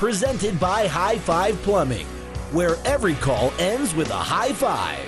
Presented 0.00 0.58
by 0.58 0.86
High 0.86 1.18
Five 1.18 1.60
Plumbing, 1.60 2.06
where 2.52 2.76
every 2.86 3.12
call 3.16 3.52
ends 3.58 3.94
with 3.94 4.08
a 4.08 4.14
high 4.14 4.54
five. 4.54 4.98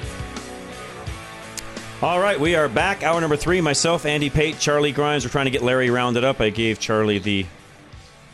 All 2.02 2.20
right, 2.20 2.38
we 2.38 2.56
are 2.56 2.68
back. 2.68 3.02
Hour 3.02 3.18
number 3.18 3.36
three. 3.38 3.62
Myself, 3.62 4.04
Andy 4.04 4.28
Pate, 4.28 4.58
Charlie 4.58 4.92
Grimes. 4.92 5.24
We're 5.24 5.30
trying 5.30 5.46
to 5.46 5.50
get 5.50 5.62
Larry 5.62 5.88
rounded 5.88 6.24
up. 6.24 6.42
I 6.42 6.50
gave 6.50 6.78
Charlie 6.78 7.18
the 7.18 7.46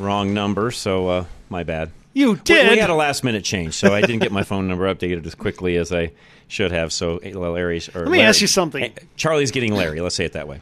wrong 0.00 0.34
number, 0.34 0.72
so 0.72 1.06
uh, 1.06 1.24
my 1.48 1.62
bad. 1.62 1.92
You 2.12 2.34
did. 2.34 2.72
We, 2.72 2.78
had 2.78 2.90
a 2.90 2.94
last 2.94 3.22
minute 3.22 3.44
change, 3.44 3.74
so 3.74 3.94
I 3.94 4.00
didn't 4.00 4.18
get 4.18 4.32
my 4.32 4.42
phone 4.42 4.66
number 4.66 4.92
updated 4.92 5.24
as 5.26 5.36
quickly 5.36 5.76
as 5.76 5.92
I 5.92 6.10
should 6.48 6.72
have. 6.72 6.92
So 6.92 7.18
eh, 7.18 7.34
Larry's. 7.36 7.88
Or 7.94 8.00
Let 8.00 8.10
me 8.10 8.20
ask 8.20 8.40
you 8.40 8.48
something. 8.48 8.82
Eh, 8.82 8.90
Charlie's 9.14 9.52
getting 9.52 9.76
Larry. 9.76 10.00
Let's 10.00 10.16
say 10.16 10.24
it 10.24 10.32
that 10.32 10.48
way. 10.48 10.60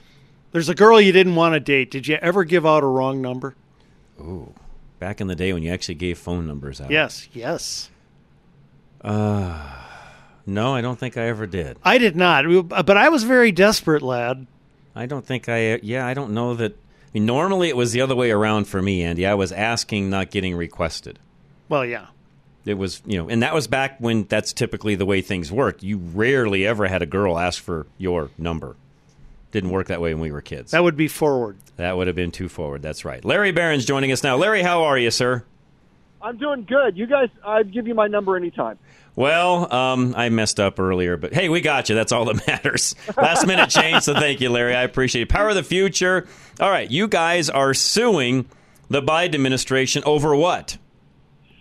There's 0.52 0.68
a 0.68 0.74
girl 0.74 1.00
you 1.00 1.12
didn't 1.12 1.36
want 1.36 1.54
to 1.54 1.60
date. 1.60 1.90
Did 1.90 2.06
you 2.06 2.16
ever 2.16 2.44
give 2.44 2.66
out 2.66 2.82
a 2.82 2.86
wrong 2.86 3.22
number? 3.22 3.54
Ooh, 4.20 4.52
back 4.98 5.20
in 5.20 5.26
the 5.26 5.34
day 5.34 5.52
when 5.52 5.62
you 5.62 5.72
actually 5.72 5.94
gave 5.96 6.18
phone 6.18 6.46
numbers 6.46 6.80
out. 6.80 6.90
Yes, 6.90 7.28
yes. 7.32 7.90
Uh, 9.00 9.72
no, 10.46 10.74
I 10.74 10.80
don't 10.80 10.98
think 10.98 11.16
I 11.16 11.28
ever 11.28 11.46
did. 11.46 11.78
I 11.82 11.98
did 11.98 12.16
not, 12.16 12.46
uh, 12.46 12.82
but 12.82 12.96
I 12.96 13.08
was 13.08 13.24
very 13.24 13.52
desperate, 13.52 14.02
lad. 14.02 14.46
I 14.94 15.06
don't 15.06 15.24
think 15.24 15.48
I. 15.48 15.74
Uh, 15.74 15.78
yeah, 15.82 16.06
I 16.06 16.14
don't 16.14 16.32
know 16.32 16.54
that. 16.54 16.72
I 16.72 17.08
mean, 17.14 17.26
normally 17.26 17.68
it 17.68 17.76
was 17.76 17.92
the 17.92 18.00
other 18.00 18.14
way 18.14 18.30
around 18.30 18.66
for 18.66 18.82
me, 18.82 19.02
Andy. 19.02 19.26
I 19.26 19.34
was 19.34 19.52
asking, 19.52 20.10
not 20.10 20.30
getting 20.30 20.54
requested. 20.54 21.18
Well, 21.68 21.84
yeah. 21.84 22.06
It 22.64 22.74
was, 22.74 23.00
you 23.06 23.16
know, 23.16 23.28
and 23.28 23.42
that 23.42 23.54
was 23.54 23.68
back 23.68 24.00
when 24.00 24.24
that's 24.24 24.52
typically 24.52 24.96
the 24.96 25.06
way 25.06 25.22
things 25.22 25.52
worked. 25.52 25.84
You 25.84 25.98
rarely 25.98 26.66
ever 26.66 26.88
had 26.88 27.00
a 27.00 27.06
girl 27.06 27.38
ask 27.38 27.62
for 27.62 27.86
your 27.96 28.30
number. 28.36 28.74
Didn't 29.52 29.70
work 29.70 29.86
that 29.88 30.00
way 30.00 30.12
when 30.12 30.20
we 30.22 30.32
were 30.32 30.40
kids. 30.42 30.72
That 30.72 30.82
would 30.82 30.96
be 30.96 31.08
forward. 31.08 31.58
That 31.76 31.96
would 31.96 32.06
have 32.06 32.16
been 32.16 32.30
too 32.32 32.48
forward. 32.48 32.82
That's 32.82 33.04
right. 33.04 33.24
Larry 33.24 33.52
Behrens 33.52 33.84
joining 33.84 34.12
us 34.12 34.22
now. 34.22 34.36
Larry, 34.36 34.62
how 34.62 34.84
are 34.84 34.98
you, 34.98 35.10
sir? 35.10 35.44
I'm 36.20 36.36
doing 36.38 36.64
good. 36.64 36.96
You 36.96 37.06
guys, 37.06 37.28
I'd 37.44 37.72
give 37.72 37.86
you 37.86 37.94
my 37.94 38.08
number 38.08 38.36
anytime. 38.36 38.78
Well, 39.14 39.72
um, 39.72 40.14
I 40.16 40.28
messed 40.28 40.58
up 40.60 40.78
earlier, 40.80 41.16
but 41.16 41.32
hey, 41.32 41.48
we 41.48 41.60
got 41.60 41.88
you. 41.88 41.94
That's 41.94 42.12
all 42.12 42.24
that 42.26 42.46
matters. 42.48 42.94
Last 43.16 43.46
minute 43.46 43.70
change, 43.70 44.02
so 44.02 44.12
thank 44.14 44.40
you, 44.40 44.50
Larry. 44.50 44.74
I 44.74 44.82
appreciate 44.82 45.22
it. 45.22 45.28
Power 45.28 45.50
of 45.50 45.54
the 45.54 45.62
future. 45.62 46.26
All 46.60 46.70
right, 46.70 46.90
you 46.90 47.06
guys 47.08 47.48
are 47.48 47.72
suing 47.72 48.46
the 48.90 49.00
Biden 49.02 49.34
administration 49.36 50.02
over 50.04 50.34
what? 50.34 50.76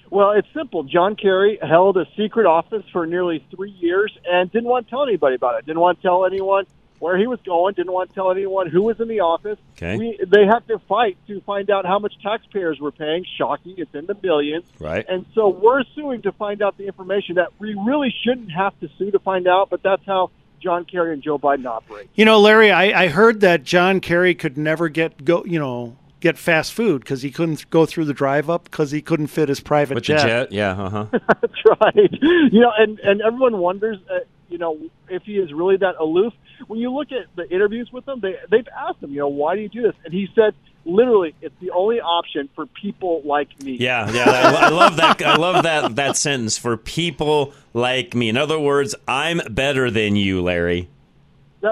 Well, 0.09 0.31
it's 0.31 0.47
simple. 0.53 0.83
John 0.83 1.15
Kerry 1.15 1.59
held 1.61 1.97
a 1.97 2.05
secret 2.17 2.45
office 2.45 2.83
for 2.91 3.05
nearly 3.05 3.45
three 3.55 3.71
years 3.71 4.17
and 4.29 4.51
didn't 4.51 4.69
want 4.69 4.87
to 4.87 4.89
tell 4.89 5.03
anybody 5.03 5.35
about 5.35 5.59
it. 5.59 5.65
Didn't 5.65 5.81
want 5.81 5.99
to 5.99 6.01
tell 6.01 6.25
anyone 6.25 6.65
where 6.99 7.17
he 7.17 7.27
was 7.27 7.39
going. 7.45 7.73
Didn't 7.73 7.91
want 7.91 8.09
to 8.09 8.15
tell 8.15 8.31
anyone 8.31 8.69
who 8.69 8.81
was 8.83 8.99
in 8.99 9.07
the 9.07 9.19
office. 9.21 9.57
Okay. 9.77 9.97
We, 9.97 10.19
they 10.25 10.45
have 10.45 10.65
to 10.67 10.79
fight 10.87 11.17
to 11.27 11.41
find 11.41 11.69
out 11.69 11.85
how 11.85 11.99
much 11.99 12.13
taxpayers 12.21 12.79
were 12.79 12.91
paying. 12.91 13.25
Shocking. 13.37 13.75
It's 13.77 13.93
in 13.93 14.05
the 14.05 14.17
millions. 14.21 14.65
Right. 14.79 15.05
And 15.07 15.25
so 15.33 15.49
we're 15.49 15.83
suing 15.95 16.21
to 16.23 16.31
find 16.31 16.61
out 16.61 16.77
the 16.77 16.85
information 16.87 17.35
that 17.35 17.49
we 17.59 17.73
really 17.85 18.13
shouldn't 18.23 18.51
have 18.51 18.79
to 18.79 18.89
sue 18.97 19.11
to 19.11 19.19
find 19.19 19.47
out, 19.47 19.69
but 19.69 19.83
that's 19.83 20.05
how 20.05 20.31
John 20.61 20.85
Kerry 20.85 21.13
and 21.13 21.21
Joe 21.21 21.37
Biden 21.37 21.65
operate. 21.65 22.09
You 22.15 22.25
know, 22.25 22.39
Larry, 22.39 22.71
I, 22.71 23.03
I 23.03 23.07
heard 23.09 23.41
that 23.41 23.63
John 23.63 23.99
Kerry 23.99 24.33
could 24.33 24.57
never 24.57 24.89
get 24.89 25.23
go. 25.23 25.43
You 25.45 25.59
know, 25.59 25.95
get 26.21 26.37
fast 26.39 26.73
food 26.73 27.01
because 27.01 27.21
he 27.21 27.29
couldn't 27.29 27.69
go 27.69 27.85
through 27.85 28.05
the 28.05 28.13
drive 28.13 28.49
up 28.49 28.63
because 28.63 28.89
he 28.89 29.01
couldn't 29.01 29.27
fit 29.27 29.47
his 29.47 29.59
private 29.59 29.93
With 29.95 30.05
jet. 30.05 30.21
the 30.21 30.27
jet? 30.27 30.51
Yeah, 30.51 30.71
uh 30.71 30.89
huh. 30.89 31.05
That's 31.41 31.81
right. 31.81 32.09
You 32.51 32.61
know, 32.61 32.71
and 32.77 32.99
and 32.99 33.21
everyone 33.21 33.59
wonders, 33.59 33.99
uh, 34.09 34.19
you 34.49 34.57
know, 34.57 34.79
if 35.07 35.23
he 35.23 35.37
is 35.37 35.53
really 35.53 35.77
that 35.77 35.95
aloof. 35.99 36.33
When 36.67 36.79
you 36.79 36.91
look 36.91 37.11
at 37.11 37.27
the 37.35 37.49
interviews 37.49 37.89
with 37.91 38.07
him, 38.07 38.19
they 38.21 38.35
they've 38.49 38.67
asked 38.67 39.01
him, 39.01 39.11
you 39.11 39.19
know, 39.19 39.27
why 39.27 39.55
do 39.55 39.61
you 39.61 39.69
do 39.69 39.81
this? 39.81 39.95
And 40.03 40.13
he 40.13 40.27
said, 40.35 40.53
literally, 40.85 41.35
it's 41.41 41.55
the 41.59 41.71
only 41.71 41.99
option 41.99 42.49
for 42.55 42.65
people 42.65 43.21
like 43.25 43.59
me. 43.61 43.77
Yeah, 43.79 44.09
yeah. 44.11 44.29
I, 44.29 44.67
I 44.67 44.69
love 44.69 44.97
that. 44.97 45.21
I 45.21 45.35
love 45.35 45.63
that 45.63 45.95
that 45.95 46.17
sentence 46.17 46.57
for 46.57 46.77
people 46.77 47.53
like 47.73 48.15
me. 48.15 48.29
In 48.29 48.37
other 48.37 48.59
words, 48.59 48.95
I'm 49.07 49.41
better 49.49 49.89
than 49.91 50.15
you, 50.15 50.41
Larry. 50.41 50.89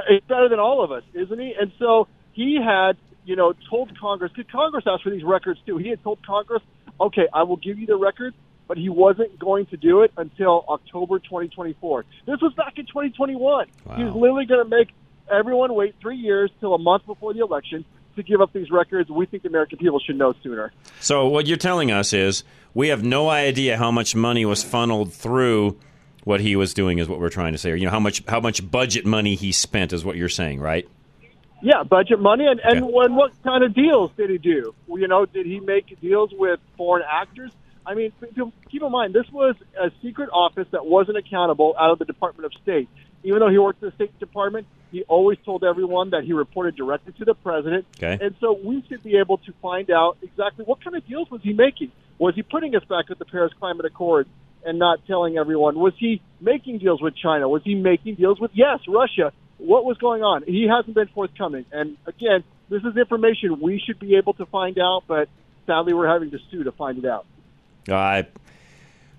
He's 0.09 0.21
better 0.27 0.49
than 0.49 0.59
all 0.59 0.83
of 0.83 0.91
us, 0.91 1.03
isn't 1.13 1.39
he? 1.39 1.53
And 1.59 1.71
so 1.77 2.07
he 2.31 2.55
had, 2.55 2.97
you 3.25 3.35
know, 3.35 3.53
told 3.69 3.97
Congress, 3.99 4.31
because 4.35 4.51
Congress 4.51 4.85
asked 4.87 5.03
for 5.03 5.11
these 5.11 5.23
records 5.23 5.59
too. 5.67 5.77
He 5.77 5.89
had 5.89 6.01
told 6.03 6.25
Congress, 6.25 6.63
okay, 6.99 7.27
I 7.31 7.43
will 7.43 7.57
give 7.57 7.77
you 7.77 7.85
the 7.85 7.95
records, 7.95 8.35
but 8.67 8.77
he 8.77 8.89
wasn't 8.89 9.37
going 9.39 9.65
to 9.67 9.77
do 9.77 10.01
it 10.01 10.11
until 10.17 10.65
October 10.69 11.19
2024. 11.19 12.05
This 12.25 12.39
was 12.41 12.53
back 12.53 12.77
in 12.77 12.85
2021. 12.85 13.67
He 13.95 14.03
was 14.03 14.13
literally 14.15 14.45
going 14.45 14.63
to 14.63 14.69
make 14.69 14.89
everyone 15.31 15.73
wait 15.73 15.95
three 16.01 16.17
years 16.17 16.51
till 16.59 16.73
a 16.73 16.77
month 16.77 17.05
before 17.05 17.33
the 17.33 17.39
election 17.41 17.85
to 18.15 18.23
give 18.23 18.41
up 18.41 18.53
these 18.53 18.69
records. 18.71 19.09
We 19.09 19.25
think 19.25 19.43
the 19.43 19.49
American 19.49 19.79
people 19.79 19.99
should 19.99 20.17
know 20.17 20.33
sooner. 20.43 20.71
So 20.99 21.27
what 21.27 21.47
you're 21.47 21.57
telling 21.57 21.91
us 21.91 22.13
is 22.13 22.43
we 22.73 22.89
have 22.89 23.03
no 23.03 23.29
idea 23.29 23.77
how 23.77 23.91
much 23.91 24.15
money 24.15 24.45
was 24.45 24.63
funneled 24.63 25.13
through 25.13 25.77
what 26.23 26.39
he 26.39 26.55
was 26.55 26.73
doing. 26.73 26.99
Is 26.99 27.09
what 27.09 27.19
we're 27.19 27.29
trying 27.29 27.53
to 27.53 27.57
say. 27.57 27.71
Or, 27.71 27.75
you 27.75 27.85
know 27.85 27.91
how 27.91 27.99
much 27.99 28.23
how 28.27 28.39
much 28.39 28.69
budget 28.69 29.05
money 29.05 29.35
he 29.35 29.51
spent 29.51 29.93
is 29.93 30.05
what 30.05 30.15
you're 30.15 30.29
saying, 30.29 30.59
right? 30.59 30.87
Yeah, 31.61 31.83
budget 31.83 32.19
money, 32.19 32.45
and 32.45 32.59
and 32.63 32.83
Okay. 32.83 32.93
when, 32.93 33.15
what 33.15 33.31
kind 33.43 33.63
of 33.63 33.73
deals 33.73 34.11
did 34.17 34.29
he 34.29 34.37
do? 34.37 34.75
You 34.89 35.07
know, 35.07 35.25
did 35.25 35.45
he 35.45 35.59
make 35.59 35.99
deals 36.01 36.31
with 36.33 36.59
foreign 36.77 37.03
actors? 37.09 37.51
I 37.85 37.95
mean, 37.95 38.11
keep 38.71 38.81
in 38.81 38.91
mind 38.91 39.13
this 39.13 39.29
was 39.31 39.55
a 39.79 39.91
secret 40.01 40.29
office 40.31 40.67
that 40.71 40.85
wasn't 40.85 41.17
accountable 41.17 41.75
out 41.79 41.91
of 41.91 41.99
the 41.99 42.05
Department 42.05 42.45
of 42.45 42.61
State. 42.61 42.89
Even 43.23 43.39
though 43.39 43.49
he 43.49 43.57
worked 43.57 43.81
in 43.81 43.89
the 43.89 43.95
State 43.95 44.17
Department, 44.19 44.67
he 44.91 45.03
always 45.03 45.37
told 45.45 45.63
everyone 45.63 46.11
that 46.11 46.23
he 46.23 46.33
reported 46.33 46.75
directly 46.75 47.13
to 47.13 47.25
the 47.25 47.33
president. 47.33 47.85
Okay. 47.97 48.23
And 48.23 48.35
so 48.39 48.59
we 48.63 48.83
should 48.87 49.01
be 49.01 49.17
able 49.17 49.37
to 49.39 49.53
find 49.61 49.89
out 49.89 50.17
exactly 50.21 50.65
what 50.65 50.83
kind 50.83 50.95
of 50.95 51.07
deals 51.07 51.31
was 51.31 51.41
he 51.41 51.53
making. 51.53 51.91
Was 52.19 52.35
he 52.35 52.43
putting 52.43 52.75
us 52.75 52.83
back 52.83 53.05
at 53.09 53.19
the 53.19 53.25
Paris 53.25 53.51
Climate 53.59 53.85
Accord 53.85 54.27
and 54.65 54.77
not 54.77 55.05
telling 55.07 55.37
everyone? 55.37 55.79
Was 55.79 55.93
he 55.97 56.21
making 56.39 56.79
deals 56.79 57.01
with 57.01 57.15
China? 57.15 57.49
Was 57.49 57.63
he 57.63 57.75
making 57.75 58.15
deals 58.15 58.39
with 58.39 58.51
yes, 58.53 58.79
Russia? 58.87 59.31
What 59.57 59.85
was 59.85 59.97
going 59.97 60.21
on? 60.21 60.43
He 60.43 60.67
hasn't 60.67 60.93
been 60.93 61.07
forthcoming. 61.07 61.65
And 61.71 61.97
again, 62.05 62.43
this 62.69 62.83
is 62.83 62.97
information 62.97 63.59
we 63.61 63.81
should 63.85 63.99
be 63.99 64.15
able 64.15 64.33
to 64.33 64.45
find 64.45 64.77
out, 64.77 65.03
but 65.07 65.29
sadly, 65.65 65.93
we're 65.93 66.07
having 66.07 66.31
to 66.31 66.39
sue 66.51 66.63
to 66.63 66.71
find 66.71 66.97
it 66.97 67.05
out. 67.05 67.25
Uh, 67.89 68.23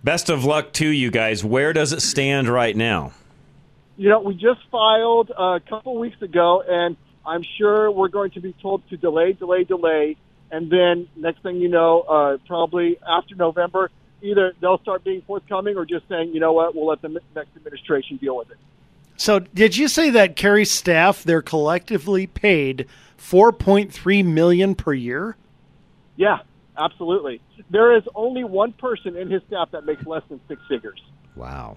best 0.03 0.31
of 0.31 0.45
luck 0.45 0.73
to 0.75 0.89
you 0.89 1.11
guys. 1.11 1.45
Where 1.45 1.73
does 1.73 1.93
it 1.93 2.01
stand 2.01 2.49
right 2.49 2.77
now? 2.77 3.13
You 3.97 4.09
know, 4.09 4.21
we 4.21 4.35
just 4.35 4.61
filed 4.71 5.31
a 5.31 5.61
couple 5.69 5.99
weeks 5.99 6.21
ago, 6.21 6.63
and 6.67 6.97
I'm 7.25 7.45
sure 7.59 7.91
we're 7.91 8.09
going 8.09 8.33
to 8.33 8.41
be 8.41 8.53
told 8.61 8.89
to 8.91 8.97
delay, 8.97 9.33
delay, 9.33 9.65
delay, 9.65 10.17
and 10.51 10.71
then 10.71 11.09
next 11.17 11.43
thing 11.43 11.57
you 11.57 11.69
know, 11.69 12.01
uh, 12.01 12.39
probably 12.47 12.99
after 13.07 13.35
November, 13.35 13.91
either 14.23 14.53
they'll 14.61 14.79
start 14.79 15.05
being 15.05 15.23
forthcoming 15.23 15.77
or 15.77 15.85
just 15.85 16.09
saying, 16.09 16.33
you 16.35 16.41
know 16.41 16.53
what, 16.53 16.75
we'll 16.75 16.87
let 16.87 17.03
the 17.03 17.09
next 17.09 17.57
administration 17.57 18.17
deal 18.17 18.37
with 18.37 18.51
it. 18.51 18.57
So, 19.17 19.39
did 19.39 19.77
you 19.77 19.87
say 19.87 20.11
that 20.11 20.35
Kerry's 20.35 20.73
staff 20.73 21.23
they're 21.23 21.43
collectively 21.43 22.27
paid 22.27 22.87
four 23.17 23.53
point 23.53 23.93
three 23.93 24.23
million 24.23 24.75
per 24.75 24.93
year? 24.93 25.37
Yeah, 26.17 26.39
absolutely. 26.79 27.41
There 27.71 27.97
is 27.97 28.03
only 28.15 28.45
one 28.45 28.73
person 28.73 29.17
in 29.17 29.31
his 29.31 29.43
staff 29.47 29.71
that 29.73 29.85
makes 29.85 30.07
less 30.07 30.23
than 30.29 30.41
six 30.49 30.61
figures. 30.69 31.03
Wow. 31.37 31.77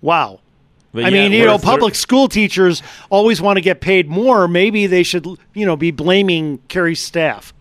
Wow. 0.00 0.40
But 0.92 1.04
I 1.04 1.08
yeah, 1.08 1.22
mean, 1.22 1.32
you 1.32 1.44
know, 1.44 1.58
thir- 1.58 1.66
public 1.66 1.94
school 1.94 2.28
teachers 2.28 2.82
always 3.10 3.40
want 3.40 3.56
to 3.56 3.60
get 3.60 3.80
paid 3.80 4.08
more. 4.08 4.48
Maybe 4.48 4.86
they 4.86 5.02
should, 5.02 5.26
you 5.54 5.66
know, 5.66 5.76
be 5.76 5.90
blaming 5.90 6.58
Kerry's 6.68 7.00
staff. 7.00 7.54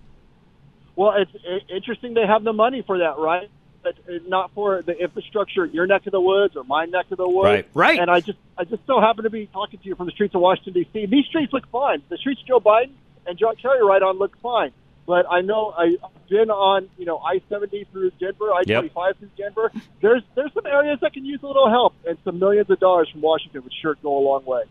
Well, 0.95 1.13
it's 1.15 1.31
interesting 1.69 2.13
they 2.13 2.25
have 2.25 2.43
the 2.43 2.53
money 2.53 2.81
for 2.81 2.97
that, 2.97 3.17
right? 3.17 3.49
but 3.81 3.95
uh, 4.07 4.19
not 4.27 4.51
for 4.53 4.81
the 4.81 4.97
infrastructure 4.97 5.65
in 5.65 5.71
your 5.71 5.87
neck 5.87 6.05
of 6.05 6.11
the 6.11 6.21
woods 6.21 6.55
or 6.55 6.63
my 6.63 6.85
neck 6.85 7.05
of 7.11 7.17
the 7.17 7.27
woods. 7.27 7.45
Right. 7.45 7.67
Right. 7.73 7.99
And 7.99 8.09
I 8.09 8.19
just 8.19 8.37
I 8.57 8.63
just 8.63 8.85
so 8.85 8.99
happen 8.99 9.23
to 9.23 9.29
be 9.29 9.47
talking 9.47 9.79
to 9.79 9.85
you 9.85 9.95
from 9.95 10.05
the 10.05 10.11
streets 10.11 10.35
of 10.35 10.41
Washington 10.41 10.73
D.C. 10.73 11.05
These 11.05 11.25
streets 11.25 11.53
look 11.53 11.69
fine. 11.71 12.01
The 12.09 12.17
streets 12.17 12.41
Joe 12.47 12.59
Biden 12.59 12.91
and 13.25 13.37
John 13.37 13.55
Kerry 13.55 13.83
ride 13.83 14.03
on 14.03 14.17
look 14.17 14.37
fine. 14.41 14.71
But 15.09 15.25
I 15.27 15.41
know 15.41 15.73
I- 15.75 15.97
I've 16.03 16.29
been 16.29 16.51
on 16.51 16.87
you 16.99 17.05
know 17.05 17.17
I 17.17 17.41
seventy 17.49 17.83
through 17.91 18.11
Denver, 18.19 18.53
I 18.53 18.61
twenty 18.63 18.89
five 18.89 19.17
through 19.17 19.31
Denver. 19.35 19.71
There's 20.01 20.21
there's 20.35 20.53
some 20.53 20.67
areas 20.67 20.99
that 21.01 21.13
can 21.13 21.25
use 21.25 21.39
a 21.41 21.47
little 21.47 21.67
help, 21.67 21.95
and 22.07 22.15
some 22.23 22.37
millions 22.37 22.69
of 22.69 22.79
dollars 22.79 23.09
from 23.09 23.21
Washington 23.21 23.63
would 23.63 23.73
sure 23.81 23.95
go 24.03 24.15
a 24.15 24.23
long 24.23 24.45
way. 24.45 24.65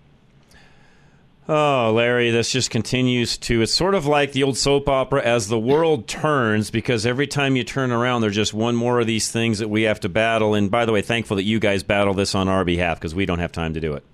Oh, 1.49 1.93
Larry, 1.93 2.31
this 2.31 2.53
just 2.53 2.71
continues 2.71 3.37
to. 3.39 3.63
It's 3.63 3.75
sort 3.75 3.95
of 3.97 4.07
like 4.07 4.31
the 4.31 4.45
old 4.45 4.57
soap 4.57 4.89
opera 4.89 5.23
as 5.25 5.49
the 5.49 5.59
world 5.59 6.07
turns, 6.07 6.71
because 6.71 7.05
every 7.05 7.27
time 7.27 7.57
you 7.57 7.65
turn 7.65 7.91
around, 7.91 8.21
there's 8.21 8.37
just 8.37 8.55
one 8.55 8.77
more 8.77 9.01
of 9.01 9.09
these 9.09 9.33
things 9.33 9.59
that 9.59 9.69
we 9.69 9.83
have 9.83 9.99
to 10.01 10.09
battle. 10.09 10.55
And 10.55 10.71
by 10.71 10.85
the 10.85 10.93
way, 10.93 11.03
thankful 11.03 11.37
that 11.37 11.45
you 11.45 11.59
guys 11.59 11.83
battle 11.83 12.15
this 12.15 12.35
on 12.37 12.47
our 12.47 12.65
behalf 12.65 13.01
because 13.01 13.15
we 13.15 13.27
don't 13.27 13.41
have 13.41 13.51
time 13.51 13.75
to 13.75 13.81
do 13.81 13.95
it. 13.95 14.05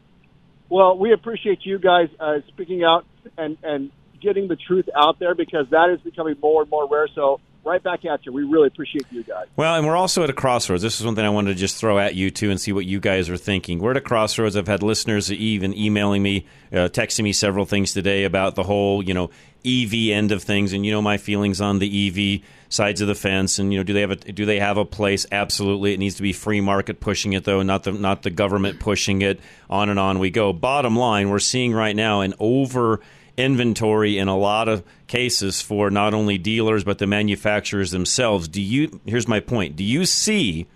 Well, 0.70 0.96
we 0.96 1.12
appreciate 1.12 1.66
you 1.66 1.78
guys 1.78 2.08
uh, 2.18 2.38
speaking 2.48 2.82
out 2.82 3.04
and 3.36 3.58
and 3.62 3.90
getting 4.24 4.48
the 4.48 4.56
truth 4.56 4.88
out 4.96 5.18
there 5.20 5.34
because 5.34 5.66
that 5.70 5.90
is 5.90 6.00
becoming 6.00 6.36
more 6.42 6.62
and 6.62 6.70
more 6.70 6.88
rare. 6.88 7.08
So 7.14 7.40
right 7.64 7.82
back 7.82 8.04
at 8.04 8.24
you. 8.26 8.32
We 8.32 8.44
really 8.44 8.68
appreciate 8.68 9.06
you 9.10 9.22
guys. 9.22 9.46
Well, 9.56 9.74
and 9.74 9.86
we're 9.86 9.96
also 9.96 10.22
at 10.22 10.30
a 10.30 10.34
crossroads. 10.34 10.82
This 10.82 11.00
is 11.00 11.06
one 11.06 11.14
thing 11.14 11.24
I 11.24 11.30
wanted 11.30 11.54
to 11.54 11.58
just 11.58 11.76
throw 11.76 11.98
at 11.98 12.14
you 12.14 12.30
too 12.30 12.50
and 12.50 12.60
see 12.60 12.72
what 12.72 12.84
you 12.84 13.00
guys 13.00 13.28
are 13.30 13.36
thinking. 13.36 13.78
We're 13.78 13.92
at 13.92 13.96
a 13.96 14.02
crossroads. 14.02 14.56
I've 14.56 14.66
had 14.66 14.82
listeners 14.82 15.32
even 15.32 15.76
emailing 15.76 16.22
me, 16.22 16.46
uh, 16.72 16.88
texting 16.88 17.24
me 17.24 17.32
several 17.32 17.64
things 17.64 17.92
today 17.92 18.24
about 18.24 18.54
the 18.54 18.62
whole, 18.62 19.02
you 19.02 19.14
know, 19.14 19.30
EV 19.66 20.10
end 20.10 20.30
of 20.30 20.42
things, 20.42 20.74
and 20.74 20.84
you 20.84 20.92
know 20.92 21.00
my 21.00 21.16
feelings 21.16 21.58
on 21.58 21.78
the 21.78 22.08
EV 22.08 22.42
sides 22.68 23.00
of 23.00 23.08
the 23.08 23.14
fence. 23.14 23.58
And 23.58 23.72
you 23.72 23.78
know, 23.78 23.82
do 23.82 23.94
they 23.94 24.02
have 24.02 24.10
a 24.10 24.16
do 24.16 24.44
they 24.44 24.60
have 24.60 24.76
a 24.76 24.84
place? 24.84 25.24
Absolutely, 25.32 25.94
it 25.94 25.98
needs 25.98 26.16
to 26.16 26.22
be 26.22 26.34
free 26.34 26.60
market 26.60 27.00
pushing 27.00 27.32
it, 27.32 27.44
though, 27.44 27.62
not 27.62 27.84
the 27.84 27.92
not 27.92 28.22
the 28.22 28.30
government 28.30 28.78
pushing 28.78 29.22
it. 29.22 29.40
On 29.70 29.88
and 29.88 29.98
on 29.98 30.18
we 30.18 30.30
go. 30.30 30.52
Bottom 30.52 30.96
line, 30.96 31.30
we're 31.30 31.38
seeing 31.38 31.72
right 31.72 31.96
now 31.96 32.20
an 32.20 32.34
over 32.38 33.00
inventory 33.36 34.18
in 34.18 34.28
a 34.28 34.36
lot 34.36 34.68
of 34.68 34.82
cases 35.06 35.60
for 35.60 35.90
not 35.90 36.14
only 36.14 36.38
dealers 36.38 36.84
but 36.84 36.98
the 36.98 37.06
manufacturers 37.06 37.90
themselves. 37.90 38.48
Do 38.48 38.60
you 38.60 39.00
here's 39.04 39.28
my 39.28 39.40
point. 39.40 39.76
Do 39.76 39.84
you 39.84 40.06
see 40.06 40.66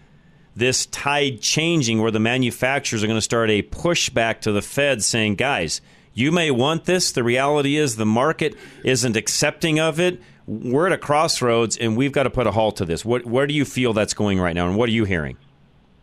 this 0.57 0.87
tide 0.87 1.41
changing 1.41 2.03
where 2.03 2.11
the 2.11 2.19
manufacturers 2.19 3.05
are 3.05 3.07
going 3.07 3.19
to 3.19 3.23
start 3.23 3.51
a 3.51 3.63
pushback 3.63 4.41
to 4.41 4.53
the 4.53 4.63
Fed 4.63 5.03
saying, 5.03 5.37
"Guys, 5.37 5.81
you 6.15 6.33
may 6.33 6.51
want 6.51 6.85
this. 6.85 7.13
The 7.13 7.23
reality 7.23 7.77
is 7.77 7.97
the 7.97 8.07
market 8.07 8.57
isn't 8.85 9.17
accepting 9.17 9.79
of 9.79 10.01
it. 10.01 10.21
We're 10.47 10.87
at 10.87 10.93
a 10.93 10.99
crossroads 10.99 11.77
and 11.77 11.97
we've 11.97 12.13
got 12.13 12.25
to 12.25 12.31
put 12.31 12.47
a 12.47 12.53
halt 12.53 12.77
to 12.77 12.85
this." 12.85 13.05
What 13.05 13.25
where 13.25 13.47
do 13.47 13.55
you 13.55 13.65
feel 13.65 13.93
that's 13.93 14.15
going 14.15 14.41
right 14.41 14.55
now 14.55 14.67
and 14.67 14.77
what 14.77 14.89
are 14.89 14.93
you 14.93 15.05
hearing? 15.05 15.37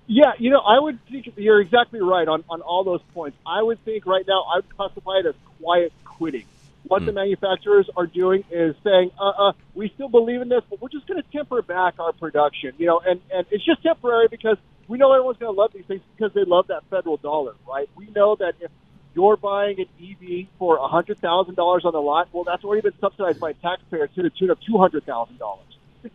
Yeah, 0.08 0.34
you 0.38 0.52
know, 0.52 0.60
I 0.60 0.80
would 0.80 1.00
think 1.10 1.34
you're 1.36 1.60
exactly 1.60 2.00
right 2.00 2.28
on, 2.28 2.44
on 2.48 2.62
all 2.62 2.84
those 2.84 3.02
points. 3.14 3.38
I 3.46 3.64
would 3.64 3.84
think 3.86 4.06
right 4.06 4.24
now 4.28 4.44
I 4.44 4.58
would 4.58 4.76
classify 4.78 5.20
it 5.20 5.26
as 5.26 5.34
quiet 5.60 5.92
quitting. 6.18 6.46
What 6.88 7.04
the 7.04 7.12
manufacturers 7.14 7.90
are 7.98 8.06
doing 8.06 8.44
is 8.52 8.76
saying, 8.84 9.10
uh, 9.20 9.30
uh, 9.30 9.54
we 9.74 9.90
still 9.96 10.08
believe 10.08 10.42
in 10.42 10.50
this, 10.50 10.62
but 10.70 10.80
we're 10.80 10.90
just 10.90 11.08
going 11.08 11.22
to 11.22 11.28
temper 11.32 11.64
back 11.64 11.96
our 12.00 12.14
production. 12.14 12.74
You 12.78 12.86
know, 12.86 13.02
and, 13.04 13.22
and 13.34 13.48
it's 13.50 13.66
just 13.66 13.82
temporary 13.82 14.28
because 14.30 14.58
we 14.88 15.00
know 15.00 15.12
everyone's 15.12 15.40
going 15.40 15.54
to 15.54 15.60
love 15.60 15.72
these 15.74 15.86
things 15.86 16.02
because 16.16 16.32
they 16.34 16.44
love 16.44 16.68
that 16.68 16.84
federal 16.92 17.18
dollar, 17.18 17.56
right? 17.68 17.90
We 17.96 18.08
know 18.16 18.36
that 18.36 18.54
if 18.60 18.70
you're 19.16 19.38
buying 19.38 19.80
an 19.80 19.88
EV 20.00 20.48
for 20.60 20.78
a 20.78 20.88
hundred 20.88 21.20
thousand 21.20 21.56
dollars 21.56 21.86
on 21.86 21.94
the 21.94 22.02
lot, 22.02 22.30
well, 22.32 22.44
that's 22.44 22.64
already 22.64 22.82
been 22.82 23.00
subsidized 23.00 23.40
by 23.40 23.54
taxpayers 23.54 24.10
to 24.16 24.24
the 24.24 24.30
tune 24.30 24.52
of 24.52 24.60
two 24.62 24.78
hundred 24.78 25.06
thousand 25.06 25.40
dollars. 25.40 25.66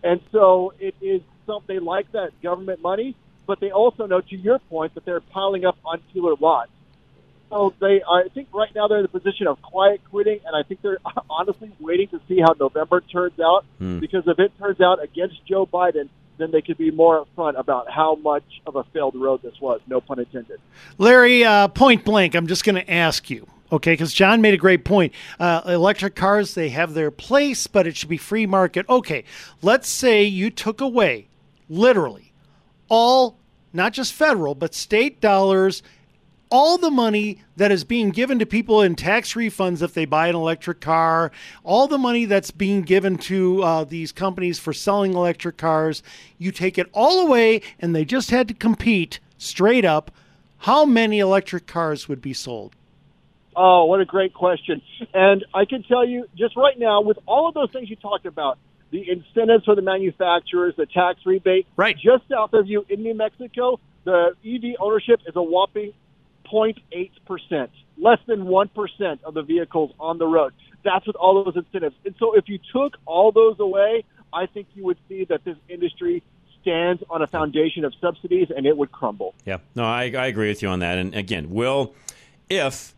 And 0.05 0.21
so 0.31 0.73
it 0.79 0.95
is 1.01 1.21
something 1.47 1.75
they 1.77 1.81
like 1.81 2.13
that 2.13 2.31
government 2.43 2.81
money, 2.81 3.17
but 3.47 3.59
they 3.59 3.73
also 3.73 4.07
know, 4.07 4.21
to 4.21 4.37
your 4.37 4.61
point, 4.61 4.95
that 4.95 5.05
they're 5.05 5.21
piling 5.21 5.65
up 5.65 5.77
on 5.85 6.01
dealer 6.15 6.35
lots. 6.39 6.71
So 7.51 7.75
they, 7.81 8.01
I 8.09 8.29
think 8.33 8.49
right 8.55 8.73
now 8.75 8.87
they're 8.87 8.99
in 8.99 9.03
the 9.03 9.09
position 9.09 9.49
of 9.49 9.61
quiet 9.61 10.01
quitting, 10.09 10.39
and 10.47 10.55
I 10.57 10.67
think 10.67 10.83
they're 10.83 10.99
honestly 11.31 11.73
waiting 11.81 12.09
to 12.09 12.21
see 12.29 12.41
how 12.41 12.55
November 12.59 13.01
turns 13.01 13.39
out. 13.41 13.65
Hmm. 13.79 13.99
Because 13.99 14.23
if 14.27 14.39
it 14.39 14.53
turns 14.59 14.81
out 14.81 15.03
against 15.03 15.45
Joe 15.47 15.67
Biden, 15.67 16.09
then 16.39 16.51
they 16.51 16.63
could 16.63 16.79
be 16.79 16.91
more 16.91 17.25
upfront 17.25 17.59
about 17.59 17.91
how 17.91 18.17
much 18.17 18.45
of 18.67 18.77
a 18.77 18.85
failed 18.85 19.15
road 19.15 19.43
this 19.43 19.61
was. 19.61 19.81
No 19.87 20.01
pun 20.01 20.19
intended. 20.19 20.61
Larry, 20.99 21.45
uh, 21.45 21.69
point 21.69 22.05
blank, 22.05 22.35
I'm 22.35 22.47
just 22.47 22.65
going 22.65 22.77
to 22.77 22.91
ask 22.91 23.29
you, 23.31 23.47
okay? 23.71 23.93
Because 23.93 24.13
John 24.13 24.41
made 24.41 24.55
a 24.55 24.59
great 24.59 24.85
point. 24.85 25.13
Uh, 25.39 25.61
electric 25.67 26.15
cars, 26.15 26.55
they 26.55 26.71
have 26.71 26.95
their 26.95 27.11
place, 27.11 27.67
but 27.67 27.87
it 27.87 27.97
should 27.97 28.09
be 28.09 28.17
free 28.17 28.47
market. 28.47 28.89
Okay, 28.89 29.25
let's 29.61 29.89
say 29.89 30.25
you 30.25 30.51
took 30.51 30.81
away, 30.81 31.29
literally, 31.69 32.33
all, 32.89 33.37
not 33.73 33.93
just 33.93 34.13
federal, 34.13 34.55
but 34.55 34.75
state 34.75 35.21
dollars, 35.21 35.83
all 36.51 36.79
the 36.79 36.91
money 36.91 37.39
that 37.57 37.71
is 37.71 37.85
being 37.85 38.11
given 38.11 38.39
to 38.39 38.47
people 38.47 38.83
in 38.83 38.97
tax 38.97 39.35
refunds 39.35 39.83
if 39.83 39.95
they 39.95 40.05
buy 40.05 40.29
an 40.29 40.35
electric 40.35 40.81
car, 40.81 41.31
all 41.63 41.87
the 41.87 41.99
money 41.99 42.25
that's 42.25 42.51
being 42.51 42.83
given 42.83 43.17
to 43.17 43.63
uh, 43.63 43.85
these 43.85 44.13
companies 44.13 44.59
for 44.59 44.73
selling 44.73 45.15
electric 45.15 45.57
cars, 45.57 46.03
you 46.39 46.51
take 46.51 46.77
it 46.77 46.89
all 46.93 47.21
away 47.21 47.63
and 47.79 47.95
they 47.95 48.05
just 48.05 48.31
had 48.31 48.49
to 48.49 48.55
compete 48.55 49.21
straight 49.39 49.85
up. 49.85 50.11
How 50.59 50.85
many 50.85 51.21
electric 51.21 51.67
cars 51.67 52.09
would 52.09 52.21
be 52.21 52.35
sold? 52.35 52.75
Oh, 53.57 53.85
what 53.85 54.01
a 54.01 54.05
great 54.05 54.35
question. 54.35 54.83
And 55.15 55.45
I 55.55 55.65
can 55.65 55.83
tell 55.85 56.05
you 56.05 56.27
just 56.37 56.57
right 56.57 56.79
now, 56.79 57.01
with 57.01 57.19
all 57.27 57.49
of 57.49 57.55
those 57.55 57.71
things 57.73 57.89
you 57.89 57.97
talked 57.97 58.27
about, 58.27 58.59
the 58.91 59.09
incentives 59.09 59.65
for 59.65 59.77
the 59.77 59.83
manufacturers, 59.83 60.75
the 60.77 60.87
tax 60.87 61.21
rebate, 61.25 61.67
right. 61.77 61.97
just 61.97 62.29
south 62.29 62.53
of 62.55 62.67
you 62.67 62.85
in 62.89 63.03
New 63.03 63.15
Mexico, 63.15 63.79
the 64.05 64.35
EV 64.45 64.77
ownership 64.81 65.21
is 65.27 65.37
a 65.37 65.43
whopping 65.43 65.93
0.8%, 66.53 67.69
less 67.99 68.19
than 68.27 68.45
1% 68.45 69.23
of 69.25 69.35
the 69.35 69.43
vehicles 69.43 69.93
on 69.99 70.19
the 70.19 70.27
road. 70.27 70.53
That's 70.85 71.07
with 71.07 71.17
all 71.17 71.45
those 71.45 71.57
incentives. 71.57 71.95
And 72.05 72.15
so 72.19 72.35
if 72.35 72.49
you 72.49 72.59
took 72.73 72.97
all 73.07 73.33
those 73.33 73.61
away, 73.61 74.05
I 74.33 74.47
think 74.47 74.69
you 74.75 74.85
would 74.85 74.99
see 75.09 75.25
that 75.25 75.45
this 75.45 75.57
industry 75.69 76.23
stands 76.63 77.03
on 77.11 77.23
a 77.23 77.27
foundation 77.27 77.85
of 77.85 77.93
subsidies 78.01 78.49
and 78.55 78.67
it 78.67 78.77
would 78.77 78.93
crumble. 78.93 79.35
Yeah, 79.45 79.59
no, 79.75 79.85
I, 79.85 80.05
I 80.05 80.27
agree 80.27 80.49
with 80.49 80.63
you 80.63 80.69
on 80.69 80.81
that. 80.81 80.99
And 80.99 81.15
again, 81.15 81.51
Will, 81.51 81.95
if 82.49 82.95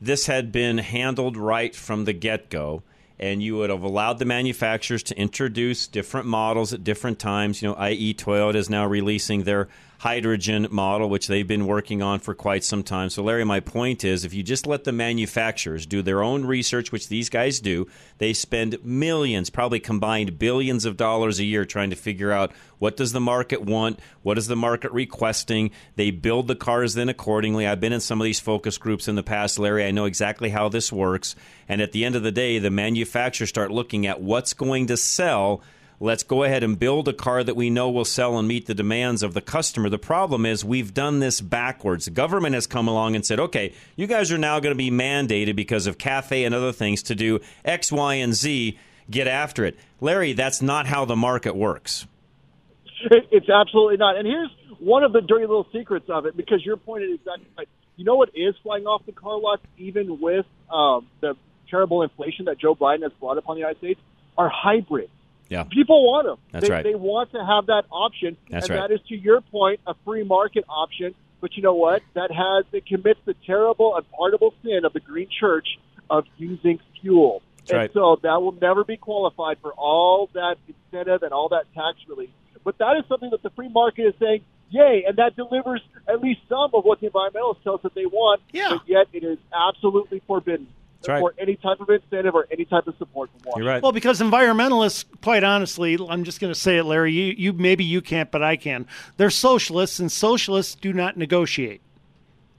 this 0.00 0.26
had 0.26 0.52
been 0.52 0.78
handled 0.78 1.36
right 1.36 1.74
from 1.74 2.04
the 2.04 2.12
get 2.12 2.50
go, 2.50 2.82
and 3.18 3.42
you 3.42 3.56
would 3.56 3.68
have 3.68 3.82
allowed 3.82 4.18
the 4.18 4.24
manufacturers 4.24 5.02
to 5.02 5.18
introduce 5.18 5.86
different 5.86 6.26
models 6.26 6.72
at 6.72 6.82
different 6.82 7.18
times, 7.18 7.60
you 7.60 7.68
know, 7.68 7.74
i.e., 7.74 8.14
Toyota 8.14 8.54
is 8.54 8.70
now 8.70 8.86
releasing 8.86 9.42
their 9.44 9.68
hydrogen 10.00 10.66
model, 10.70 11.10
which 11.10 11.26
they've 11.26 11.46
been 11.46 11.66
working 11.66 12.00
on 12.00 12.18
for 12.18 12.34
quite 12.34 12.64
some 12.64 12.82
time. 12.82 13.10
So, 13.10 13.22
Larry, 13.22 13.44
my 13.44 13.60
point 13.60 14.02
is 14.02 14.24
if 14.24 14.32
you 14.32 14.42
just 14.42 14.66
let 14.66 14.84
the 14.84 14.92
manufacturers 14.92 15.84
do 15.84 16.00
their 16.00 16.22
own 16.22 16.46
research, 16.46 16.90
which 16.90 17.08
these 17.08 17.28
guys 17.28 17.60
do, 17.60 17.86
they 18.16 18.32
spend 18.32 18.82
millions, 18.82 19.50
probably 19.50 19.78
combined 19.78 20.38
billions 20.38 20.86
of 20.86 20.96
dollars 20.96 21.38
a 21.38 21.44
year 21.44 21.66
trying 21.66 21.90
to 21.90 21.96
figure 21.96 22.32
out 22.32 22.50
what 22.78 22.96
does 22.96 23.12
the 23.12 23.20
market 23.20 23.60
want, 23.60 24.00
what 24.22 24.38
is 24.38 24.46
the 24.46 24.56
market 24.56 24.90
requesting. 24.92 25.70
They 25.96 26.10
build 26.10 26.48
the 26.48 26.56
cars 26.56 26.94
then 26.94 27.10
accordingly. 27.10 27.66
I've 27.66 27.80
been 27.80 27.92
in 27.92 28.00
some 28.00 28.22
of 28.22 28.24
these 28.24 28.40
focus 28.40 28.78
groups 28.78 29.06
in 29.06 29.16
the 29.16 29.22
past, 29.22 29.58
Larry. 29.58 29.84
I 29.84 29.90
know 29.90 30.06
exactly 30.06 30.48
how 30.48 30.70
this 30.70 30.90
works. 30.90 31.36
And 31.68 31.82
at 31.82 31.92
the 31.92 32.06
end 32.06 32.16
of 32.16 32.22
the 32.22 32.32
day, 32.32 32.58
the 32.58 32.70
manufacturers 32.70 33.50
start 33.50 33.70
looking 33.70 34.06
at 34.06 34.22
what's 34.22 34.54
going 34.54 34.86
to 34.86 34.96
sell 34.96 35.60
let's 36.00 36.22
go 36.22 36.42
ahead 36.42 36.64
and 36.64 36.78
build 36.78 37.06
a 37.06 37.12
car 37.12 37.44
that 37.44 37.54
we 37.54 37.68
know 37.68 37.90
will 37.90 38.06
sell 38.06 38.38
and 38.38 38.48
meet 38.48 38.66
the 38.66 38.74
demands 38.74 39.22
of 39.22 39.34
the 39.34 39.40
customer. 39.42 39.90
The 39.90 39.98
problem 39.98 40.46
is 40.46 40.64
we've 40.64 40.94
done 40.94 41.20
this 41.20 41.40
backwards. 41.40 42.06
The 42.06 42.10
government 42.10 42.54
has 42.54 42.66
come 42.66 42.88
along 42.88 43.14
and 43.14 43.24
said, 43.24 43.38
okay, 43.38 43.74
you 43.94 44.06
guys 44.06 44.32
are 44.32 44.38
now 44.38 44.58
going 44.58 44.74
to 44.74 44.78
be 44.78 44.90
mandated 44.90 45.54
because 45.54 45.86
of 45.86 45.98
CAFE 45.98 46.46
and 46.46 46.54
other 46.54 46.72
things 46.72 47.02
to 47.04 47.14
do 47.14 47.40
X, 47.64 47.92
Y, 47.92 48.14
and 48.14 48.34
Z. 48.34 48.78
Get 49.10 49.28
after 49.28 49.64
it. 49.64 49.76
Larry, 50.00 50.32
that's 50.32 50.62
not 50.62 50.86
how 50.86 51.04
the 51.04 51.16
market 51.16 51.54
works. 51.54 52.06
It's 53.30 53.48
absolutely 53.48 53.96
not. 53.96 54.16
And 54.16 54.26
here's 54.26 54.50
one 54.78 55.04
of 55.04 55.12
the 55.14 55.22
dirty 55.22 55.46
little 55.46 55.66
secrets 55.72 56.06
of 56.10 56.26
it 56.26 56.36
because 56.36 56.64
your 56.64 56.76
point 56.76 57.04
is 57.04 57.14
exactly 57.14 57.46
right. 57.56 57.68
You 57.96 58.04
know 58.04 58.16
what 58.16 58.30
is 58.34 58.54
flying 58.62 58.86
off 58.86 59.04
the 59.06 59.12
car 59.12 59.38
lots, 59.38 59.62
even 59.78 60.20
with 60.20 60.44
um, 60.70 61.06
the 61.20 61.34
terrible 61.70 62.02
inflation 62.02 62.46
that 62.46 62.58
Joe 62.58 62.74
Biden 62.74 63.02
has 63.02 63.12
brought 63.18 63.38
upon 63.38 63.56
the 63.56 63.60
United 63.60 63.78
States, 63.78 64.00
are 64.36 64.50
hybrids. 64.50 65.10
Yeah. 65.50 65.64
People 65.64 66.06
want 66.06 66.26
them. 66.26 66.38
That's 66.52 66.66
they, 66.66 66.72
right. 66.72 66.84
They 66.84 66.94
want 66.94 67.32
to 67.32 67.44
have 67.44 67.66
that 67.66 67.84
option. 67.90 68.36
That's 68.48 68.68
and 68.68 68.78
right. 68.78 68.88
that 68.88 68.94
is, 68.94 69.00
to 69.08 69.16
your 69.16 69.42
point, 69.42 69.80
a 69.86 69.94
free 70.04 70.22
market 70.22 70.64
option. 70.68 71.14
But 71.40 71.56
you 71.56 71.62
know 71.62 71.74
what? 71.74 72.02
That 72.14 72.30
has 72.30 72.64
it 72.72 72.86
commits 72.86 73.20
the 73.24 73.34
terrible 73.46 73.96
and 73.96 74.08
pardonable 74.12 74.54
sin 74.62 74.84
of 74.84 74.92
the 74.92 75.00
Green 75.00 75.28
Church 75.28 75.66
of 76.08 76.24
using 76.38 76.78
fuel. 77.00 77.42
That's 77.58 77.70
and 77.70 77.78
right. 77.78 77.92
so 77.92 78.18
that 78.22 78.40
will 78.40 78.52
never 78.52 78.84
be 78.84 78.96
qualified 78.96 79.58
for 79.60 79.72
all 79.72 80.30
that 80.34 80.56
incentive 80.68 81.22
and 81.22 81.32
all 81.32 81.48
that 81.48 81.64
tax 81.74 81.98
relief. 82.08 82.30
But 82.62 82.78
that 82.78 82.96
is 82.98 83.04
something 83.08 83.30
that 83.30 83.42
the 83.42 83.50
free 83.50 83.68
market 83.68 84.02
is 84.02 84.14
saying, 84.20 84.44
yay, 84.70 85.04
and 85.06 85.16
that 85.16 85.34
delivers 85.34 85.82
at 86.08 86.20
least 86.20 86.40
some 86.48 86.70
of 86.74 86.84
what 86.84 87.00
the 87.00 87.08
environmentalists 87.08 87.62
tell 87.64 87.74
us 87.74 87.82
that 87.82 87.94
they 87.94 88.06
want. 88.06 88.40
Yeah. 88.52 88.68
But 88.70 88.88
yet 88.88 89.06
it 89.12 89.24
is 89.24 89.38
absolutely 89.52 90.22
forbidden. 90.26 90.68
Right. 91.08 91.22
or 91.22 91.34
any 91.38 91.56
type 91.56 91.80
of 91.80 91.88
incentive 91.88 92.34
or 92.34 92.46
any 92.50 92.64
type 92.64 92.86
of 92.86 92.96
support 92.98 93.30
from 93.30 93.40
Washington. 93.44 93.62
You're 93.62 93.72
right. 93.72 93.82
Well, 93.82 93.92
because 93.92 94.20
environmentalists, 94.20 95.04
quite 95.22 95.44
honestly, 95.44 95.98
I'm 96.08 96.24
just 96.24 96.40
going 96.40 96.52
to 96.52 96.58
say 96.58 96.78
it, 96.78 96.84
Larry. 96.84 97.12
You, 97.12 97.34
you 97.36 97.52
maybe 97.52 97.84
you 97.84 98.00
can't, 98.00 98.30
but 98.30 98.42
I 98.42 98.56
can. 98.56 98.86
They're 99.16 99.30
socialists, 99.30 99.98
and 99.98 100.10
socialists 100.10 100.74
do 100.74 100.92
not 100.92 101.16
negotiate. 101.16 101.80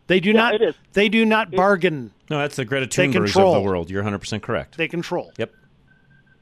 They 0.08 0.20
do 0.20 0.34
not. 0.34 0.56
it 0.56 0.62
is. 0.62 0.76
They 0.94 1.08
do 1.08 1.26
not 1.26 1.52
bargain. 1.52 2.12
no, 2.30 2.40
that's 2.40 2.58
the 2.58 2.66
Greta 2.66 2.86
They 2.86 3.08
Thunbergs 3.08 3.16
of 3.16 3.24
control. 3.26 3.54
the 3.54 3.62
world. 3.62 3.90
You're 3.90 4.02
100 4.02 4.20
percent 4.20 4.44
correct. 4.44 4.78
They 4.78 4.88
control. 4.88 5.32
Yep. 5.38 5.54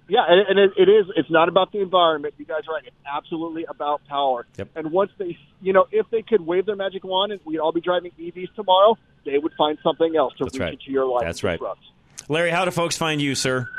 Yeah, 0.10 0.26
and, 0.28 0.48
and 0.50 0.60
it, 0.60 0.72
it 0.76 0.90
is. 0.90 1.06
It's 1.16 1.30
not 1.30 1.48
about 1.50 1.72
the 1.72 1.82
environment. 1.82 2.34
You 2.38 2.46
guys 2.46 2.62
are 2.68 2.74
right. 2.74 2.84
It's 2.86 2.96
absolutely 3.06 3.66
about 3.66 4.02
power. 4.08 4.46
Yep. 4.58 4.70
And 4.76 4.92
once 4.92 5.12
they, 5.18 5.38
you 5.62 5.72
know, 5.72 5.86
if 5.92 6.10
they 6.10 6.24
could 6.24 6.42
wave 6.42 6.66
their 6.66 6.76
magic 6.76 7.04
wand 7.04 7.32
and 7.32 7.40
we'd 7.46 7.60
all 7.60 7.72
be 7.72 7.82
driving 7.82 8.12
EVs 8.20 8.54
tomorrow, 8.56 8.98
they 9.26 9.38
would 9.38 9.54
find 9.58 9.78
something 9.84 10.16
else 10.16 10.34
to 10.38 10.46
That's 10.46 10.56
reach 10.56 10.62
right. 10.62 10.74
into 10.74 10.92
your 10.92 11.06
life. 11.06 11.22
That's 11.24 11.44
right. 11.44 11.60
disrupt. 11.60 11.82
Larry, 12.28 12.52
how 12.52 12.66
do 12.66 12.72
folks 12.72 12.98
find 12.98 13.22
you, 13.22 13.36
sir? 13.36 13.70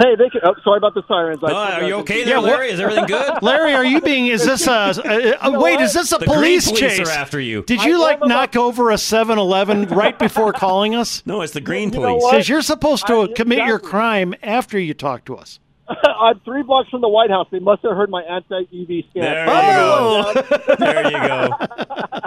Hey, 0.00 0.16
they 0.16 0.30
can. 0.30 0.40
Oh, 0.44 0.54
sorry 0.64 0.78
about 0.78 0.94
the 0.94 1.02
sirens. 1.06 1.40
I 1.44 1.50
Oh, 1.50 1.54
are 1.54 1.82
you 1.84 1.94
okay 1.96 2.24
there, 2.24 2.36
what- 2.40 2.46
Larry? 2.52 2.70
Is 2.70 2.80
everything 2.80 3.04
good? 3.08 3.42
Larry, 3.42 3.74
are 3.74 3.84
you 3.84 4.00
being? 4.00 4.28
Is 4.28 4.44
this 4.46 4.66
a? 4.66 4.70
uh, 4.72 4.92
uh, 5.42 5.50
know 5.50 5.60
wait, 5.60 5.74
what? 5.76 5.82
is 5.82 5.92
this 5.92 6.10
a 6.12 6.18
The 6.18 6.24
police, 6.24 6.64
green 6.68 6.78
police 6.78 6.96
chase? 6.98 7.08
are 7.08 7.12
after 7.12 7.38
you. 7.38 7.62
Did 7.64 7.80
I 7.80 7.86
you 7.86 8.00
like 8.00 8.16
am 8.16 8.22
about- 8.22 8.28
knock 8.28 8.56
over 8.56 8.90
a 8.90 8.94
7-Eleven 8.94 9.88
right 9.88 10.18
before 10.18 10.52
calling 10.54 10.94
us? 10.94 11.22
No, 11.26 11.42
it's 11.42 11.52
the 11.52 11.60
green 11.60 11.90
You 11.92 12.00
police. 12.00 12.22
what? 12.22 12.30
Because 12.32 12.48
you're 12.48 12.62
supposed 12.62 13.06
to 13.08 13.22
I- 13.24 13.32
commit 13.34 13.66
your 13.66 13.78
crime 13.78 14.34
after 14.42 14.78
you 14.78 14.94
talk 14.94 15.26
to 15.26 15.36
us. 15.36 15.60
I'm 16.20 16.40
three 16.40 16.62
blocks 16.62 16.88
from 16.90 17.00
the 17.00 17.08
White 17.08 17.30
House. 17.30 17.48
They 17.50 17.58
must 17.58 17.82
have 17.82 17.92
heard 17.96 18.10
my 18.10 18.22
anti-EV 18.22 19.04
stand. 19.10 19.24
There 19.24 19.46
Oh! 19.48 20.32
you 20.34 20.42
go. 20.42 20.74
there 20.78 21.04
you 21.10 21.28
go. 21.28 21.50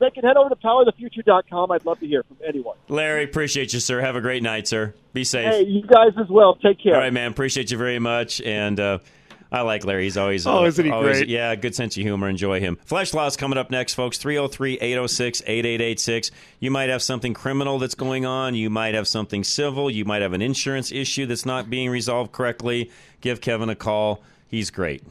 They 0.00 0.10
can 0.10 0.24
head 0.24 0.36
over 0.36 0.48
to 0.48 0.56
powerthefuture.com. 0.56 1.70
I'd 1.70 1.84
love 1.86 2.00
to 2.00 2.06
hear 2.08 2.24
from 2.24 2.36
anyone. 2.44 2.76
Larry, 2.88 3.22
appreciate 3.22 3.72
you, 3.72 3.78
sir. 3.78 4.00
Have 4.00 4.16
a 4.16 4.20
great 4.20 4.42
night, 4.42 4.66
sir. 4.66 4.94
Be 5.12 5.22
safe. 5.22 5.46
Hey, 5.48 5.62
you 5.64 5.82
guys 5.82 6.10
as 6.20 6.28
well. 6.28 6.56
Take 6.56 6.82
care. 6.82 6.94
All 6.94 7.00
right, 7.00 7.12
man. 7.12 7.30
Appreciate 7.30 7.70
you 7.70 7.78
very 7.78 8.00
much. 8.00 8.40
And 8.40 8.80
uh, 8.80 8.98
I 9.52 9.60
like 9.60 9.84
Larry. 9.84 10.04
He's 10.04 10.16
always 10.16 10.46
Oh, 10.46 10.64
uh, 10.64 10.66
isn't 10.66 10.84
he 10.84 10.90
always- 10.90 11.18
great? 11.18 11.28
Yeah, 11.28 11.54
good 11.54 11.74
sense 11.74 11.96
of 11.96 12.02
humor. 12.02 12.28
Enjoy 12.28 12.58
him. 12.58 12.78
Flesh 12.86 13.12
Laws 13.12 13.36
coming 13.36 13.58
up 13.58 13.70
next, 13.70 13.94
folks. 13.94 14.18
303-806-8886. 14.18 16.30
You 16.58 16.70
might 16.70 16.88
have 16.88 17.02
something 17.02 17.34
criminal 17.34 17.78
that's 17.78 17.94
going 17.94 18.24
on. 18.24 18.54
You 18.54 18.70
might 18.70 18.94
have 18.94 19.06
something 19.06 19.44
civil. 19.44 19.90
You 19.90 20.04
might 20.04 20.22
have 20.22 20.32
an 20.32 20.42
insurance 20.42 20.90
issue 20.90 21.26
that's 21.26 21.44
not 21.46 21.68
being 21.68 21.90
resolved 21.90 22.32
correctly. 22.32 22.90
Give 23.20 23.40
Kevin 23.40 23.68
a 23.68 23.74
call. 23.74 24.22
He's 24.48 24.70
great. 24.70 25.02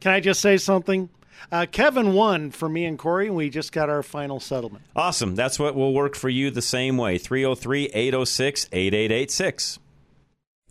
Can 0.00 0.12
I 0.12 0.20
just 0.20 0.40
say 0.40 0.56
something? 0.56 1.08
Uh, 1.52 1.66
Kevin 1.70 2.12
won 2.12 2.50
for 2.50 2.68
me 2.68 2.84
and 2.86 2.98
Corey, 2.98 3.28
and 3.28 3.36
we 3.36 3.50
just 3.50 3.70
got 3.70 3.88
our 3.88 4.02
final 4.02 4.40
settlement. 4.40 4.84
Awesome. 4.96 5.36
That's 5.36 5.58
what 5.60 5.76
will 5.76 5.94
work 5.94 6.16
for 6.16 6.28
you 6.28 6.50
the 6.50 6.62
same 6.62 6.96
way. 6.96 7.18
303-806-8886. 7.18 9.78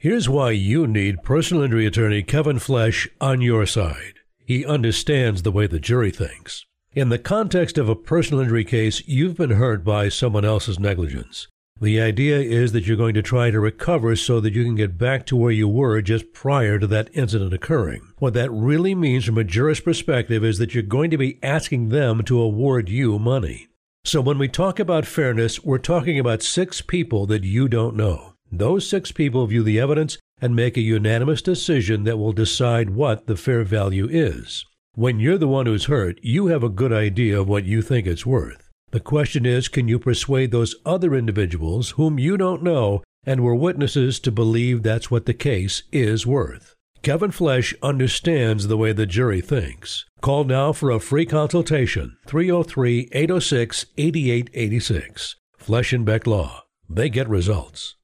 Here's 0.05 0.29
why 0.29 0.51
you 0.51 0.85
need 0.85 1.23
personal 1.23 1.63
injury 1.63 1.87
attorney 1.87 2.21
Kevin 2.21 2.59
Flesh 2.59 3.07
on 3.19 3.41
your 3.41 3.65
side. 3.65 4.19
He 4.37 4.63
understands 4.63 5.41
the 5.41 5.51
way 5.51 5.65
the 5.65 5.79
jury 5.79 6.11
thinks. 6.11 6.63
In 6.93 7.09
the 7.09 7.17
context 7.17 7.79
of 7.79 7.89
a 7.89 7.95
personal 7.95 8.39
injury 8.39 8.65
case, 8.65 9.01
you've 9.07 9.35
been 9.35 9.49
hurt 9.49 9.83
by 9.83 10.09
someone 10.09 10.45
else's 10.45 10.77
negligence. 10.77 11.47
The 11.81 11.99
idea 11.99 12.37
is 12.37 12.71
that 12.73 12.85
you're 12.85 12.95
going 12.97 13.15
to 13.15 13.23
try 13.23 13.49
to 13.49 13.59
recover 13.59 14.15
so 14.15 14.39
that 14.41 14.53
you 14.53 14.63
can 14.63 14.75
get 14.75 14.99
back 14.99 15.25
to 15.25 15.35
where 15.35 15.49
you 15.49 15.67
were 15.67 15.99
just 16.03 16.33
prior 16.33 16.77
to 16.77 16.85
that 16.85 17.09
incident 17.15 17.51
occurring. 17.51 18.13
What 18.19 18.35
that 18.35 18.51
really 18.51 18.93
means 18.93 19.25
from 19.25 19.39
a 19.39 19.43
jurist 19.43 19.83
perspective 19.83 20.43
is 20.43 20.59
that 20.59 20.75
you're 20.75 20.83
going 20.83 21.09
to 21.09 21.17
be 21.17 21.39
asking 21.41 21.89
them 21.89 22.21
to 22.25 22.39
award 22.39 22.89
you 22.89 23.17
money. 23.17 23.69
So 24.03 24.21
when 24.21 24.37
we 24.37 24.49
talk 24.49 24.79
about 24.79 25.07
fairness, 25.07 25.63
we're 25.63 25.79
talking 25.79 26.19
about 26.19 26.43
six 26.43 26.79
people 26.83 27.25
that 27.25 27.43
you 27.43 27.67
don't 27.67 27.95
know. 27.95 28.34
Those 28.51 28.87
six 28.87 29.11
people 29.11 29.47
view 29.47 29.63
the 29.63 29.79
evidence 29.79 30.17
and 30.41 30.55
make 30.55 30.77
a 30.77 30.81
unanimous 30.81 31.41
decision 31.41 32.03
that 32.03 32.17
will 32.17 32.33
decide 32.33 32.91
what 32.91 33.27
the 33.27 33.37
fair 33.37 33.63
value 33.63 34.07
is. 34.09 34.65
When 34.93 35.19
you're 35.19 35.37
the 35.37 35.47
one 35.47 35.65
who's 35.65 35.85
hurt, 35.85 36.19
you 36.21 36.47
have 36.47 36.63
a 36.63 36.69
good 36.69 36.93
idea 36.93 37.39
of 37.39 37.49
what 37.49 37.65
you 37.65 37.81
think 37.81 38.07
it's 38.07 38.25
worth. 38.25 38.69
The 38.91 38.99
question 38.99 39.45
is, 39.45 39.67
can 39.67 39.87
you 39.87 39.99
persuade 39.99 40.51
those 40.51 40.75
other 40.85 41.15
individuals 41.15 41.91
whom 41.91 42.17
you 42.17 42.37
don't 42.37 42.63
know 42.63 43.03
and 43.25 43.41
were 43.41 43.55
witnesses 43.55 44.19
to 44.21 44.31
believe 44.31 44.83
that's 44.83 45.11
what 45.11 45.25
the 45.25 45.33
case 45.33 45.83
is 45.91 46.25
worth? 46.25 46.75
Kevin 47.01 47.31
Flesh 47.31 47.75
understands 47.83 48.67
the 48.67 48.77
way 48.77 48.91
the 48.91 49.05
jury 49.05 49.41
thinks. 49.41 50.05
Call 50.21 50.43
now 50.43 50.71
for 50.71 50.89
a 50.89 50.99
free 50.99 51.25
consultation 51.25 52.17
303 52.25 53.09
806 53.11 53.85
8886. 53.97 55.35
Flesh 55.57 55.93
and 55.93 56.05
Beck 56.05 56.25
Law. 56.25 56.63
They 56.89 57.09
get 57.09 57.27
results. 57.27 57.95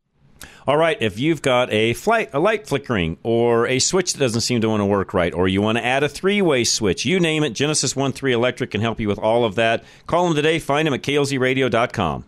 All 0.68 0.78
right, 0.78 0.98
if 1.02 1.18
you've 1.18 1.42
got 1.42 1.72
a 1.74 1.94
flight, 1.94 2.30
a 2.34 2.40
light 2.40 2.68
flickering, 2.68 3.18
or 3.24 3.66
a 3.66 3.80
switch 3.80 4.14
that 4.14 4.20
doesn't 4.20 4.42
seem 4.42 4.62
to 4.62 4.70
want 4.70 4.82
to 4.82 4.86
work 4.86 5.14
right, 5.14 5.34
or 5.34 5.48
you 5.48 5.62
want 5.62 5.80
to 5.80 5.86
add 5.86 6.04
a 6.04 6.10
three-way 6.10 6.64
switch, 6.64 7.04
you 7.04 7.20
name 7.20 7.44
it, 7.44 7.52
Genesis 7.52 7.96
One 7.96 8.12
Three 8.12 8.32
Electric 8.32 8.70
can 8.70 8.82
help 8.82 9.00
you 9.00 9.08
with 9.08 9.18
all 9.18 9.44
of 9.44 9.56
that. 9.56 9.84
Call 10.06 10.26
them 10.26 10.36
today. 10.36 10.60
Find 10.60 10.86
them 10.86 10.94
at 10.94 11.02
klzradio.com. 11.02 12.26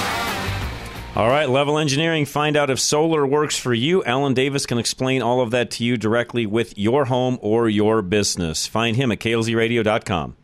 All 1.16 1.28
right, 1.28 1.48
Level 1.48 1.78
Engineering. 1.78 2.26
Find 2.26 2.58
out 2.58 2.72
if 2.72 2.80
solar 2.80 3.24
works 3.24 3.56
for 3.56 3.72
you. 3.72 4.04
Alan 4.04 4.34
Davis 4.34 4.66
can 4.66 4.80
explain 4.80 5.22
all 5.22 5.42
of 5.42 5.52
that 5.52 5.70
to 5.72 5.84
you 5.84 5.96
directly 5.96 6.48
with 6.48 6.76
your 6.76 7.06
home 7.06 7.38
or 7.40 7.70
your 7.70 8.02
business. 8.02 8.66
Find 8.66 8.98
him 8.98 9.12
at 9.12 9.20
klzradio.com. 9.20 10.36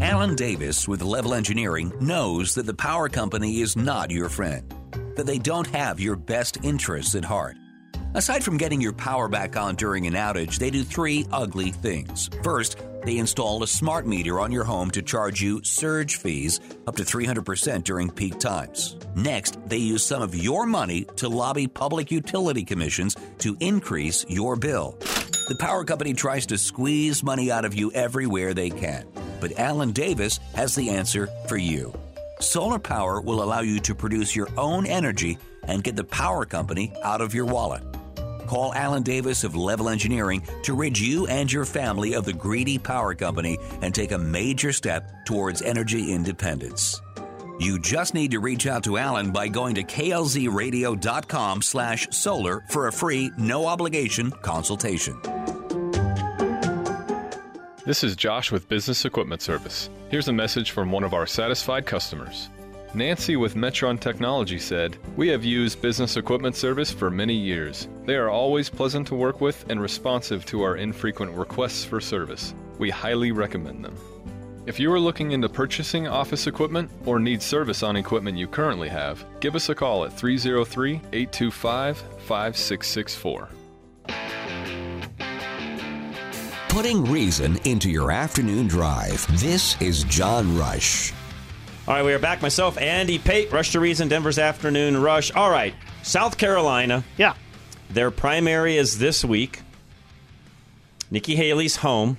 Alan 0.00 0.34
Davis 0.34 0.88
with 0.88 1.02
Level 1.02 1.34
Engineering 1.34 1.92
knows 2.00 2.54
that 2.54 2.64
the 2.64 2.72
power 2.72 3.10
company 3.10 3.60
is 3.60 3.76
not 3.76 4.10
your 4.10 4.30
friend, 4.30 4.74
that 5.16 5.26
they 5.26 5.38
don't 5.38 5.66
have 5.66 6.00
your 6.00 6.16
best 6.16 6.56
interests 6.64 7.14
at 7.14 7.26
heart. 7.26 7.56
Aside 8.14 8.44
from 8.44 8.58
getting 8.58 8.82
your 8.82 8.92
power 8.92 9.26
back 9.26 9.56
on 9.56 9.74
during 9.74 10.06
an 10.06 10.12
outage, 10.12 10.58
they 10.58 10.68
do 10.68 10.84
three 10.84 11.24
ugly 11.32 11.70
things. 11.70 12.28
First, 12.42 12.76
they 13.06 13.16
install 13.16 13.62
a 13.62 13.66
smart 13.66 14.06
meter 14.06 14.38
on 14.38 14.52
your 14.52 14.64
home 14.64 14.90
to 14.90 15.00
charge 15.00 15.40
you 15.40 15.62
surge 15.64 16.16
fees 16.16 16.60
up 16.86 16.94
to 16.96 17.04
300% 17.04 17.84
during 17.84 18.10
peak 18.10 18.38
times. 18.38 18.96
Next, 19.16 19.58
they 19.66 19.78
use 19.78 20.04
some 20.04 20.20
of 20.20 20.34
your 20.34 20.66
money 20.66 21.06
to 21.16 21.28
lobby 21.30 21.66
public 21.66 22.10
utility 22.10 22.64
commissions 22.64 23.16
to 23.38 23.56
increase 23.60 24.26
your 24.28 24.56
bill. 24.56 24.98
The 25.48 25.56
power 25.58 25.82
company 25.82 26.12
tries 26.12 26.44
to 26.46 26.58
squeeze 26.58 27.22
money 27.22 27.50
out 27.50 27.64
of 27.64 27.72
you 27.72 27.90
everywhere 27.92 28.52
they 28.52 28.68
can, 28.68 29.06
but 29.40 29.58
Alan 29.58 29.92
Davis 29.92 30.38
has 30.54 30.74
the 30.74 30.90
answer 30.90 31.30
for 31.48 31.56
you. 31.56 31.94
Solar 32.40 32.78
power 32.78 33.22
will 33.22 33.42
allow 33.42 33.60
you 33.60 33.80
to 33.80 33.94
produce 33.94 34.36
your 34.36 34.48
own 34.58 34.84
energy 34.84 35.38
and 35.62 35.82
get 35.82 35.96
the 35.96 36.04
power 36.04 36.44
company 36.44 36.92
out 37.02 37.22
of 37.22 37.32
your 37.32 37.46
wallet. 37.46 37.82
Call 38.52 38.74
Alan 38.74 39.02
Davis 39.02 39.44
of 39.44 39.56
Level 39.56 39.88
Engineering 39.88 40.42
to 40.64 40.74
rid 40.74 40.98
you 40.98 41.26
and 41.26 41.50
your 41.50 41.64
family 41.64 42.12
of 42.12 42.26
the 42.26 42.34
greedy 42.34 42.76
power 42.76 43.14
company 43.14 43.56
and 43.80 43.94
take 43.94 44.12
a 44.12 44.18
major 44.18 44.74
step 44.74 45.24
towards 45.24 45.62
energy 45.62 46.12
independence. 46.12 47.00
You 47.58 47.78
just 47.78 48.12
need 48.12 48.32
to 48.32 48.40
reach 48.40 48.66
out 48.66 48.84
to 48.84 48.98
Alan 48.98 49.30
by 49.30 49.48
going 49.48 49.76
to 49.76 49.82
klzradio.com 49.82 51.62
slash 51.62 52.08
solar 52.10 52.62
for 52.68 52.88
a 52.88 52.92
free, 52.92 53.32
no 53.38 53.64
obligation 53.64 54.30
consultation. 54.30 55.18
This 57.86 58.04
is 58.04 58.16
Josh 58.16 58.52
with 58.52 58.68
Business 58.68 59.06
Equipment 59.06 59.40
Service. 59.40 59.88
Here's 60.10 60.28
a 60.28 60.32
message 60.34 60.72
from 60.72 60.92
one 60.92 61.04
of 61.04 61.14
our 61.14 61.26
satisfied 61.26 61.86
customers. 61.86 62.50
Nancy 62.94 63.36
with 63.36 63.54
Metron 63.54 63.98
Technology 63.98 64.58
said, 64.58 64.98
We 65.16 65.28
have 65.28 65.42
used 65.44 65.80
Business 65.80 66.18
Equipment 66.18 66.54
Service 66.54 66.90
for 66.90 67.10
many 67.10 67.32
years. 67.34 67.88
They 68.04 68.16
are 68.16 68.28
always 68.28 68.68
pleasant 68.68 69.06
to 69.06 69.14
work 69.14 69.40
with 69.40 69.64
and 69.70 69.80
responsive 69.80 70.44
to 70.46 70.62
our 70.62 70.76
infrequent 70.76 71.32
requests 71.32 71.86
for 71.86 72.02
service. 72.02 72.54
We 72.78 72.90
highly 72.90 73.32
recommend 73.32 73.82
them. 73.82 73.96
If 74.66 74.78
you 74.78 74.92
are 74.92 75.00
looking 75.00 75.32
into 75.32 75.48
purchasing 75.48 76.06
office 76.06 76.46
equipment 76.46 76.90
or 77.06 77.18
need 77.18 77.40
service 77.40 77.82
on 77.82 77.96
equipment 77.96 78.36
you 78.36 78.46
currently 78.46 78.90
have, 78.90 79.24
give 79.40 79.56
us 79.56 79.70
a 79.70 79.74
call 79.74 80.04
at 80.04 80.12
303 80.12 80.96
825 81.12 81.96
5664. 81.96 83.48
Putting 86.68 87.04
reason 87.04 87.56
into 87.64 87.90
your 87.90 88.12
afternoon 88.12 88.66
drive. 88.66 89.26
This 89.40 89.80
is 89.80 90.04
John 90.04 90.56
Rush. 90.58 91.12
All 91.88 91.94
right, 91.94 92.04
we 92.04 92.12
are 92.12 92.18
back. 92.20 92.40
Myself, 92.40 92.78
Andy 92.78 93.18
Pate, 93.18 93.50
Rush 93.50 93.72
to 93.72 93.80
Reason, 93.80 94.06
Denver's 94.06 94.38
Afternoon 94.38 95.02
Rush. 95.02 95.32
All 95.32 95.50
right, 95.50 95.74
South 96.04 96.38
Carolina. 96.38 97.02
Yeah. 97.16 97.34
Their 97.90 98.12
primary 98.12 98.76
is 98.76 99.00
this 99.00 99.24
week. 99.24 99.62
Nikki 101.10 101.34
Haley's 101.34 101.76
home. 101.76 102.18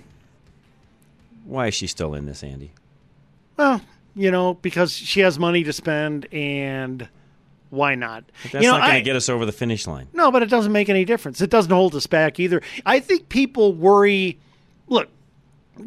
Why 1.46 1.68
is 1.68 1.76
she 1.76 1.88
still 1.88 2.14
in 2.14 2.26
this, 2.26 2.44
Andy? 2.44 2.72
Well, 3.56 3.80
you 4.16 4.32
know, 4.32 4.56
because 4.56 4.92
she 4.92 5.22
has 5.22 5.40
money 5.40 5.64
to 5.64 5.72
spend, 5.72 6.28
and 6.34 7.08
why 7.70 7.96
not? 7.96 8.26
But 8.44 8.52
that's 8.52 8.66
you 8.66 8.70
know, 8.70 8.78
not 8.78 8.88
going 8.88 9.00
to 9.00 9.02
get 9.02 9.16
us 9.16 9.30
over 9.30 9.46
the 9.46 9.54
finish 9.54 9.88
line. 9.88 10.10
No, 10.12 10.30
but 10.30 10.44
it 10.44 10.50
doesn't 10.50 10.74
make 10.74 10.90
any 10.90 11.06
difference. 11.06 11.40
It 11.40 11.50
doesn't 11.50 11.72
hold 11.72 11.96
us 11.96 12.06
back 12.06 12.38
either. 12.38 12.62
I 12.86 13.00
think 13.00 13.30
people 13.30 13.72
worry. 13.72 14.38
Look, 14.90 15.08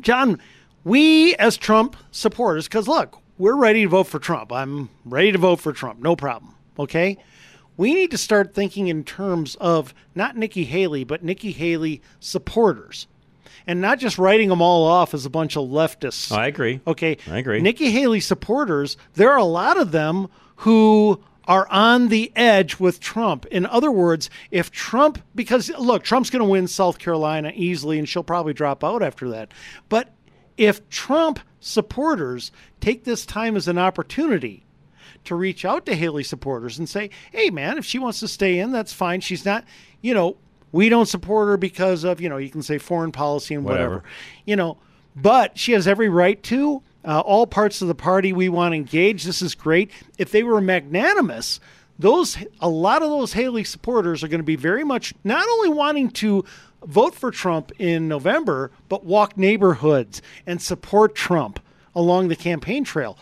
John, 0.00 0.40
we 0.82 1.34
as 1.34 1.58
Trump 1.58 1.94
supporters, 2.10 2.66
because 2.68 2.88
look, 2.88 3.18
we're 3.38 3.56
ready 3.56 3.82
to 3.82 3.88
vote 3.88 4.06
for 4.06 4.18
Trump. 4.18 4.52
I'm 4.52 4.88
ready 5.04 5.32
to 5.32 5.38
vote 5.38 5.60
for 5.60 5.72
Trump. 5.72 6.00
No 6.00 6.16
problem. 6.16 6.54
Okay? 6.78 7.18
We 7.76 7.92
need 7.92 8.10
to 8.10 8.18
start 8.18 8.54
thinking 8.54 8.88
in 8.88 9.04
terms 9.04 9.54
of 9.56 9.92
not 10.14 10.36
Nikki 10.36 10.64
Haley, 10.64 11.04
but 11.04 11.22
Nikki 11.22 11.52
Haley 11.52 12.00
supporters. 12.20 13.06
And 13.66 13.80
not 13.80 13.98
just 13.98 14.18
writing 14.18 14.48
them 14.48 14.62
all 14.62 14.86
off 14.86 15.12
as 15.12 15.26
a 15.26 15.30
bunch 15.30 15.56
of 15.56 15.68
leftists. 15.68 16.30
I 16.32 16.46
agree. 16.46 16.80
Okay. 16.86 17.18
I 17.28 17.38
agree. 17.38 17.60
Nikki 17.60 17.90
Haley 17.90 18.20
supporters, 18.20 18.96
there 19.14 19.30
are 19.30 19.38
a 19.38 19.44
lot 19.44 19.78
of 19.78 19.92
them 19.92 20.28
who 20.56 21.22
are 21.46 21.68
on 21.68 22.08
the 22.08 22.32
edge 22.34 22.78
with 22.78 23.00
Trump. 23.00 23.46
In 23.46 23.66
other 23.66 23.90
words, 23.90 24.30
if 24.50 24.70
Trump, 24.70 25.22
because 25.34 25.70
look, 25.78 26.02
Trump's 26.02 26.30
going 26.30 26.44
to 26.44 26.48
win 26.48 26.66
South 26.66 26.98
Carolina 26.98 27.52
easily 27.54 27.98
and 27.98 28.08
she'll 28.08 28.24
probably 28.24 28.52
drop 28.52 28.82
out 28.82 29.02
after 29.02 29.28
that. 29.30 29.52
But 29.88 30.12
if 30.56 30.88
Trump 30.88 31.40
supporters 31.60 32.50
take 32.80 33.04
this 33.04 33.26
time 33.26 33.56
as 33.56 33.68
an 33.68 33.78
opportunity 33.78 34.64
to 35.24 35.34
reach 35.34 35.64
out 35.64 35.84
to 35.86 35.94
Haley 35.94 36.22
supporters 36.22 36.78
and 36.78 36.88
say, 36.88 37.10
hey, 37.32 37.50
man, 37.50 37.78
if 37.78 37.84
she 37.84 37.98
wants 37.98 38.20
to 38.20 38.28
stay 38.28 38.58
in, 38.58 38.70
that's 38.72 38.92
fine. 38.92 39.20
She's 39.20 39.44
not, 39.44 39.64
you 40.00 40.14
know, 40.14 40.36
we 40.72 40.88
don't 40.88 41.06
support 41.06 41.48
her 41.48 41.56
because 41.56 42.04
of, 42.04 42.20
you 42.20 42.28
know, 42.28 42.36
you 42.36 42.50
can 42.50 42.62
say 42.62 42.78
foreign 42.78 43.12
policy 43.12 43.54
and 43.54 43.64
whatever, 43.64 43.96
Whatever. 43.96 44.04
you 44.44 44.56
know, 44.56 44.78
but 45.14 45.58
she 45.58 45.72
has 45.72 45.86
every 45.88 46.08
right 46.08 46.42
to. 46.44 46.82
Uh, 47.04 47.20
all 47.20 47.46
parts 47.46 47.80
of 47.82 47.86
the 47.88 47.94
party 47.94 48.32
we 48.32 48.48
want 48.48 48.72
to 48.72 48.76
engage. 48.76 49.22
This 49.22 49.40
is 49.40 49.54
great. 49.54 49.92
If 50.18 50.32
they 50.32 50.42
were 50.42 50.60
magnanimous, 50.60 51.60
those 52.00 52.36
a 52.60 52.68
lot 52.68 53.00
of 53.02 53.10
those 53.10 53.32
Haley 53.32 53.62
supporters 53.62 54.24
are 54.24 54.28
going 54.28 54.40
to 54.40 54.44
be 54.44 54.56
very 54.56 54.82
much 54.82 55.14
not 55.22 55.48
only 55.48 55.68
wanting 55.68 56.10
to 56.10 56.44
vote 56.86 57.14
for 57.14 57.30
Trump 57.30 57.72
in 57.78 58.08
November, 58.08 58.70
but 58.88 59.04
walk 59.04 59.36
neighborhoods 59.36 60.22
and 60.46 60.60
support 60.62 61.14
Trump 61.14 61.60
along 61.94 62.28
the 62.28 62.36
campaign 62.36 62.84
trail. 62.84 63.18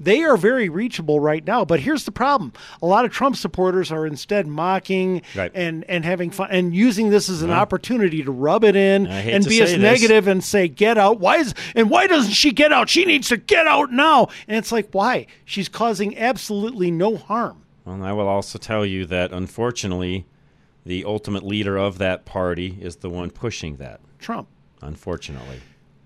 They 0.00 0.22
are 0.22 0.36
very 0.36 0.68
reachable 0.68 1.18
right 1.18 1.44
now, 1.44 1.64
but 1.64 1.80
here's 1.80 2.04
the 2.04 2.12
problem: 2.12 2.52
a 2.80 2.86
lot 2.86 3.04
of 3.04 3.10
Trump 3.10 3.34
supporters 3.34 3.90
are 3.90 4.06
instead 4.06 4.46
mocking 4.46 5.22
Right. 5.34 5.50
and 5.56 5.84
and 5.88 6.04
having 6.04 6.30
fun 6.30 6.50
and 6.52 6.72
using 6.72 7.10
this 7.10 7.28
as 7.28 7.42
an 7.42 7.48
Yeah. 7.48 7.58
opportunity 7.60 8.22
to 8.22 8.30
rub 8.30 8.62
it 8.62 8.76
in 8.76 9.08
and 9.08 9.44
be 9.44 9.60
as 9.60 9.72
this. 9.72 9.80
negative 9.80 10.28
and 10.28 10.44
say 10.44 10.68
get 10.68 10.98
out. 10.98 11.18
Why 11.18 11.38
is 11.38 11.52
and 11.74 11.90
why 11.90 12.06
doesn't 12.06 12.34
she 12.34 12.52
get 12.52 12.72
out? 12.72 12.88
She 12.88 13.04
needs 13.06 13.28
to 13.30 13.36
get 13.38 13.66
out 13.66 13.90
now. 13.90 14.28
And 14.46 14.56
it's 14.56 14.70
like 14.70 14.88
why? 14.92 15.26
She's 15.44 15.68
causing 15.68 16.16
absolutely 16.16 16.92
no 16.92 17.16
harm. 17.16 17.62
Well, 17.84 18.00
I 18.04 18.12
will 18.12 18.28
also 18.28 18.56
tell 18.56 18.86
you 18.86 19.04
that 19.06 19.32
unfortunately, 19.32 20.26
the 20.88 21.04
ultimate 21.04 21.44
leader 21.44 21.76
of 21.76 21.98
that 21.98 22.24
party 22.24 22.78
is 22.80 22.96
the 22.96 23.10
one 23.10 23.30
pushing 23.30 23.76
that. 23.76 24.00
Trump. 24.18 24.48
Unfortunately. 24.80 25.60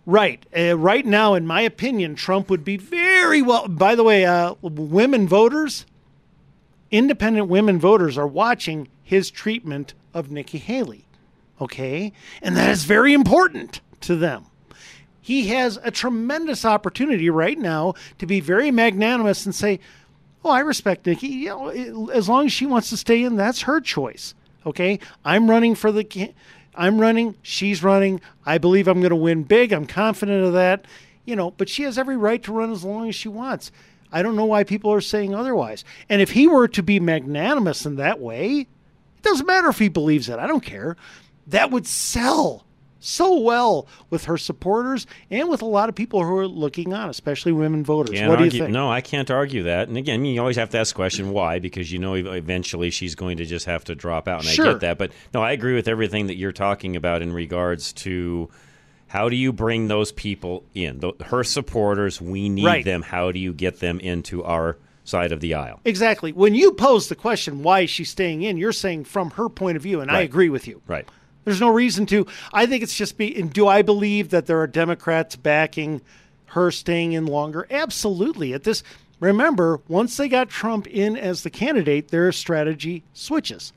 Right. 0.06 0.44
Uh, 0.56 0.76
right 0.76 1.06
now, 1.06 1.34
in 1.34 1.46
my 1.46 1.60
opinion, 1.60 2.16
Trump 2.16 2.50
would 2.50 2.64
be 2.64 2.76
very 2.78 3.42
well. 3.42 3.68
By 3.68 3.94
the 3.94 4.02
way, 4.02 4.26
uh, 4.26 4.54
women 4.60 5.28
voters, 5.28 5.86
independent 6.90 7.46
women 7.46 7.78
voters 7.78 8.18
are 8.18 8.26
watching 8.26 8.88
his 9.04 9.30
treatment 9.30 9.94
of 10.12 10.32
Nikki 10.32 10.58
Haley. 10.58 11.04
Okay? 11.60 12.12
And 12.42 12.56
that 12.56 12.70
is 12.70 12.82
very 12.82 13.12
important 13.12 13.80
to 14.00 14.16
them. 14.16 14.46
He 15.20 15.46
has 15.46 15.78
a 15.84 15.92
tremendous 15.92 16.64
opportunity 16.64 17.30
right 17.30 17.56
now 17.56 17.94
to 18.18 18.26
be 18.26 18.40
very 18.40 18.72
magnanimous 18.72 19.46
and 19.46 19.54
say, 19.54 19.78
Oh, 20.44 20.50
I 20.50 20.58
respect 20.58 21.06
Nikki. 21.06 21.28
You 21.28 21.48
know, 21.50 22.10
as 22.12 22.28
long 22.28 22.46
as 22.46 22.52
she 22.52 22.66
wants 22.66 22.90
to 22.90 22.96
stay 22.96 23.22
in, 23.22 23.36
that's 23.36 23.60
her 23.62 23.80
choice. 23.80 24.34
Okay, 24.66 24.98
I'm 25.24 25.50
running 25.50 25.74
for 25.74 25.90
the. 25.92 26.32
I'm 26.74 27.00
running. 27.00 27.36
She's 27.42 27.82
running. 27.82 28.20
I 28.46 28.58
believe 28.58 28.88
I'm 28.88 29.00
going 29.00 29.10
to 29.10 29.16
win 29.16 29.42
big. 29.42 29.72
I'm 29.72 29.86
confident 29.86 30.44
of 30.44 30.52
that. 30.54 30.86
You 31.24 31.36
know, 31.36 31.52
but 31.52 31.68
she 31.68 31.82
has 31.84 31.98
every 31.98 32.16
right 32.16 32.42
to 32.44 32.52
run 32.52 32.72
as 32.72 32.84
long 32.84 33.08
as 33.08 33.14
she 33.14 33.28
wants. 33.28 33.70
I 34.10 34.22
don't 34.22 34.36
know 34.36 34.44
why 34.44 34.64
people 34.64 34.92
are 34.92 35.00
saying 35.00 35.34
otherwise. 35.34 35.84
And 36.08 36.20
if 36.20 36.32
he 36.32 36.46
were 36.46 36.68
to 36.68 36.82
be 36.82 37.00
magnanimous 37.00 37.86
in 37.86 37.96
that 37.96 38.20
way, 38.20 38.60
it 38.60 39.22
doesn't 39.22 39.46
matter 39.46 39.68
if 39.68 39.78
he 39.78 39.88
believes 39.88 40.28
it. 40.28 40.38
I 40.38 40.46
don't 40.46 40.64
care. 40.64 40.96
That 41.46 41.70
would 41.70 41.86
sell 41.86 42.66
so 43.04 43.38
well 43.40 43.86
with 44.10 44.24
her 44.24 44.38
supporters 44.38 45.06
and 45.30 45.48
with 45.48 45.62
a 45.62 45.66
lot 45.66 45.88
of 45.88 45.94
people 45.94 46.24
who 46.24 46.36
are 46.38 46.46
looking 46.46 46.94
on, 46.94 47.10
especially 47.10 47.52
women 47.52 47.84
voters. 47.84 48.16
Can't 48.18 48.28
what 48.30 48.38
do 48.38 48.44
you 48.44 48.50
think? 48.50 48.70
No, 48.70 48.90
I 48.90 49.00
can't 49.00 49.30
argue 49.30 49.64
that. 49.64 49.88
And 49.88 49.96
again, 49.96 50.14
I 50.14 50.18
mean, 50.18 50.34
you 50.34 50.40
always 50.40 50.56
have 50.56 50.70
to 50.70 50.78
ask 50.78 50.94
the 50.94 50.96
question 50.96 51.30
why, 51.32 51.58
because 51.58 51.92
you 51.92 51.98
know 51.98 52.14
eventually 52.14 52.90
she's 52.90 53.14
going 53.14 53.38
to 53.38 53.44
just 53.44 53.66
have 53.66 53.84
to 53.84 53.94
drop 53.94 54.28
out, 54.28 54.40
and 54.40 54.48
I 54.48 54.56
get 54.56 54.80
that. 54.80 54.98
But 54.98 55.12
no, 55.34 55.42
I 55.42 55.52
agree 55.52 55.74
with 55.74 55.88
everything 55.88 56.28
that 56.28 56.36
you're 56.36 56.52
talking 56.52 56.96
about 56.96 57.22
in 57.22 57.32
regards 57.32 57.92
to 57.94 58.48
how 59.08 59.28
do 59.28 59.36
you 59.36 59.52
bring 59.52 59.88
those 59.88 60.10
people 60.12 60.64
in? 60.74 61.02
Her 61.26 61.44
supporters, 61.44 62.20
we 62.20 62.48
need 62.48 62.64
Right. 62.64 62.84
them. 62.84 63.02
How 63.02 63.30
do 63.32 63.38
you 63.38 63.52
get 63.52 63.80
them 63.80 64.00
into 64.00 64.42
our 64.42 64.78
side 65.04 65.32
of 65.32 65.40
the 65.40 65.54
aisle? 65.54 65.80
Exactly. 65.84 66.32
When 66.32 66.54
you 66.54 66.72
pose 66.72 67.08
the 67.08 67.14
question, 67.14 67.62
why 67.62 67.80
is 67.80 67.90
she 67.90 68.04
staying 68.04 68.42
in? 68.42 68.56
You're 68.56 68.72
saying 68.72 69.04
from 69.04 69.30
her 69.32 69.48
point 69.48 69.76
of 69.76 69.82
view, 69.82 70.00
and 70.00 70.10
I 70.10 70.20
agree 70.20 70.48
with 70.48 70.66
you. 70.66 70.80
Right. 70.86 71.06
There's 71.44 71.60
no 71.60 71.70
reason 71.70 72.06
to. 72.06 72.26
I 72.52 72.66
think 72.66 72.82
it's 72.82 72.96
just 72.96 73.16
be. 73.18 73.38
And 73.38 73.52
do 73.52 73.66
I 73.66 73.82
believe 73.82 74.30
that 74.30 74.46
there 74.46 74.60
are 74.60 74.66
Democrats 74.66 75.36
backing 75.36 76.00
her 76.46 76.70
staying 76.70 77.12
in 77.12 77.26
longer? 77.26 77.66
Absolutely. 77.70 78.52
At 78.54 78.64
this, 78.64 78.82
remember, 79.20 79.80
once 79.88 80.16
they 80.16 80.28
got 80.28 80.48
Trump 80.48 80.86
in 80.86 81.16
as 81.16 81.42
the 81.42 81.50
candidate, 81.50 82.08
their 82.08 82.30
strategy 82.32 83.02
switches. 83.12 83.72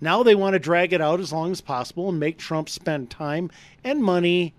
Now 0.00 0.22
they 0.22 0.34
want 0.34 0.52
to 0.52 0.58
drag 0.58 0.92
it 0.92 1.00
out 1.00 1.18
as 1.18 1.32
long 1.32 1.50
as 1.50 1.60
possible 1.60 2.08
and 2.08 2.20
make 2.20 2.38
Trump 2.38 2.68
spend 2.68 3.10
time 3.10 3.50
and 3.82 4.02
money 4.02 4.54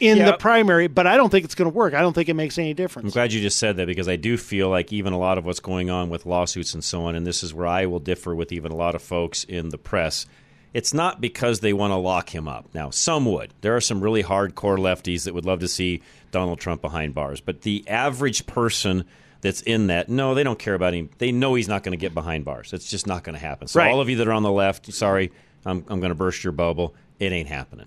in 0.00 0.16
Yeah. 0.18 0.32
the 0.32 0.36
primary. 0.36 0.88
But 0.88 1.06
I 1.06 1.16
don't 1.16 1.28
think 1.30 1.44
it's 1.44 1.54
going 1.54 1.70
to 1.70 1.76
work. 1.76 1.94
I 1.94 2.00
don't 2.00 2.12
think 2.12 2.28
it 2.28 2.34
makes 2.34 2.58
any 2.58 2.74
difference. 2.74 3.06
I'm 3.06 3.12
glad 3.12 3.32
you 3.32 3.40
just 3.40 3.58
said 3.58 3.76
that 3.76 3.86
because 3.86 4.08
I 4.08 4.16
do 4.16 4.36
feel 4.36 4.70
like 4.70 4.92
even 4.92 5.12
a 5.12 5.18
lot 5.18 5.38
of 5.38 5.44
what's 5.44 5.60
going 5.60 5.90
on 5.90 6.08
with 6.08 6.26
lawsuits 6.26 6.74
and 6.74 6.82
so 6.82 7.04
on, 7.04 7.14
and 7.14 7.24
this 7.26 7.44
is 7.44 7.52
where 7.54 7.66
I 7.66 7.86
will 7.86 8.00
differ 8.00 8.34
with 8.34 8.50
even 8.50 8.72
a 8.72 8.76
lot 8.76 8.94
of 8.94 9.02
folks 9.02 9.44
in 9.44 9.68
the 9.68 9.78
press. 9.78 10.26
It's 10.74 10.92
not 10.92 11.20
because 11.20 11.60
they 11.60 11.72
want 11.72 11.92
to 11.92 11.96
lock 11.96 12.34
him 12.34 12.48
up. 12.48 12.68
Now, 12.74 12.90
some 12.90 13.24
would. 13.26 13.54
There 13.62 13.76
are 13.76 13.80
some 13.80 14.00
really 14.02 14.22
hardcore 14.24 14.76
lefties 14.76 15.24
that 15.24 15.32
would 15.32 15.46
love 15.46 15.60
to 15.60 15.68
see 15.68 16.02
Donald 16.32 16.58
Trump 16.58 16.82
behind 16.82 17.14
bars. 17.14 17.40
But 17.40 17.62
the 17.62 17.84
average 17.88 18.46
person 18.46 19.04
that's 19.40 19.62
in 19.62 19.86
that, 19.86 20.08
no, 20.08 20.34
they 20.34 20.42
don't 20.42 20.58
care 20.58 20.74
about 20.74 20.92
him. 20.92 21.10
They 21.18 21.30
know 21.30 21.54
he's 21.54 21.68
not 21.68 21.84
going 21.84 21.92
to 21.96 22.00
get 22.00 22.12
behind 22.12 22.44
bars. 22.44 22.72
It's 22.72 22.90
just 22.90 23.06
not 23.06 23.22
going 23.22 23.34
to 23.34 23.40
happen. 23.40 23.68
So, 23.68 23.78
Right. 23.80 23.90
all 23.92 24.00
of 24.00 24.10
you 24.10 24.16
that 24.16 24.26
are 24.28 24.32
on 24.32 24.42
the 24.42 24.50
left, 24.50 24.92
sorry, 24.92 25.30
I'm, 25.64 25.84
I'm 25.88 26.00
going 26.00 26.10
to 26.10 26.14
burst 26.16 26.42
your 26.42 26.52
bubble. 26.52 26.94
It 27.20 27.30
ain't 27.32 27.48
happening. 27.48 27.86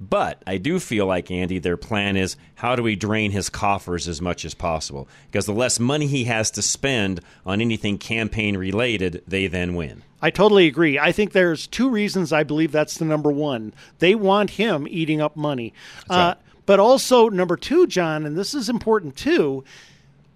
But 0.00 0.42
I 0.46 0.58
do 0.58 0.78
feel 0.78 1.06
like, 1.06 1.30
Andy, 1.30 1.58
their 1.58 1.76
plan 1.76 2.16
is 2.16 2.36
how 2.56 2.76
do 2.76 2.82
we 2.82 2.94
drain 2.94 3.32
his 3.32 3.50
coffers 3.50 4.06
as 4.06 4.22
much 4.22 4.44
as 4.44 4.54
possible? 4.54 5.08
Because 5.26 5.46
the 5.46 5.52
less 5.52 5.80
money 5.80 6.06
he 6.06 6.24
has 6.24 6.52
to 6.52 6.62
spend 6.62 7.20
on 7.44 7.60
anything 7.60 7.98
campaign 7.98 8.56
related, 8.56 9.22
they 9.26 9.48
then 9.48 9.74
win. 9.74 10.04
I 10.22 10.30
totally 10.30 10.66
agree. 10.66 10.98
I 10.98 11.10
think 11.10 11.32
there's 11.32 11.66
two 11.66 11.90
reasons 11.90 12.32
I 12.32 12.44
believe 12.44 12.70
that's 12.70 12.98
the 12.98 13.04
number 13.04 13.30
one. 13.30 13.72
They 13.98 14.14
want 14.14 14.50
him 14.50 14.86
eating 14.88 15.20
up 15.20 15.36
money. 15.36 15.72
Uh, 16.08 16.34
but 16.64 16.78
also, 16.78 17.28
number 17.28 17.56
two, 17.56 17.86
John, 17.86 18.24
and 18.24 18.36
this 18.36 18.54
is 18.54 18.68
important 18.68 19.16
too, 19.16 19.64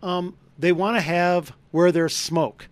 um, 0.03 0.37
they 0.59 0.73
want 0.73 0.97
to 0.97 1.01
have 1.01 1.53
where 1.71 1.93
there's 1.93 2.17
smoke. 2.17 2.69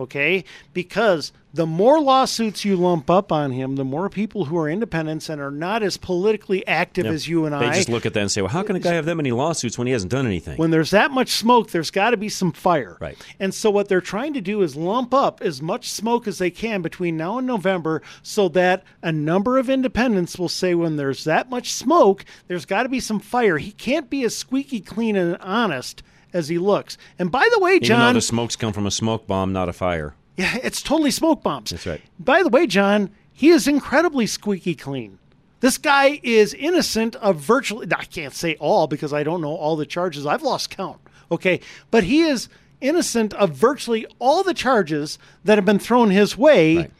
Okay? 0.00 0.44
Because 0.72 1.32
the 1.54 1.66
more 1.66 2.00
lawsuits 2.00 2.64
you 2.64 2.76
lump 2.76 3.10
up 3.10 3.30
on 3.30 3.52
him, 3.52 3.76
the 3.76 3.84
more 3.84 4.08
people 4.08 4.46
who 4.46 4.56
are 4.58 4.68
independents 4.70 5.28
and 5.28 5.40
are 5.40 5.50
not 5.50 5.82
as 5.82 5.96
politically 5.98 6.66
active 6.66 7.04
Yeah. 7.04 7.12
as 7.12 7.28
you 7.28 7.44
and 7.44 7.52
they 7.52 7.58
I. 7.66 7.70
They 7.70 7.76
just 7.76 7.88
look 7.90 8.06
at 8.06 8.14
that 8.14 8.20
and 8.20 8.30
say, 8.30 8.40
well, 8.40 8.50
how 8.50 8.62
can 8.62 8.74
a 8.76 8.80
guy 8.80 8.94
have 8.94 9.04
that 9.04 9.16
many 9.16 9.32
lawsuits 9.32 9.76
when 9.76 9.86
he 9.86 9.92
hasn't 9.92 10.10
done 10.12 10.24
anything? 10.26 10.56
When 10.56 10.70
there's 10.70 10.90
that 10.92 11.10
much 11.10 11.30
smoke, 11.32 11.70
there's 11.70 11.90
got 11.90 12.10
to 12.10 12.16
be 12.16 12.28
some 12.30 12.52
fire. 12.52 12.96
Right. 13.00 13.18
And 13.38 13.52
so 13.52 13.70
what 13.70 13.88
they're 13.88 14.00
trying 14.00 14.32
to 14.34 14.40
do 14.40 14.62
is 14.62 14.76
lump 14.76 15.12
up 15.12 15.42
as 15.42 15.60
much 15.60 15.90
smoke 15.90 16.26
as 16.26 16.38
they 16.38 16.50
can 16.50 16.80
between 16.80 17.16
now 17.18 17.36
and 17.36 17.46
November 17.46 18.00
so 18.22 18.48
that 18.50 18.82
a 19.02 19.12
number 19.12 19.58
of 19.58 19.68
independents 19.68 20.38
will 20.38 20.48
say 20.48 20.74
when 20.74 20.96
there's 20.96 21.24
that 21.24 21.50
much 21.50 21.72
smoke, 21.72 22.24
there's 22.48 22.64
got 22.64 22.84
to 22.84 22.88
be 22.88 23.00
some 23.00 23.20
fire. 23.20 23.58
He 23.58 23.72
can't 23.72 24.08
be 24.08 24.24
as 24.24 24.34
squeaky 24.36 24.80
clean 24.80 25.16
and 25.16 25.36
honest 25.38 26.02
as 26.32 26.48
he 26.48 26.56
looks. 26.56 26.96
And 27.18 27.30
by 27.30 27.46
the 27.52 27.58
way, 27.60 27.72
Even 27.72 27.82
though 27.82 27.94
John, 27.94 28.14
the 28.14 28.20
smokes 28.22 28.56
come 28.56 28.72
from 28.72 28.86
a 28.86 28.90
smoke 28.90 29.26
bomb, 29.26 29.52
not 29.52 29.68
a 29.68 29.72
fire. 29.74 30.14
Yeah, 30.36 30.58
it's 30.62 30.82
totally 30.82 31.10
smoke 31.10 31.42
bombs. 31.42 31.70
That's 31.70 31.86
right. 31.86 32.00
By 32.18 32.42
the 32.42 32.48
way, 32.48 32.66
John, 32.66 33.10
he 33.32 33.50
is 33.50 33.68
incredibly 33.68 34.26
squeaky 34.26 34.74
clean. 34.74 35.18
This 35.60 35.78
guy 35.78 36.18
is 36.22 36.54
innocent 36.54 37.14
of 37.16 37.36
virtually, 37.36 37.86
I 37.96 38.04
can't 38.04 38.34
say 38.34 38.56
all 38.56 38.86
because 38.86 39.12
I 39.12 39.22
don't 39.22 39.40
know 39.40 39.54
all 39.54 39.76
the 39.76 39.86
charges. 39.86 40.26
I've 40.26 40.42
lost 40.42 40.70
count. 40.70 40.98
Okay. 41.30 41.60
But 41.90 42.04
he 42.04 42.22
is 42.22 42.48
innocent 42.80 43.32
of 43.34 43.50
virtually 43.50 44.06
all 44.18 44.42
the 44.42 44.54
charges 44.54 45.18
that 45.44 45.56
have 45.56 45.64
been 45.64 45.78
thrown 45.78 46.10
his 46.10 46.36
way. 46.36 46.90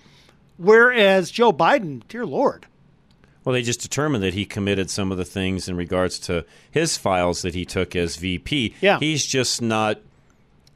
Whereas 0.58 1.30
Joe 1.30 1.52
Biden, 1.52 2.02
dear 2.08 2.24
Lord, 2.24 2.66
Well, 3.44 3.52
they 3.52 3.62
just 3.62 3.80
determined 3.80 4.22
that 4.22 4.34
he 4.34 4.44
committed 4.44 4.90
some 4.90 5.10
of 5.10 5.18
the 5.18 5.24
things 5.24 5.68
in 5.68 5.76
regards 5.76 6.20
to 6.20 6.44
his 6.70 6.96
files 6.96 7.42
that 7.42 7.54
he 7.54 7.64
took 7.64 7.96
as 7.96 8.14
VP. 8.16 8.74
Yeah. 8.80 9.00
He's 9.00 9.26
just 9.26 9.60
not 9.60 9.98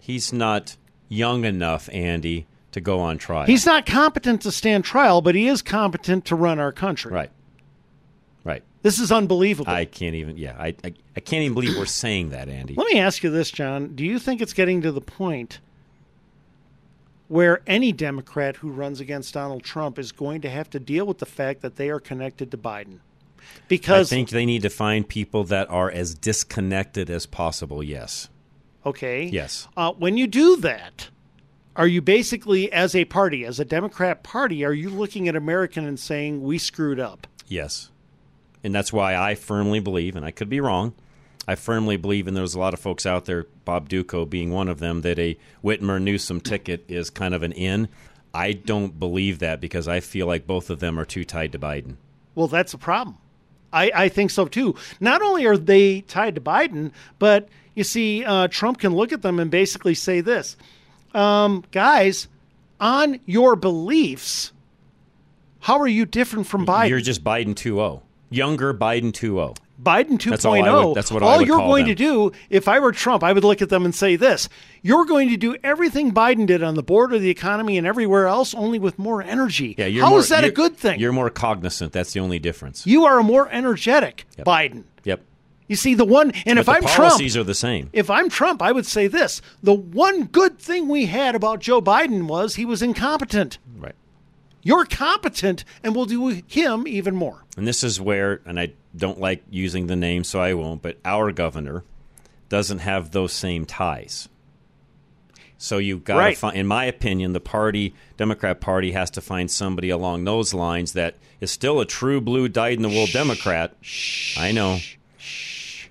he's 0.01 0.33
not 0.33 0.77
young 1.09 1.45
enough, 1.45 1.89
Andy, 1.93 2.47
to 2.73 2.81
go 2.81 3.01
on 3.01 3.19
trial. 3.19 3.47
he's 3.47 3.67
not 3.67 3.87
competent 3.87 4.43
to 4.43 4.53
stand 4.53 4.85
trial, 4.85 5.23
but 5.23 5.35
he 5.35 5.49
is 5.49 5.63
competent 5.63 6.25
to 6.27 6.37
run 6.37 6.59
our 6.59 6.73
country. 6.73 7.13
Right. 7.13 7.31
Right. 8.45 8.63
This 8.83 8.99
is 9.01 9.11
unbelievable. 9.11 9.71
I 9.71 9.85
can't 9.85 10.15
even 10.15 10.37
yeah, 10.37 10.57
I, 10.59 10.75
I 10.85 10.93
I 11.17 11.21
can't 11.21 11.43
even 11.43 11.55
believe 11.55 11.77
we're 11.77 11.87
saying 11.87 12.31
that, 12.31 12.49
Andy. 12.49 12.75
Let 12.75 12.87
me 12.93 13.01
ask 13.01 13.23
you 13.23 13.31
this, 13.31 13.51
John. 13.51 13.95
Do 13.97 14.05
you 14.05 14.19
think 14.19 14.41
it's 14.41 14.53
getting 14.53 14.83
to 14.83 14.93
the 14.93 15.01
point 15.01 15.59
where 17.29 17.61
any 17.67 17.91
Democrat 17.93 18.57
who 18.57 18.71
runs 18.71 19.01
against 19.01 19.35
Donald 19.35 19.65
Trump 19.65 19.99
is 19.99 20.13
going 20.13 20.41
to 20.43 20.51
have 20.51 20.71
to 20.71 20.79
deal 20.79 21.07
with 21.07 21.19
the 21.19 21.27
fact 21.27 21.63
that 21.63 21.77
they 21.77 21.91
are 21.91 21.99
connected 21.99 22.51
to 22.53 22.59
Biden? 22.59 22.99
Because 23.69 24.13
I 24.13 24.17
think 24.17 24.31
they 24.31 24.47
need 24.47 24.63
to 24.63 24.71
find 24.71 25.09
people 25.09 25.45
that 25.45 25.69
are 25.71 25.91
as 25.91 26.15
disconnected 26.15 27.11
as 27.11 27.27
possible, 27.27 27.83
yes. 27.83 28.29
Okay, 28.87 29.25
Yes. 29.25 29.69
Uh, 29.77 29.93
when 29.93 30.17
you 30.17 30.27
do 30.27 30.57
that, 30.57 31.09
are 31.75 31.87
you 31.87 32.01
basically, 32.01 32.73
as 32.73 32.95
a 32.95 33.05
party, 33.05 33.45
as 33.45 33.61
a 33.61 33.65
Democrat 33.65 34.23
party, 34.23 34.65
are 34.65 34.73
you 34.73 34.89
looking 34.89 35.29
at 35.29 35.37
American 35.37 35.87
and 35.87 36.01
saying 36.01 36.43
we 36.43 36.57
screwed 36.57 36.99
up? 36.99 37.27
Yes. 37.47 37.91
And 38.65 38.75
that's 38.75 38.93
why 38.93 39.15
I 39.15 39.35
firmly 39.35 39.81
believe, 39.81 40.17
and 40.17 40.25
I 40.25 40.31
could 40.31 40.49
be 40.49 40.61
wrong, 40.61 40.95
I 41.47 41.55
firmly 41.55 41.97
believe, 41.97 42.27
and 42.27 42.37
there's 42.37 42.55
a 42.55 42.59
lot 42.59 42.75
of 42.75 42.81
folks 42.81 43.07
out 43.07 43.27
there, 43.27 43.47
Bob 43.65 43.89
Duco 43.89 44.25
being 44.25 44.51
one 44.51 44.69
of 44.69 44.81
them, 44.81 45.03
that 45.03 45.19
a 45.19 45.39
Whitmer 45.63 46.03
Newsom 46.03 46.41
ticket 46.41 46.85
is 46.89 47.11
kind 47.11 47.35
of 47.35 47.43
an 47.43 47.53
in. 47.53 47.89
I 48.35 48.53
don't 48.53 48.99
believe 48.99 49.39
that 49.39 49.61
because 49.61 49.87
I 49.87 50.01
feel 50.01 50.27
like 50.27 50.47
both 50.47 50.71
of 50.71 50.81
them 50.81 50.99
are 50.99 51.05
too 51.05 51.25
tied 51.25 51.53
to 51.53 51.59
Biden. 51.59 51.97
Well, 52.35 52.49
that's 52.49 52.75
a 52.75 52.79
problem. 52.79 53.19
I, 53.73 53.91
I 53.95 54.09
think 54.09 54.31
so 54.31 54.47
too. 54.47 54.75
Not 55.01 55.23
only 55.23 55.45
are 55.47 55.57
they 55.57 56.01
tied 56.03 56.35
to 56.35 56.41
Biden, 56.41 56.93
but 57.19 57.49
you 57.77 57.85
see, 57.85 58.25
uh, 58.25 58.49
Trump 58.49 58.79
can 58.81 58.93
look 58.93 59.13
at 59.13 59.23
them 59.23 59.39
and 59.39 59.49
basically 59.51 59.95
say 59.95 60.21
this 60.21 60.57
um, 61.15 61.63
guys, 61.71 62.27
on 62.81 63.21
your 63.27 63.55
beliefs, 63.55 64.53
how 65.61 65.79
are 65.81 65.87
you 65.87 66.05
different 66.05 66.47
from 66.49 66.67
Biden? 66.67 66.89
You're 66.89 67.01
just 67.01 67.23
Biden 67.23 67.55
2.0. 67.55 68.03
Younger 68.31 68.75
Biden 68.75 69.13
2.0. 69.13 69.57
Biden 69.83 70.13
2.0. 70.19 70.31
That's 70.31 70.45
all 70.45 70.55
I 70.55 70.85
would- 70.85 70.97
that's 70.97 71.13
what 71.13 71.23
I 71.23 71.27
all 71.27 71.43
you're 71.43 71.59
going 71.59 71.85
them. 71.85 71.95
to 71.95 71.95
do, 71.95 72.33
if 72.49 72.67
I 72.67 72.79
were 72.81 72.93
Trump, 72.93 73.23
I 73.23 73.33
would 73.33 73.45
look 73.45 73.61
at 73.61 73.69
them 73.69 73.85
and 73.85 73.95
say 73.95 74.17
this 74.17 74.49
You're 74.83 75.05
going 75.05 75.29
to 75.29 75.37
do 75.37 75.57
everything 75.63 76.13
Biden 76.13 76.47
did 76.47 76.63
on 76.63 76.75
the 76.77 76.83
border, 76.83 77.19
the 77.19 77.29
economy, 77.31 77.77
and 77.77 77.87
everywhere 77.87 78.27
else, 78.27 78.55
only 78.55 78.79
with 78.79 78.99
more 78.99 79.23
energy. 79.23 79.75
Yeah, 79.77 79.87
you're 79.87 80.03
How 80.05 80.11
more, 80.11 80.21
is 80.21 80.31
that 80.31 80.45
a 80.45 80.51
good 80.51 80.77
thing? 80.77 80.99
You're 80.99 81.13
more 81.13 81.29
cognizant. 81.31 81.93
That's 81.93 82.13
the 82.15 82.21
only 82.21 82.39
difference. 82.39 82.87
You 82.87 83.05
are 83.05 83.19
a 83.19 83.23
more 83.23 83.49
energetic 83.51 84.25
Biden. 84.39 84.85
Yep. 85.05 85.21
You 85.69 85.77
see, 85.77 85.95
the 85.95 86.05
one, 86.05 86.31
and 86.47 86.57
but 86.57 86.59
if 86.59 86.69
I'm 86.69 86.83
Trump, 86.83 86.97
policies 86.97 87.37
are 87.37 87.45
the 87.45 87.55
same. 87.55 87.91
if 87.93 88.09
I'm 88.09 88.29
Trump, 88.29 88.63
I 88.63 88.73
would 88.73 88.87
say 88.87 89.09
this: 89.09 89.43
the 89.63 89.75
one 89.75 90.25
good 90.25 90.59
thing 90.59 90.89
we 90.89 91.07
had 91.07 91.35
about 91.35 91.61
Joe 91.61 91.83
Biden 91.83 92.29
was 92.29 92.55
he 92.55 92.65
was 92.65 92.83
incompetent. 92.83 93.59
Right. 93.77 93.95
You're 94.63 94.85
competent, 94.85 95.65
and 95.83 95.95
we'll 95.95 96.07
do 96.07 96.43
him 96.47 96.87
even 96.89 97.15
more. 97.15 97.45
And 97.57 97.67
this 97.67 97.85
is 97.85 98.01
where, 98.01 98.41
and 98.45 98.59
I 98.59 98.73
don't 98.97 99.21
like 99.21 99.45
using 99.51 99.87
the 99.87 99.97
name, 99.97 100.25
so 100.25 100.41
I 100.41 100.55
won't, 100.55 100.83
but 100.83 100.99
our 101.05 101.31
governor 101.33 101.85
doesn't 102.49 102.81
have 102.81 103.11
those 103.11 103.33
same 103.33 103.65
ties. 103.65 104.29
So 105.59 105.79
you've 105.79 106.05
got 106.05 106.27
to 106.29 106.35
find, 106.35 106.57
in 106.57 106.67
my 106.67 106.85
opinion, 106.85 107.33
the 107.33 107.41
party, 107.41 107.95
Democrat 108.17 108.61
Party, 108.61 108.93
has 108.93 109.11
to 109.13 109.21
find 109.21 109.51
somebody 109.51 109.89
along 109.89 110.25
those 110.25 110.53
lines 110.53 110.93
that 110.93 111.17
is 111.41 111.51
still 111.51 111.81
a 111.81 111.87
true 111.87 112.21
blue, 112.21 112.49
dyed 112.49 112.75
in 112.75 112.83
the 112.83 112.89
wool 112.89 113.07
Democrat. 113.07 113.75
I 114.37 114.53
know, 114.53 114.79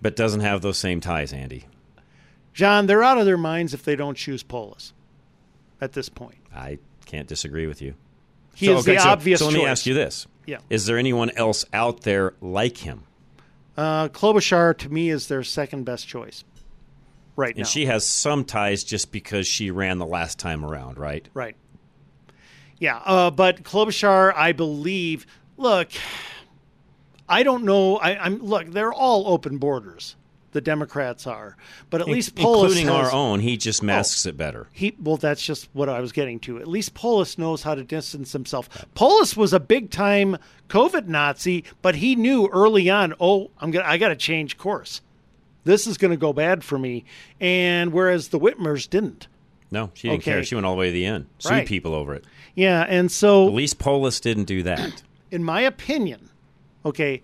but 0.01 0.15
doesn't 0.15 0.41
have 0.41 0.62
those 0.62 0.77
same 0.77 0.99
ties, 1.01 1.34
Andy. 1.34 1.65
John, 2.53 2.86
they're 2.88 3.03
out 3.03 3.17
of 3.17 3.25
their 3.25 3.38
minds 3.38 3.73
if 3.73 3.84
they 3.84 3.95
don't 3.95 4.15
choose 4.17 4.41
Polis 4.43 4.93
at 5.81 5.91
this 5.93 6.08
point. 6.10 6.38
I 6.55 6.79
can't 7.05 7.27
disagree 7.27 7.67
with 7.67 7.81
you. 7.81 7.95
He 8.55 8.67
So, 8.67 8.77
is 8.77 8.86
the 8.86 8.97
so- 8.99 9.10
obvious 9.10 9.39
So 9.39 9.47
let 9.47 9.53
me 9.55 9.60
choice. 9.62 9.69
ask 9.69 9.86
you 9.86 9.93
this: 9.93 10.27
Yeah. 10.45 10.60
Is 10.69 10.86
there 10.86 10.97
anyone 10.97 11.31
else 11.31 11.65
out 11.73 12.01
there 12.01 12.34
like 12.39 12.77
him? 12.77 13.03
Uh, 13.77 14.08
Klobuchar, 14.08 14.77
to 14.77 14.89
me, 14.89 15.10
is 15.10 15.27
their 15.27 15.43
second 15.43 15.84
best 15.84 16.08
choice 16.08 16.45
right 17.36 17.49
And 17.49 17.58
now. 17.58 17.62
And 17.63 17.67
she 17.67 17.88
has 17.88 18.05
some 18.05 18.45
ties 18.45 18.86
just 18.86 19.12
because 19.12 19.45
she 19.47 19.69
ran 19.69 19.97
the 19.97 20.05
last 20.05 20.39
time 20.39 20.63
around, 20.63 20.97
right? 20.97 21.27
Right. 21.34 21.58
Yeah, 22.79 22.97
uh, 23.05 23.31
but 23.31 23.63
Klobuchar, 23.63 24.34
I 24.36 24.53
believe. 24.53 25.25
Look, 25.58 25.89
I 27.27 27.43
don't 27.43 27.63
know. 27.63 27.97
I, 27.97 28.17
I'm 28.17 28.39
look. 28.43 28.67
They're 28.67 28.93
all 28.93 29.27
open 29.27 29.57
borders. 29.57 30.15
The 30.51 30.61
Democrats 30.61 31.27
are, 31.27 31.57
but 31.89 31.99
at 31.99 32.07
In- 32.07 32.13
least 32.13 32.35
Polis 32.35 32.71
including 32.71 32.88
has, 32.88 33.07
our 33.07 33.11
own. 33.11 33.41
He 33.41 33.57
just 33.57 33.83
oh. 33.83 33.88
masks 33.88 34.25
it 34.25 34.38
better. 34.38 34.67
He 34.71 34.95
well, 35.03 35.17
that's 35.17 35.43
just 35.45 35.67
what 35.73 35.89
I 35.89 35.99
was 35.99 36.13
getting 36.13 36.39
to. 36.41 36.59
At 36.59 36.67
least 36.67 36.93
Polis 36.93 37.38
knows 37.38 37.63
how 37.63 37.75
to 37.75 37.83
distance 37.83 38.31
himself. 38.31 38.69
Polis 38.95 39.35
was 39.35 39.51
a 39.51 39.59
big 39.59 39.89
time 39.91 40.38
COVID 40.69 41.07
Nazi, 41.07 41.65
but 41.81 41.95
he 41.95 42.15
knew 42.15 42.47
early 42.53 42.89
on. 42.89 43.13
Oh, 43.19 43.51
I'm 43.59 43.71
gonna. 43.71 43.85
I 43.85 43.97
got 43.97 44.09
to 44.09 44.15
change 44.15 44.57
course. 44.57 45.01
This 45.65 45.88
is 45.88 45.97
going 45.97 46.11
to 46.11 46.17
go 46.17 46.31
bad 46.31 46.63
for 46.63 46.77
me. 46.79 47.03
And 47.41 47.91
whereas 47.91 48.29
the 48.29 48.39
Whitmers 48.39 48.89
didn't. 48.89 49.27
No, 49.71 49.89
she 49.95 50.07
didn't 50.07 50.21
Okay. 50.21 50.31
care. 50.31 50.43
She 50.43 50.55
went 50.55 50.65
all 50.65 50.75
the 50.75 50.79
way 50.79 50.88
to 50.88 50.93
the 50.93 51.05
end. 51.05 51.25
Sued 51.39 51.51
Right. 51.51 51.67
people 51.67 51.93
over 51.93 52.13
it. 52.13 52.23
Yeah, 52.53 52.85
and 52.88 53.11
so 53.11 53.47
At 53.47 53.53
least 53.55 53.79
Polis 53.79 54.19
didn't 54.19 54.43
do 54.45 54.61
that. 54.63 55.01
in 55.31 55.43
my 55.43 55.61
opinion, 55.61 56.29
okay, 56.85 57.21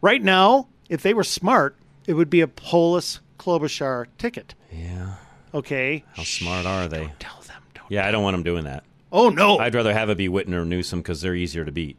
right 0.00 0.22
now, 0.22 0.68
if 0.88 1.02
they 1.02 1.14
were 1.14 1.24
smart, 1.24 1.76
it 2.06 2.14
would 2.14 2.30
be 2.30 2.40
a 2.40 2.48
Polis 2.48 3.20
Klobuchar 3.38 4.06
ticket. 4.18 4.54
Yeah. 4.72 5.14
Okay. 5.54 6.04
How 6.14 6.22
smart 6.24 6.66
are 6.66 6.88
they? 6.88 7.04
Don't 7.04 7.20
tell 7.20 7.40
them. 7.42 7.62
yeah, 7.88 8.06
I 8.06 8.10
don't 8.10 8.22
want 8.22 8.34
them 8.34 8.42
doing 8.42 8.64
that. 8.64 8.84
Oh 9.12 9.28
no, 9.28 9.58
I'd 9.58 9.74
rather 9.74 9.92
have 9.92 10.08
it 10.08 10.16
be 10.16 10.28
Whitmer 10.28 10.62
or 10.62 10.64
Newsom 10.64 11.00
because 11.00 11.20
they're 11.20 11.34
easier 11.34 11.64
to 11.66 11.72
beat. 11.72 11.98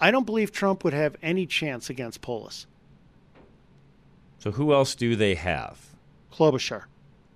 I 0.00 0.10
don't 0.10 0.24
believe 0.24 0.50
Trump 0.50 0.82
would 0.82 0.94
have 0.94 1.14
any 1.22 1.46
chance 1.46 1.90
against 1.90 2.22
Polis. 2.22 2.66
So 4.38 4.50
who 4.52 4.72
else 4.72 4.94
do 4.94 5.14
they 5.14 5.34
have? 5.34 5.78
Klobuchar. 6.32 6.84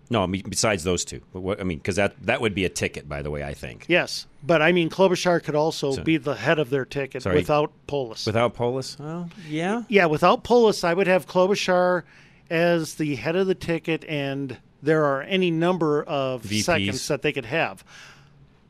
No, 0.09 0.23
I 0.23 0.27
mean, 0.27 0.42
besides 0.49 0.85
those 0.85 1.05
two. 1.05 1.21
But 1.33 1.40
what, 1.40 1.61
I 1.61 1.64
mean, 1.64 1.79
because 1.79 1.97
that 1.97 2.14
that 2.23 2.40
would 2.40 2.55
be 2.55 2.64
a 2.64 2.69
ticket, 2.69 3.09
by 3.09 3.23
the 3.23 3.31
way. 3.31 3.42
I 3.42 3.55
think 3.55 3.87
Yes, 3.88 4.27
but 4.45 4.62
I 4.62 4.71
mean 4.73 4.88
Klobuchar 4.88 5.42
could 5.42 5.55
also 5.57 5.92
So- 5.92 6.03
be 6.05 6.16
the 6.16 6.35
head 6.37 6.59
of 6.59 6.71
their 6.71 6.85
ticket 6.85 7.23
Sorry. 7.23 7.37
without 7.37 7.73
Polis. 7.87 8.25
without 8.27 8.55
Polis. 8.55 8.97
Oh, 9.01 9.29
yeah. 9.49 9.83
yeah, 9.88 10.07
without 10.07 10.45
Polis, 10.45 10.85
I 10.85 10.95
would 10.95 11.07
have 11.09 11.27
Klobuchar 11.27 12.05
as 12.49 12.95
the 12.95 13.16
head 13.16 13.35
of 13.35 13.49
the 13.49 13.55
ticket, 13.57 14.05
and 14.05 14.59
there 14.83 15.05
are 15.05 15.23
any 15.23 15.51
number 15.51 16.03
of 16.05 16.42
VPs. 16.45 16.62
seconds 16.64 17.09
that 17.09 17.23
they 17.23 17.33
could 17.33 17.47
have. 17.47 17.83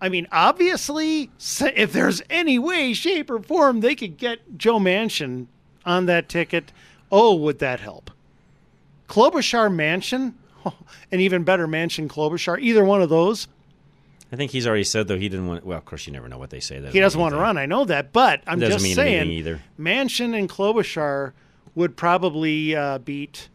I 0.00 0.08
mean, 0.08 0.26
obviously, 0.32 1.30
if 1.74 1.92
there's 1.92 2.22
any 2.30 2.58
way, 2.58 2.92
shape, 2.94 3.30
or 3.30 3.40
form 3.42 3.80
they 3.80 3.94
could 3.94 4.16
get 4.16 4.56
Joe 4.58 4.78
Manchin 4.78 5.46
on 5.84 6.06
that 6.06 6.28
ticket, 6.28 6.72
oh, 7.12 7.34
would 7.34 7.58
that 7.58 7.80
help? 7.80 8.10
Klobuchar 9.08 9.70
Manchin, 9.70 10.34
an 11.12 11.20
even 11.20 11.44
better 11.44 11.66
Manchin 11.66 12.08
Klobuchar, 12.08 12.60
either 12.60 12.84
one 12.84 13.02
of 13.02 13.08
those. 13.08 13.48
I 14.32 14.36
think 14.36 14.50
he's 14.50 14.66
already 14.66 14.84
said 14.84 15.06
though 15.08 15.18
he 15.18 15.28
didn't 15.28 15.46
want. 15.46 15.64
Well, 15.64 15.78
of 15.78 15.84
course 15.84 16.06
you 16.06 16.12
never 16.12 16.28
know 16.28 16.38
what 16.38 16.50
they 16.50 16.60
say. 16.60 16.80
That 16.80 16.92
He 16.92 17.00
doesn't 17.00 17.20
want 17.20 17.34
to 17.34 17.38
run. 17.40 17.56
I 17.58 17.66
know 17.66 17.84
that, 17.84 18.12
but 18.12 18.42
I'm 18.46 18.60
just 18.60 18.84
saying. 18.94 19.30
either. 19.30 19.60
Manchin 19.78 20.36
and 20.36 20.48
Klobuchar 20.48 21.32
would 21.74 21.96
probably 21.96 22.74
uh, 22.74 22.98
beat 22.98 23.48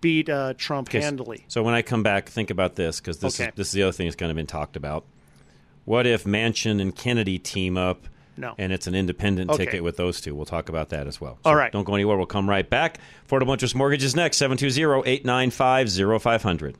beat 0.00 0.28
uh, 0.28 0.54
Trump 0.56 0.90
handily. 0.92 1.44
So 1.48 1.62
when 1.62 1.74
I 1.74 1.82
come 1.82 2.02
back, 2.02 2.28
think 2.28 2.50
about 2.50 2.76
this 2.76 3.00
because 3.00 3.18
this 3.18 3.40
Okay. 3.40 3.48
is 3.48 3.54
this 3.56 3.66
is 3.68 3.72
the 3.72 3.82
other 3.82 3.92
thing 3.92 4.06
that's 4.06 4.16
kind 4.16 4.30
of 4.30 4.36
been 4.36 4.46
talked 4.46 4.76
about. 4.76 5.04
What 5.84 6.06
if 6.06 6.24
Manchin 6.24 6.80
and 6.80 6.94
Kennedy 6.94 7.38
team 7.38 7.76
up? 7.76 8.06
No. 8.36 8.54
And 8.58 8.72
it's 8.72 8.86
an 8.86 8.94
independent 8.94 9.50
Okay. 9.50 9.64
ticket 9.66 9.82
with 9.84 9.96
those 9.96 10.20
two. 10.20 10.34
We'll 10.34 10.46
talk 10.46 10.68
about 10.68 10.88
that 10.90 11.06
as 11.06 11.20
well. 11.20 11.38
All 11.44 11.54
right. 11.56 11.70
Don't 11.72 11.84
go 11.84 11.94
anywhere. 11.94 12.16
We'll 12.16 12.26
come 12.26 12.48
right 12.48 12.68
back. 12.68 12.98
Affordable 13.28 13.52
Interest 13.52 13.74
Mortgage 13.74 14.04
is 14.04 14.14
next. 14.16 14.38
720-895-0500. 14.38 16.74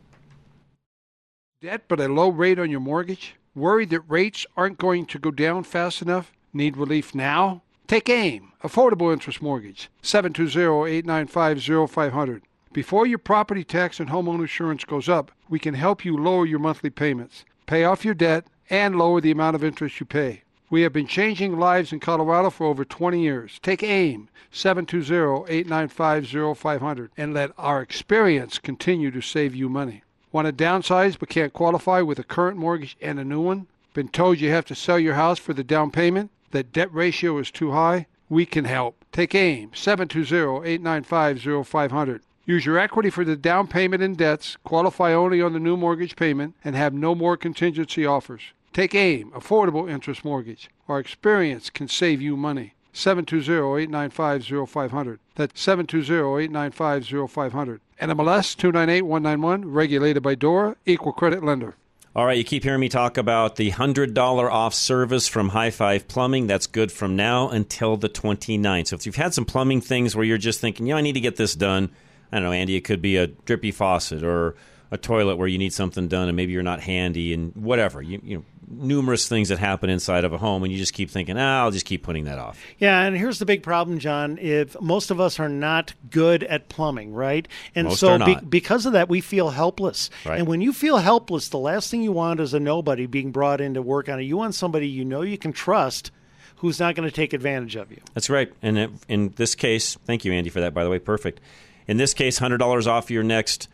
Debt 1.63 1.83
but 1.89 2.01
a 2.01 2.09
low 2.09 2.31
rate 2.31 2.59
on 2.59 2.71
your 2.71 2.81
mortgage? 2.81 3.35
Worried 3.55 3.91
that 3.91 4.01
rates 4.09 4.47
aren't 4.57 4.79
going 4.79 5.05
to 5.07 5.19
go 5.19 5.31
down 5.31 5.65
fast 5.65 6.01
enough? 6.01 6.33
Need 6.55 6.77
relief 6.77 7.15
now? 7.15 7.63
Take 7.87 8.09
AIM, 8.09 8.53
Affordable 8.63 9.13
Interest 9.13 9.43
Mortgage, 9.43 9.91
720-895-0500. 10.03 12.41
Before 12.73 13.05
your 13.07 13.19
property 13.19 13.65
tax 13.65 13.99
and 13.99 14.11
homeowner 14.11 14.43
insurance 14.43 14.85
goes 14.85 15.09
up, 15.09 15.33
we 15.49 15.59
can 15.59 15.75
help 15.75 16.05
you 16.05 16.17
lower 16.17 16.47
your 16.47 16.61
monthly 16.61 16.91
payments, 16.91 17.45
pay 17.67 17.83
off 17.85 18.05
your 18.05 18.15
debt, 18.15 18.47
and 18.71 18.95
lower 18.97 19.21
the 19.21 19.33
amount 19.33 19.57
of 19.57 19.65
interest 19.65 19.99
you 19.99 20.07
pay. 20.07 20.43
We 20.71 20.81
have 20.83 20.93
been 20.93 21.09
changing 21.09 21.59
lives 21.59 21.93
in 21.93 21.99
Colorado 21.99 22.49
for 22.49 22.69
over 22.69 22.85
20 22.85 23.21
years. 23.21 23.59
Take 23.61 23.83
AIM, 23.83 24.29
720-895-0500, 24.53 27.09
and 27.17 27.35
let 27.35 27.51
our 27.59 27.83
experience 27.83 28.61
continue 28.61 29.11
to 29.11 29.21
save 29.21 29.57
you 29.57 29.69
money. 29.69 30.05
Want 30.31 30.47
to 30.47 30.53
downsize 30.53 31.19
but 31.19 31.29
can't 31.29 31.53
qualify 31.53 32.03
with 32.03 32.21
a 32.21 32.23
current 32.23 32.57
mortgage 32.57 32.97
and 33.03 33.19
a 33.19 33.25
new 33.25 33.41
one? 33.41 33.67
Been 33.95 34.07
told 34.07 34.39
you 34.39 34.51
have 34.51 34.67
to 34.67 34.77
sell 34.77 35.01
your 35.01 35.15
house 35.15 35.41
for 35.41 35.53
the 35.53 35.65
down 35.65 35.91
payment? 35.91 36.31
That 36.53 36.73
debt 36.73 36.95
ratio 36.95 37.39
is 37.39 37.51
too 37.51 37.73
high? 37.73 38.07
We 38.29 38.47
can 38.47 38.65
help. 38.65 39.05
Take 39.11 39.35
AIM, 39.35 39.71
720-895-0500. 39.71 42.21
Use 42.47 42.65
your 42.65 42.79
equity 42.79 43.11
for 43.11 43.25
the 43.25 43.35
down 43.35 43.67
payment 43.67 44.05
and 44.05 44.17
debts, 44.17 44.57
qualify 44.63 45.13
only 45.13 45.43
on 45.43 45.53
the 45.53 45.59
new 45.59 45.77
mortgage 45.77 46.15
payment, 46.15 46.55
and 46.65 46.77
have 46.77 46.95
no 46.95 47.17
more 47.17 47.37
contingency 47.37 48.07
offers. 48.07 48.43
Take 48.73 48.95
AIM, 48.95 49.33
Affordable 49.33 49.91
Interest 49.91 50.25
Mortgage. 50.25 50.71
Our 50.87 51.01
experience 51.01 51.71
can 51.71 51.89
save 51.89 52.23
you 52.23 52.37
money. 52.37 52.75
720-895-0500. 52.95 55.19
That's 55.35 55.67
720-895-0500. 55.67 57.81
NMLS 58.01 58.57
298191, 58.57 59.73
regulated 59.73 60.23
by 60.23 60.37
DORA, 60.37 60.77
equal 60.87 61.13
credit 61.13 61.43
lender. 61.43 61.75
All 62.15 62.27
right, 62.27 62.39
you 62.39 62.45
keep 62.45 62.63
hearing 62.63 62.81
me 62.81 62.89
talk 62.89 63.19
about 63.19 63.57
the 63.57 63.73
$100 63.73 64.51
off 64.51 64.75
service 64.75 65.27
from 65.27 65.49
High 65.49 65.71
Five 65.71 66.07
Plumbing. 66.07 66.47
That's 66.47 66.69
good 66.69 66.93
from 66.93 67.17
now 67.17 67.49
until 67.49 67.97
the 67.97 68.09
29th. 68.09 68.87
So 68.89 68.97
if 68.97 69.05
you've 69.05 69.17
had 69.17 69.35
some 69.35 69.45
plumbing 69.45 69.81
things 69.81 70.15
where 70.15 70.25
you're 70.25 70.39
just 70.39 70.61
thinking, 70.61 70.87
you 70.87 70.95
know, 70.95 70.99
I 70.99 71.03
need 71.03 71.15
to 71.15 71.21
get 71.21 71.35
this 71.37 71.57
done, 71.57 71.91
I 72.33 72.37
don't 72.37 72.47
know, 72.47 72.53
Andy, 72.53 72.77
it 72.77 72.83
could 72.83 73.03
be 73.03 73.17
a 73.17 73.27
drippy 73.27 73.73
faucet 73.73 74.23
or 74.23 74.55
a 74.91 74.99
toilet 74.99 75.37
where 75.37 75.49
you 75.49 75.59
need 75.59 75.73
something 75.73 76.09
done 76.09 76.29
and 76.29 76.37
maybe 76.37 76.53
you're 76.53 76.63
not 76.63 76.81
handy 76.81 77.33
and 77.33 77.55
whatever. 77.55 78.03
You, 78.03 78.21
you 78.25 78.37
know, 78.39 78.45
numerous 78.71 79.29
things 79.29 79.49
that 79.49 79.59
happen 79.59 79.91
inside 79.91 80.25
of 80.25 80.33
a 80.33 80.39
home 80.39 80.63
and 80.63 80.73
you 80.73 80.79
just 80.79 80.95
keep 80.95 81.11
thinking, 81.11 81.37
ah, 81.37 81.63
I'll 81.63 81.71
just 81.71 81.87
keep 81.87 82.03
putting 82.03 82.25
that 82.25 82.39
off. 82.39 82.61
Yeah, 82.79 83.03
and 83.03 83.17
here's 83.17 83.39
the 83.39 83.47
big 83.47 83.63
problem, 83.63 83.99
John. 83.99 84.39
If 84.39 84.81
most 84.81 85.11
of 85.11 85.21
us 85.21 85.39
are 85.41 85.49
not 85.49 85.93
good 86.11 86.45
at 86.45 86.69
plumbing, 86.69 87.13
right? 87.13 87.47
And 87.75 87.89
Most 87.89 88.01
so 88.01 88.19
be- 88.25 88.37
because 88.49 88.87
of 88.87 88.93
that, 88.93 89.09
we 89.09 89.21
feel 89.21 89.51
helpless. 89.51 90.11
Right. 90.25 90.39
And 90.39 90.49
when 90.49 90.61
you 90.61 90.73
feel 90.73 90.99
helpless, 90.99 91.49
the 91.49 91.59
last 91.59 91.91
thing 91.91 92.03
you 92.03 92.13
want 92.13 92.41
is 92.41 92.55
a 92.55 92.61
nobody 92.61 93.07
being 93.07 93.33
brought 93.33 93.61
in 93.61 93.75
to 93.75 93.83
work 93.83 94.09
on 94.09 94.21
it. 94.21 94.25
You 94.25 94.37
want 94.37 94.55
somebody 94.55 94.89
you 94.89 95.05
know 95.05 95.23
you 95.23 95.39
can 95.39 95.53
trust 95.53 96.11
who's 96.57 96.79
not 96.79 96.95
going 96.95 97.09
to 97.09 97.15
take 97.15 97.33
advantage 97.33 97.75
of 97.77 97.91
you. 97.91 98.01
That's 98.15 98.29
right. 98.29 98.53
And 98.61 99.01
in 99.09 99.31
this 99.37 99.55
case, 99.55 99.97
thank 100.05 100.25
you, 100.25 100.33
Andy, 100.33 100.51
for 100.51 100.61
that, 100.61 100.75
by 100.75 100.85
the 100.85 100.91
way. 100.91 100.99
Perfect. 100.99 101.41
In 101.89 101.97
this 101.97 102.13
case, 102.13 102.39
$100 102.39 102.87
off 102.87 103.11
your 103.11 103.23
next 103.23 103.69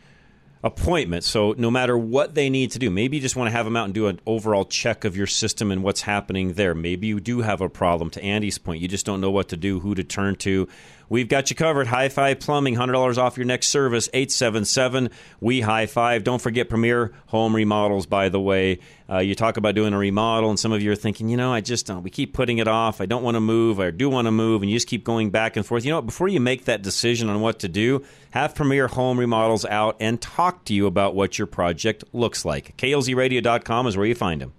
appointment. 0.63 1.23
So 1.23 1.53
no 1.57 1.69
matter 1.69 1.97
what 1.97 2.35
they 2.35 2.49
need 2.49 2.71
to 2.71 2.79
do, 2.79 2.89
maybe 2.89 3.17
you 3.17 3.21
just 3.21 3.35
want 3.35 3.47
to 3.47 3.51
have 3.51 3.65
them 3.65 3.77
out 3.77 3.85
and 3.85 3.93
do 3.93 4.07
an 4.07 4.19
overall 4.25 4.65
check 4.65 5.05
of 5.05 5.15
your 5.15 5.27
system 5.27 5.71
and 5.71 5.83
what's 5.83 6.01
happening 6.01 6.53
there. 6.53 6.73
Maybe 6.73 7.07
you 7.07 7.19
do 7.19 7.41
have 7.41 7.61
a 7.61 7.69
problem. 7.69 8.09
To 8.11 8.23
Andy's 8.23 8.57
point, 8.57 8.81
you 8.81 8.87
just 8.87 9.05
don't 9.05 9.21
know 9.21 9.31
what 9.31 9.49
to 9.49 9.57
do, 9.57 9.79
who 9.79 9.95
to 9.95 10.03
turn 10.03 10.35
to. 10.37 10.67
We've 11.09 11.29
got 11.29 11.49
you 11.49 11.55
covered. 11.55 11.87
High 11.87 12.09
Five 12.09 12.39
Plumbing, 12.39 12.75
$100 12.75 13.17
off 13.17 13.37
your 13.37 13.45
next 13.45 13.67
service, 13.67 14.09
877 14.13 15.09
We 15.39 15.61
High 15.61 15.85
Five. 15.85 16.23
Don't 16.23 16.41
forget 16.41 16.67
Premier 16.67 17.13
Home 17.27 17.55
Remodels, 17.55 18.05
by 18.05 18.27
the 18.29 18.41
way. 18.41 18.79
Uh, 19.09 19.19
you 19.19 19.33
talk 19.35 19.55
about 19.55 19.73
doing 19.73 19.93
a 19.93 19.97
remodel, 19.97 20.49
and 20.49 20.59
some 20.59 20.73
of 20.73 20.81
you 20.81 20.91
are 20.91 20.95
thinking, 20.95 21.29
you 21.29 21.37
know, 21.37 21.53
I 21.53 21.61
just 21.61 21.85
don't. 21.85 22.03
We 22.03 22.09
keep 22.09 22.33
putting 22.33 22.57
it 22.57 22.67
off. 22.67 22.99
I 22.99 23.05
don't 23.05 23.23
want 23.23 23.35
to 23.35 23.39
move. 23.39 23.79
I 23.79 23.91
do 23.91 24.09
want 24.09 24.25
to 24.25 24.31
move, 24.31 24.61
and 24.61 24.69
you 24.69 24.75
just 24.75 24.87
keep 24.87 25.05
going 25.05 25.29
back 25.29 25.55
and 25.55 25.65
forth. 25.65 25.85
You 25.85 25.91
know 25.91 25.97
what? 25.97 26.07
Before 26.07 26.27
you 26.27 26.41
make 26.41 26.65
that 26.65 26.81
decision 26.81 27.29
on 27.29 27.39
what 27.39 27.59
to 27.59 27.69
do, 27.69 28.03
have 28.31 28.53
Premier 28.53 28.87
Home 28.87 29.17
Remodels 29.17 29.63
out 29.63 29.95
and 30.01 30.19
talk 30.19 30.65
to 30.65 30.73
you 30.73 30.87
about 30.87 31.15
what 31.15 31.37
your 31.37 31.47
project 31.47 32.03
looks 32.11 32.43
like. 32.43 32.75
KLZRadio.com 32.75 33.87
is 33.87 33.95
where 33.95 34.05
you 34.05 34.15
find 34.15 34.41
them. 34.41 34.53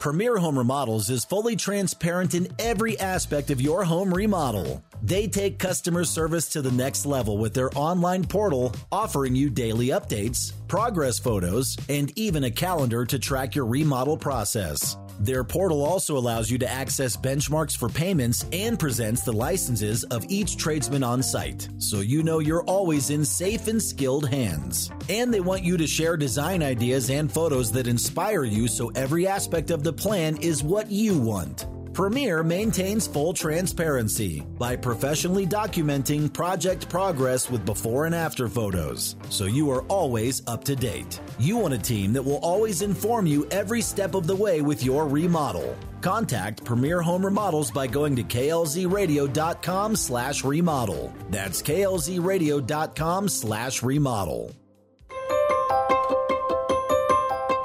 Premier 0.00 0.36
Home 0.36 0.56
Remodels 0.56 1.10
is 1.10 1.24
fully 1.24 1.56
transparent 1.56 2.34
in 2.34 2.48
every 2.58 2.98
aspect 3.00 3.50
of 3.50 3.60
your 3.60 3.84
home 3.84 4.14
remodel. 4.14 4.84
They 5.02 5.28
take 5.28 5.58
customer 5.58 6.04
service 6.04 6.48
to 6.50 6.62
the 6.62 6.72
next 6.72 7.06
level 7.06 7.38
with 7.38 7.54
their 7.54 7.70
online 7.76 8.24
portal, 8.24 8.74
offering 8.90 9.34
you 9.36 9.48
daily 9.48 9.88
updates, 9.88 10.52
progress 10.66 11.18
photos, 11.18 11.76
and 11.88 12.16
even 12.18 12.44
a 12.44 12.50
calendar 12.50 13.04
to 13.06 13.18
track 13.18 13.54
your 13.54 13.66
remodel 13.66 14.16
process. 14.16 14.96
Their 15.20 15.42
portal 15.42 15.84
also 15.84 16.16
allows 16.16 16.50
you 16.50 16.58
to 16.58 16.70
access 16.70 17.16
benchmarks 17.16 17.76
for 17.76 17.88
payments 17.88 18.44
and 18.52 18.78
presents 18.78 19.22
the 19.22 19.32
licenses 19.32 20.04
of 20.04 20.24
each 20.28 20.56
tradesman 20.56 21.02
on 21.02 21.22
site, 21.22 21.68
so 21.78 22.00
you 22.00 22.22
know 22.22 22.38
you're 22.38 22.64
always 22.64 23.10
in 23.10 23.24
safe 23.24 23.66
and 23.66 23.82
skilled 23.82 24.28
hands. 24.28 24.90
And 25.08 25.34
they 25.34 25.40
want 25.40 25.64
you 25.64 25.76
to 25.76 25.86
share 25.86 26.16
design 26.16 26.62
ideas 26.62 27.10
and 27.10 27.30
photos 27.30 27.72
that 27.72 27.88
inspire 27.88 28.44
you 28.44 28.68
so 28.68 28.92
every 28.94 29.26
aspect 29.26 29.70
of 29.70 29.82
the 29.82 29.92
plan 29.92 30.36
is 30.36 30.62
what 30.62 30.90
you 30.90 31.18
want. 31.18 31.66
Premier 31.98 32.44
maintains 32.44 33.08
full 33.08 33.32
transparency 33.32 34.46
by 34.56 34.76
professionally 34.76 35.44
documenting 35.44 36.32
project 36.32 36.88
progress 36.88 37.50
with 37.50 37.66
before 37.66 38.06
and 38.06 38.14
after 38.14 38.46
photos, 38.46 39.16
so 39.30 39.46
you 39.46 39.68
are 39.72 39.82
always 39.88 40.40
up 40.46 40.62
to 40.62 40.76
date. 40.76 41.18
You 41.40 41.56
want 41.56 41.74
a 41.74 41.78
team 41.78 42.12
that 42.12 42.22
will 42.22 42.36
always 42.36 42.82
inform 42.82 43.26
you 43.26 43.48
every 43.50 43.80
step 43.80 44.14
of 44.14 44.28
the 44.28 44.36
way 44.36 44.60
with 44.60 44.84
your 44.84 45.08
remodel. 45.08 45.76
Contact 46.00 46.64
Premier 46.64 47.02
Home 47.02 47.26
Remodels 47.26 47.72
by 47.72 47.88
going 47.88 48.14
to 48.14 48.22
klzradio.com 48.22 49.96
slash 49.96 50.44
remodel. 50.44 51.12
That's 51.30 51.60
klzradio.com 51.60 53.28
slash 53.28 53.82
remodel. 53.82 54.54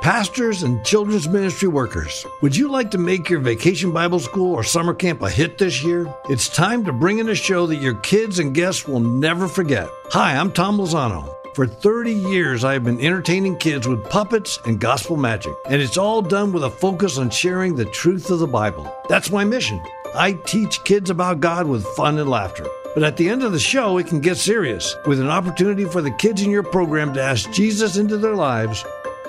Pastors 0.03 0.63
and 0.63 0.83
children's 0.83 1.29
ministry 1.29 1.69
workers, 1.69 2.25
would 2.41 2.57
you 2.57 2.67
like 2.67 2.91
to 2.91 2.97
make 2.97 3.29
your 3.29 3.39
vacation 3.39 3.93
Bible 3.93 4.19
school 4.19 4.53
or 4.53 4.61
summer 4.61 4.93
camp 4.93 5.21
a 5.21 5.29
hit 5.29 5.57
this 5.57 5.81
year? 5.81 6.13
It's 6.29 6.49
time 6.49 6.83
to 6.83 6.91
bring 6.91 7.19
in 7.19 7.29
a 7.29 7.35
show 7.35 7.65
that 7.67 7.77
your 7.77 7.93
kids 7.93 8.37
and 8.37 8.53
guests 8.53 8.85
will 8.85 8.99
never 8.99 9.47
forget. 9.47 9.89
Hi, 10.07 10.35
I'm 10.35 10.51
Tom 10.51 10.77
Lozano. 10.77 11.33
For 11.55 11.65
30 11.65 12.11
years, 12.11 12.65
I 12.65 12.73
have 12.73 12.83
been 12.83 12.99
entertaining 12.99 13.55
kids 13.59 13.87
with 13.87 14.03
puppets 14.09 14.59
and 14.65 14.77
gospel 14.77 15.15
magic, 15.15 15.53
and 15.69 15.81
it's 15.81 15.97
all 15.97 16.21
done 16.21 16.51
with 16.51 16.65
a 16.65 16.69
focus 16.69 17.17
on 17.17 17.29
sharing 17.29 17.75
the 17.75 17.85
truth 17.85 18.29
of 18.29 18.39
the 18.39 18.45
Bible. 18.47 18.93
That's 19.07 19.31
my 19.31 19.45
mission. 19.45 19.81
I 20.13 20.33
teach 20.33 20.83
kids 20.83 21.11
about 21.11 21.39
God 21.39 21.65
with 21.65 21.87
fun 21.95 22.19
and 22.19 22.29
laughter. 22.29 22.67
But 22.93 23.03
at 23.03 23.15
the 23.15 23.29
end 23.29 23.41
of 23.41 23.53
the 23.53 23.59
show, 23.59 23.97
it 23.99 24.07
can 24.07 24.19
get 24.19 24.35
serious 24.35 24.97
with 25.07 25.21
an 25.21 25.29
opportunity 25.29 25.85
for 25.85 26.01
the 26.01 26.11
kids 26.11 26.41
in 26.41 26.51
your 26.51 26.61
program 26.61 27.13
to 27.13 27.23
ask 27.23 27.49
Jesus 27.53 27.95
into 27.95 28.17
their 28.17 28.35
lives 28.35 28.83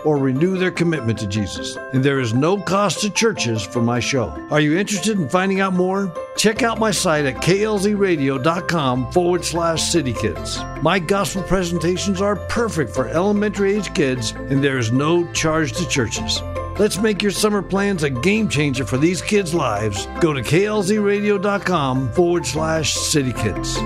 or 0.05 0.19
renew 0.19 0.59
their 0.59 0.71
commitment 0.71 1.19
to 1.19 1.27
Jesus. 1.27 1.77
And 1.93 2.05
there 2.05 2.21
is 2.21 2.35
no 2.35 2.59
cost 2.59 3.01
to 3.01 3.11
churches 3.11 3.63
for 3.63 3.81
my 3.81 4.01
show. 4.01 4.29
Are 4.51 4.61
you 4.61 4.77
interested 4.77 5.19
in 5.19 5.29
finding 5.29 5.61
out 5.61 5.73
more? 5.73 6.13
Check 6.37 6.63
out 6.63 6.79
my 6.79 6.91
site 6.91 7.25
at 7.25 7.37
klzradio.com 7.37 9.13
forward 9.13 9.45
slash 9.45 9.83
city 9.83 10.13
kids. 10.13 10.59
My 10.83 10.99
gospel 10.99 11.43
presentations 11.43 12.21
are 12.21 12.37
perfect 12.37 12.95
for 12.95 13.09
elementary 13.09 13.75
age 13.75 13.95
kids, 13.95 14.33
and 14.33 14.63
there 14.63 14.79
is 14.79 14.93
no 14.93 15.31
charge 15.33 15.73
to 15.73 15.89
churches. 15.89 16.41
Let's 16.79 16.99
make 16.99 17.23
your 17.23 17.31
summer 17.31 17.63
plans 17.63 18.03
a 18.03 18.11
game 18.11 18.49
changer 18.49 18.85
for 18.85 18.99
these 18.99 19.23
kids' 19.23 19.55
lives. 19.55 20.07
Go 20.21 20.33
to 20.33 20.43
klzradio.com 20.43 22.13
forward 22.13 22.47
slash 22.47 22.95
city 22.95 23.33
kids. 23.33 23.79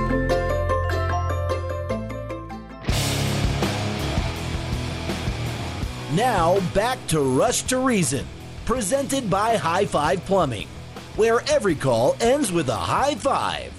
Now 6.18 6.58
back 6.74 6.98
to 7.08 7.20
Rush 7.20 7.62
to 7.62 7.78
Reason, 7.78 8.26
presented 8.64 9.30
by 9.30 9.56
High 9.56 9.86
Five 9.86 10.24
Plumbing, 10.24 10.66
where 11.14 11.42
every 11.48 11.76
call 11.76 12.16
ends 12.20 12.50
with 12.50 12.68
a 12.68 12.74
high 12.74 13.14
five. 13.14 13.72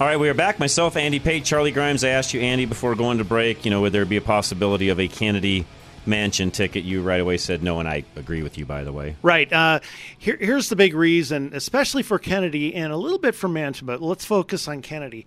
All 0.00 0.06
right, 0.06 0.18
we 0.18 0.30
are 0.30 0.34
back. 0.34 0.58
Myself, 0.58 0.96
Andy 0.96 1.20
Pate, 1.20 1.44
Charlie 1.44 1.72
Grimes. 1.72 2.02
I 2.02 2.08
asked 2.08 2.32
you, 2.32 2.40
Andy, 2.40 2.64
before 2.64 2.94
going 2.94 3.18
to 3.18 3.24
break, 3.24 3.66
you 3.66 3.70
know, 3.70 3.82
would 3.82 3.92
there 3.92 4.06
be 4.06 4.16
a 4.16 4.22
possibility 4.22 4.88
of 4.88 4.98
a 4.98 5.08
Kennedy 5.08 5.66
Manchin 6.06 6.50
ticket? 6.50 6.84
You 6.84 7.02
right 7.02 7.20
away 7.20 7.36
said 7.36 7.62
no, 7.62 7.80
and 7.80 7.86
I 7.86 8.04
agree 8.16 8.42
with 8.42 8.56
you, 8.56 8.64
by 8.64 8.82
the 8.82 8.90
way. 8.90 9.16
Right. 9.20 9.52
Uh, 9.52 9.80
here, 10.16 10.38
here's 10.40 10.70
the 10.70 10.76
big 10.76 10.94
reason, 10.94 11.50
especially 11.52 12.02
for 12.02 12.18
Kennedy 12.18 12.74
and 12.74 12.94
a 12.94 12.96
little 12.96 13.18
bit 13.18 13.34
for 13.34 13.48
Manchin, 13.48 13.84
but 13.84 14.00
let's 14.00 14.24
focus 14.24 14.68
on 14.68 14.80
Kennedy. 14.80 15.26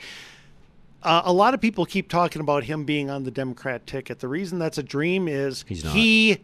Uh, 1.04 1.22
a 1.26 1.34
lot 1.34 1.54
of 1.54 1.62
people 1.62 1.86
keep 1.86 2.10
talking 2.10 2.42
about 2.42 2.64
him 2.64 2.84
being 2.84 3.10
on 3.10 3.24
the 3.24 3.32
Democrat 3.32 3.86
ticket. 3.86 4.20
The 4.20 4.28
reason 4.28 4.60
that's 4.60 4.78
a 4.78 4.84
dream 4.84 5.28
is 5.28 5.64
he 5.68 6.40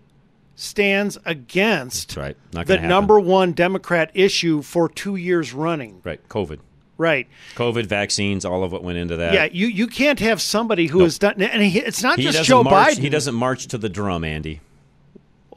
stands 0.55 1.17
against 1.25 2.15
right. 2.15 2.37
The 2.51 2.59
happen. 2.59 2.87
number 2.87 3.19
one 3.19 3.53
Democrat 3.53 4.11
issue 4.13 4.61
for 4.61 4.87
two 4.87 5.15
years 5.15 5.53
running. 5.53 6.01
Right. 6.03 6.25
COVID. 6.29 6.59
Right. 6.97 7.27
COVID 7.55 7.87
vaccines, 7.87 8.45
all 8.45 8.63
of 8.63 8.71
what 8.71 8.83
went 8.83 8.99
into 8.99 9.17
that. 9.17 9.33
Yeah, 9.33 9.45
you, 9.45 9.67
you 9.67 9.87
can't 9.87 10.19
have 10.19 10.41
somebody 10.41 10.85
who 10.87 10.99
has 11.01 11.17
done, 11.17 11.41
and 11.41 11.61
he, 11.63 11.79
it's 11.79 12.03
not 12.03 12.19
he 12.19 12.23
just 12.23 12.43
Joe 12.43 12.63
march, 12.63 12.95
Biden. 12.95 12.99
He 12.99 13.09
doesn't 13.09 13.33
march 13.33 13.67
to 13.67 13.79
the 13.79 13.89
drum, 13.89 14.23
Andy. 14.23 14.61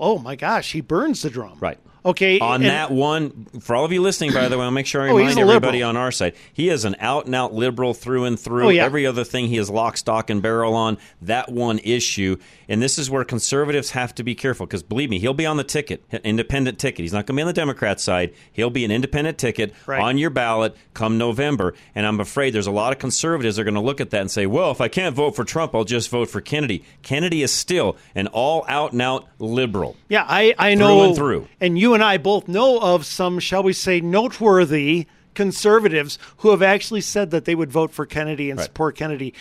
Oh 0.01 0.19
my 0.19 0.35
gosh, 0.35 0.73
he 0.73 0.81
burns 0.81 1.23
the 1.23 1.31
drum. 1.31 1.59
Right. 1.61 1.79
Okay. 2.07 2.39
On 2.39 2.63
and- 2.63 2.65
that 2.71 2.91
one, 2.91 3.47
for 3.61 3.77
all 3.77 3.85
of 3.85 3.93
you 3.93 4.01
listening, 4.01 4.33
by 4.33 4.49
the 4.49 4.57
way, 4.57 4.65
I'll 4.65 4.71
make 4.71 4.87
sure 4.87 5.03
I 5.03 5.09
Oh, 5.11 5.17
remind 5.17 5.39
everybody 5.39 5.79
liberal. 5.79 5.89
on 5.91 5.97
our 5.97 6.11
side. 6.13 6.35
He 6.53 6.69
is 6.69 6.85
an 6.85 6.97
out 7.01 7.27
and 7.27 7.35
out 7.35 7.53
liberal 7.53 7.93
through 7.95 8.25
and 8.25 8.39
through. 8.39 8.67
Oh, 8.67 8.69
yeah. 8.71 8.85
Every 8.85 9.07
other 9.07 9.25
thing 9.25 9.49
he 9.49 9.59
is 9.59 9.69
lock, 9.69 9.97
stock, 9.97 10.31
and 10.31 10.41
barrel 10.41 10.75
on. 10.75 10.99
That 11.21 11.51
one 11.51 11.79
issue. 11.81 12.37
And 12.69 12.83
this 12.83 12.99
is 12.99 13.11
where 13.11 13.25
conservatives 13.25 13.91
have 13.91 14.15
to 14.17 14.23
be 14.25 14.35
careful 14.35 14.67
because 14.67 14.83
believe 14.83 15.11
me, 15.11 15.19
he'll 15.19 15.35
be 15.35 15.47
on 15.47 15.57
the 15.57 15.65
ticket, 15.65 16.05
independent 16.25 16.79
ticket. 16.79 17.01
He's 17.03 17.13
not 17.13 17.27
going 17.27 17.35
to 17.37 17.39
be 17.39 17.43
on 17.43 17.47
the 17.49 17.53
Democrat 17.53 18.01
side. 18.01 18.33
He'll 18.53 18.71
be 18.71 18.85
an 18.85 18.91
independent 18.91 19.39
ticket 19.39 19.73
Right. 19.87 20.01
on 20.01 20.19
your 20.19 20.31
ballot 20.31 20.77
come 20.95 21.19
November. 21.19 21.75
And 21.95 22.07
I'm 22.07 22.21
afraid 22.21 22.53
there's 22.55 22.67
a 22.67 22.73
lot 22.73 22.93
of 22.93 22.99
conservatives 22.99 23.57
that 23.57 23.63
are 23.63 23.65
going 23.65 23.75
to 23.75 23.81
look 23.81 24.01
at 24.01 24.11
that 24.11 24.21
and 24.21 24.31
say, 24.31 24.47
well, 24.47 24.71
if 24.71 24.81
I 24.81 24.89
can't 24.89 25.15
vote 25.15 25.37
for 25.37 25.45
Trump, 25.45 25.75
I'll 25.75 25.85
just 25.85 26.11
vote 26.11 26.29
for 26.31 26.41
Kennedy. 26.41 26.85
Kennedy 27.03 27.43
is 27.43 27.53
still 27.53 27.97
an 28.15 28.27
all 28.29 28.65
out 28.69 28.93
and 28.93 29.03
out 29.03 29.27
liberal. 29.39 29.97
Yeah, 30.09 30.25
I, 30.29 30.55
I 30.59 30.75
Through 30.75 30.79
know. 30.81 31.05
and 31.05 31.17
through. 31.17 31.49
And 31.61 31.79
you 31.79 31.95
and 31.97 32.05
I 32.05 32.19
both 32.19 32.47
know 32.47 32.79
of 32.79 33.05
some, 33.05 33.41
shall 33.41 33.63
we 33.63 33.73
say, 33.73 34.01
noteworthy 34.01 35.07
conservatives 35.35 36.19
who 36.39 36.51
have 36.51 36.63
actually 36.63 37.01
said 37.01 37.31
that 37.31 37.47
they 37.47 37.55
would 37.55 37.73
vote 37.73 37.91
for 37.91 38.07
Kennedy 38.07 38.51
and 38.51 38.61
support 38.61 38.97
Kennedy. 38.97 39.35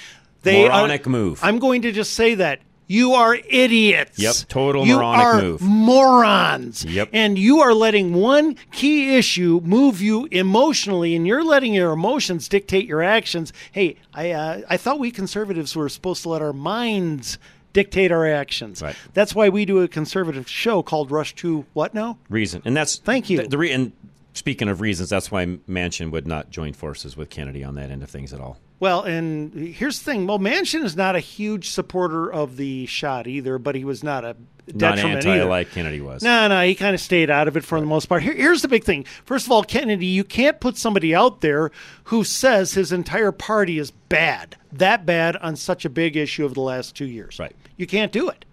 They 0.44 0.64
Moronic 0.64 1.06
are, 1.06 1.10
move. 1.10 1.40
I'm 1.44 1.60
going 1.60 1.82
to 1.84 1.92
just 1.92 2.14
say 2.14 2.36
that. 2.36 2.62
You 2.88 3.14
are 3.14 3.36
idiots. 3.36 4.20
Yep, 4.20 4.36
total 4.48 4.86
you 4.86 4.98
moronic 4.98 5.26
are 5.26 5.42
move. 5.42 5.62
Morons. 5.62 6.86
Yep. 6.86 7.10
And 7.14 7.38
you 7.38 7.62
are 7.62 7.74
letting 7.74 8.14
one 8.14 8.58
key 8.72 9.18
issue 9.18 9.60
move 9.64 10.02
you 10.02 10.28
emotionally, 10.30 11.16
and 11.16 11.26
you're 11.26 11.44
letting 11.44 11.74
your 11.74 11.92
emotions 11.92 12.48
dictate 12.48 12.86
your 12.86 13.02
actions. 13.02 13.52
Hey, 13.72 13.98
I 14.14 14.32
uh, 14.32 14.62
I 14.70 14.78
thought 14.78 15.00
we 15.00 15.10
conservatives 15.10 15.76
were 15.76 15.90
supposed 15.90 16.22
to 16.24 16.30
let 16.30 16.44
our 16.44 16.54
minds 16.54 17.40
dictate 17.76 18.12
our 18.12 18.26
actions. 18.26 18.82
Right. 18.82 18.96
That's 19.14 19.36
why 19.36 19.50
we 19.50 19.66
do 19.66 19.82
a 19.84 19.88
conservative 19.88 20.50
show 20.50 20.82
called 20.82 21.12
Rush 21.12 21.36
to 21.36 21.66
what 21.74 21.94
now? 21.94 22.18
reason, 22.30 22.64
and 22.66 22.76
that's 22.76 22.96
Thank 22.98 23.30
you. 23.30 23.44
The, 23.44 23.50
the 23.50 23.58
re- 23.60 23.72
and 23.72 23.92
speaking 24.34 24.68
of 24.70 24.82
reasons, 24.82 25.10
that's 25.10 25.30
why 25.30 25.46
Manchin 25.46 26.10
would 26.12 26.26
not 26.26 26.50
join 26.50 26.74
forces 26.74 27.16
with 27.16 27.30
Kennedy 27.30 27.64
on 27.64 27.76
that 27.76 27.92
end 27.92 28.02
of 28.02 28.10
things 28.10 28.34
at 28.34 28.40
all. 28.40 28.58
Well, 28.80 29.04
and 29.04 29.54
here's 29.54 30.00
the 30.00 30.06
thing. 30.12 30.26
Well, 30.28 30.40
Manchin 30.40 30.84
is 30.84 30.96
not 30.96 31.16
a 31.16 31.20
huge 31.20 31.70
supporter 31.70 32.32
of 32.32 32.58
the 32.58 32.86
shot 32.88 33.28
either, 33.28 33.58
but 33.58 33.76
he 33.76 33.86
was 33.86 34.04
not 34.04 34.26
a 34.26 34.36
Not 34.74 35.00
anti 35.00 35.30
either. 35.36 35.46
like 35.46 35.72
Kennedy 35.72 36.02
was. 36.02 36.22
No, 36.22 36.50
no, 36.50 36.62
he 36.62 36.76
kind 36.76 36.94
of 36.94 37.00
stayed 37.00 37.30
out 37.30 37.48
of 37.48 37.56
it 37.56 37.64
for 37.64 37.80
the 37.80 37.86
most 37.86 38.08
part. 38.08 38.22
Here, 38.22 38.34
here's 38.34 38.62
the 38.62 38.68
big 38.68 38.84
thing. 38.84 39.06
First 39.24 39.46
of 39.46 39.54
all, 39.54 39.64
Kennedy, 39.64 40.08
you 40.08 40.26
can't 40.26 40.60
put 40.60 40.76
somebody 40.78 41.16
out 41.16 41.40
there 41.40 41.72
who 42.06 42.26
says 42.26 42.74
his 42.74 42.92
entire 42.92 43.32
party 43.32 43.80
is 43.80 43.92
bad, 43.92 44.58
that 44.74 45.06
bad 45.06 45.38
on 45.38 45.56
such 45.56 45.86
a 45.86 45.90
big 45.90 46.18
issue 46.18 46.44
of 46.44 46.54
the 46.54 46.62
last 46.62 46.96
two 46.98 47.06
years. 47.08 47.40
Right. 47.40 47.56
You 47.78 47.88
can't 47.88 48.12
do 48.12 48.30
it. 48.30 48.46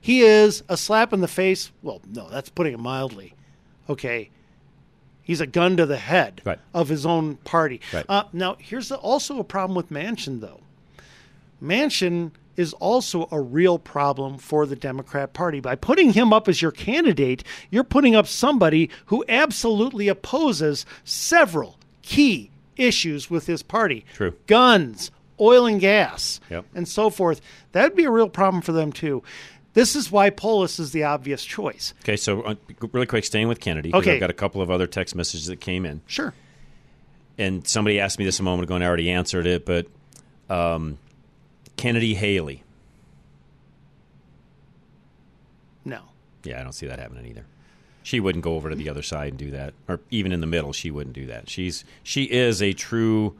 He 0.00 0.22
is 0.22 0.62
a 0.68 0.76
slap 0.76 1.12
in 1.12 1.20
the 1.20 1.28
face. 1.28 1.70
Well, 1.82 2.00
no, 2.12 2.28
that's 2.28 2.48
putting 2.48 2.74
it 2.74 2.80
mildly. 2.80 3.34
Okay. 3.88 4.30
He's 5.22 5.40
a 5.40 5.46
gun 5.46 5.76
to 5.76 5.86
the 5.86 5.96
head 5.98 6.42
Right. 6.44 6.58
of 6.74 6.88
his 6.88 7.06
own 7.06 7.36
party. 7.36 7.80
Right. 7.92 8.04
Uh, 8.08 8.24
now, 8.32 8.56
here's 8.58 8.88
the, 8.88 8.96
also 8.96 9.38
a 9.38 9.44
problem 9.44 9.76
with 9.76 9.90
Manchin, 9.90 10.40
though. 10.40 10.60
Manchin 11.62 12.32
is 12.56 12.72
also 12.74 13.28
a 13.30 13.40
real 13.40 13.78
problem 13.78 14.36
for 14.36 14.66
the 14.66 14.76
Democrat 14.76 15.32
Party. 15.32 15.60
By 15.60 15.74
putting 15.76 16.12
him 16.12 16.32
up 16.32 16.48
as 16.48 16.60
your 16.60 16.72
candidate, 16.72 17.44
you're 17.70 17.84
putting 17.84 18.14
up 18.14 18.26
somebody 18.26 18.90
who 19.06 19.24
absolutely 19.28 20.08
opposes 20.08 20.84
several 21.04 21.78
key 22.02 22.50
issues 22.76 23.30
with 23.30 23.46
his 23.46 23.62
party 23.62 24.04
True. 24.14 24.34
guns, 24.46 25.10
oil 25.40 25.66
and 25.66 25.80
gas, 25.80 26.40
Yep. 26.50 26.64
and 26.74 26.86
so 26.88 27.10
forth. 27.10 27.40
That 27.72 27.82
would 27.84 27.96
be 27.96 28.04
a 28.04 28.10
real 28.10 28.28
problem 28.28 28.62
for 28.62 28.72
them, 28.72 28.92
too. 28.92 29.22
This 29.74 29.96
is 29.96 30.12
why 30.12 30.28
Polis 30.30 30.78
is 30.78 30.92
the 30.92 31.04
obvious 31.04 31.44
choice. 31.44 31.94
Okay, 32.02 32.16
so 32.16 32.42
uh, 32.42 32.54
really 32.92 33.06
quick, 33.06 33.24
staying 33.24 33.48
with 33.48 33.58
Kennedy. 33.60 33.92
Okay. 33.94 34.14
I've 34.14 34.20
got 34.20 34.28
a 34.30 34.34
couple 34.34 34.60
of 34.60 34.70
other 34.70 34.86
text 34.86 35.14
messages 35.14 35.46
that 35.46 35.60
came 35.60 35.86
in. 35.86 36.02
Sure. 36.06 36.34
and 37.38 37.66
somebody 37.66 37.98
asked 37.98 38.18
me 38.18 38.24
this 38.26 38.38
a 38.38 38.42
moment 38.42 38.64
ago, 38.64 38.74
and 38.74 38.84
I 38.84 38.86
already 38.86 39.10
answered 39.10 39.46
it. 39.46 39.64
But 39.64 39.86
um, 40.50 40.98
Kennedy 41.78 42.12
Haley, 42.14 42.62
No. 45.84 46.02
yeah, 46.44 46.60
I 46.60 46.62
don't 46.62 46.72
see 46.72 46.86
that 46.86 46.98
happening 46.98 47.26
either. 47.26 47.46
She 48.04 48.20
wouldn't 48.20 48.44
go 48.44 48.54
over 48.56 48.68
to 48.68 48.74
the 48.76 48.88
other 48.88 49.02
side 49.02 49.28
and 49.30 49.38
do 49.38 49.50
that, 49.52 49.74
or 49.88 50.00
even 50.10 50.32
in 50.32 50.40
the 50.40 50.46
middle, 50.46 50.72
she 50.72 50.90
wouldn't 50.90 51.14
do 51.14 51.26
that. 51.26 51.48
She's 51.48 51.84
she 52.02 52.24
is 52.24 52.60
a 52.60 52.72
true 52.72 53.36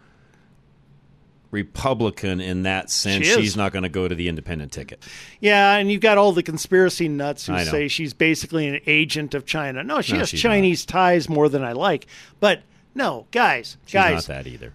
Republican 1.52 2.40
in 2.40 2.64
that 2.64 2.90
sense. 2.90 3.24
She. 3.26 3.34
She's 3.42 3.56
not 3.56 3.72
going 3.72 3.84
to 3.84 3.88
go 3.88 4.08
to 4.08 4.14
the 4.14 4.28
independent 4.28 4.72
ticket. 4.72 5.04
Yeah, 5.38 5.76
and 5.76 5.92
you've 5.92 6.00
got 6.00 6.18
all 6.18 6.32
the 6.32 6.42
conspiracy 6.42 7.08
nuts 7.08 7.46
who 7.46 7.62
say 7.64 7.86
she's 7.86 8.12
basically 8.14 8.66
an 8.66 8.80
agent 8.86 9.34
of 9.34 9.46
China. 9.46 9.84
No, 9.84 10.00
she 10.00 10.14
No, 10.14 10.20
has 10.20 10.32
Chinese 10.32 10.84
ties 10.84 11.28
more 11.28 11.48
than 11.48 11.62
I 11.62 11.72
like. 11.72 12.06
But 12.40 12.62
no, 12.94 13.26
guys, 13.30 13.76
She's 13.86 13.92
guys, 13.94 14.28
not 14.28 14.34
that 14.44 14.46
either. 14.48 14.72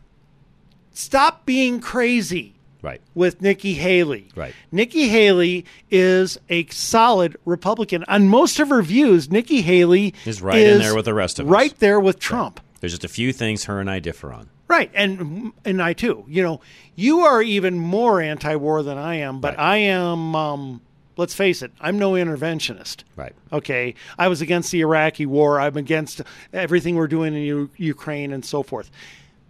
stop 0.94 1.46
being 1.46 1.80
crazy 1.80 2.54
Right. 2.82 3.02
with 3.16 3.42
Nikki 3.42 3.74
Haley. 3.74 4.30
Right. 4.36 4.54
Nikki 4.72 5.08
Haley 5.10 5.66
is 5.90 6.40
a 6.50 6.66
solid 6.68 7.36
Republican. 7.44 8.06
On 8.08 8.30
most 8.30 8.60
of 8.60 8.70
her 8.70 8.82
views, 8.84 9.32
Nikki 9.32 9.62
Haley 9.62 10.14
Is 10.26 10.42
right 10.42 10.60
in 10.60 10.80
there 10.80 10.96
with 10.96 11.06
the 11.06 11.14
rest 11.14 11.40
of 11.40 11.48
us. 11.48 11.52
Right 11.52 11.78
there 11.80 12.00
with 12.00 12.20
Trump. 12.20 12.60
There's 12.80 12.94
just 12.94 13.04
a 13.04 13.08
few 13.10 13.34
things 13.34 13.64
her 13.66 13.80
and 13.82 13.90
I 13.90 13.98
differ 14.00 14.32
on. 14.32 14.50
Right, 14.68 14.92
and 14.94 15.54
and 15.64 15.82
I 15.82 15.94
too. 15.94 16.26
You 16.28 16.44
know, 16.44 16.62
you 16.96 17.22
are 17.22 17.42
even 17.42 17.80
more 17.80 18.22
anti-war 18.22 18.84
than 18.84 18.98
I 18.98 19.16
am, 19.16 19.40
but 19.40 19.58
I 19.58 19.78
am. 19.78 20.36
Um, 20.36 20.82
let's 21.16 21.34
face 21.34 21.62
it, 21.62 21.72
I'm 21.80 21.98
no 21.98 22.14
interventionist. 22.14 23.04
Right. 23.16 23.34
Okay, 23.54 23.96
I 24.18 24.28
was 24.28 24.42
against 24.42 24.72
the 24.72 24.82
Iraqi 24.82 25.26
war. 25.26 25.60
I'm 25.60 25.78
against 25.78 26.22
everything 26.52 26.96
we're 26.96 27.08
doing 27.08 27.34
in 27.34 27.42
U- 27.42 27.70
Ukraine 27.78 28.34
and 28.34 28.44
so 28.44 28.62
forth. 28.62 28.92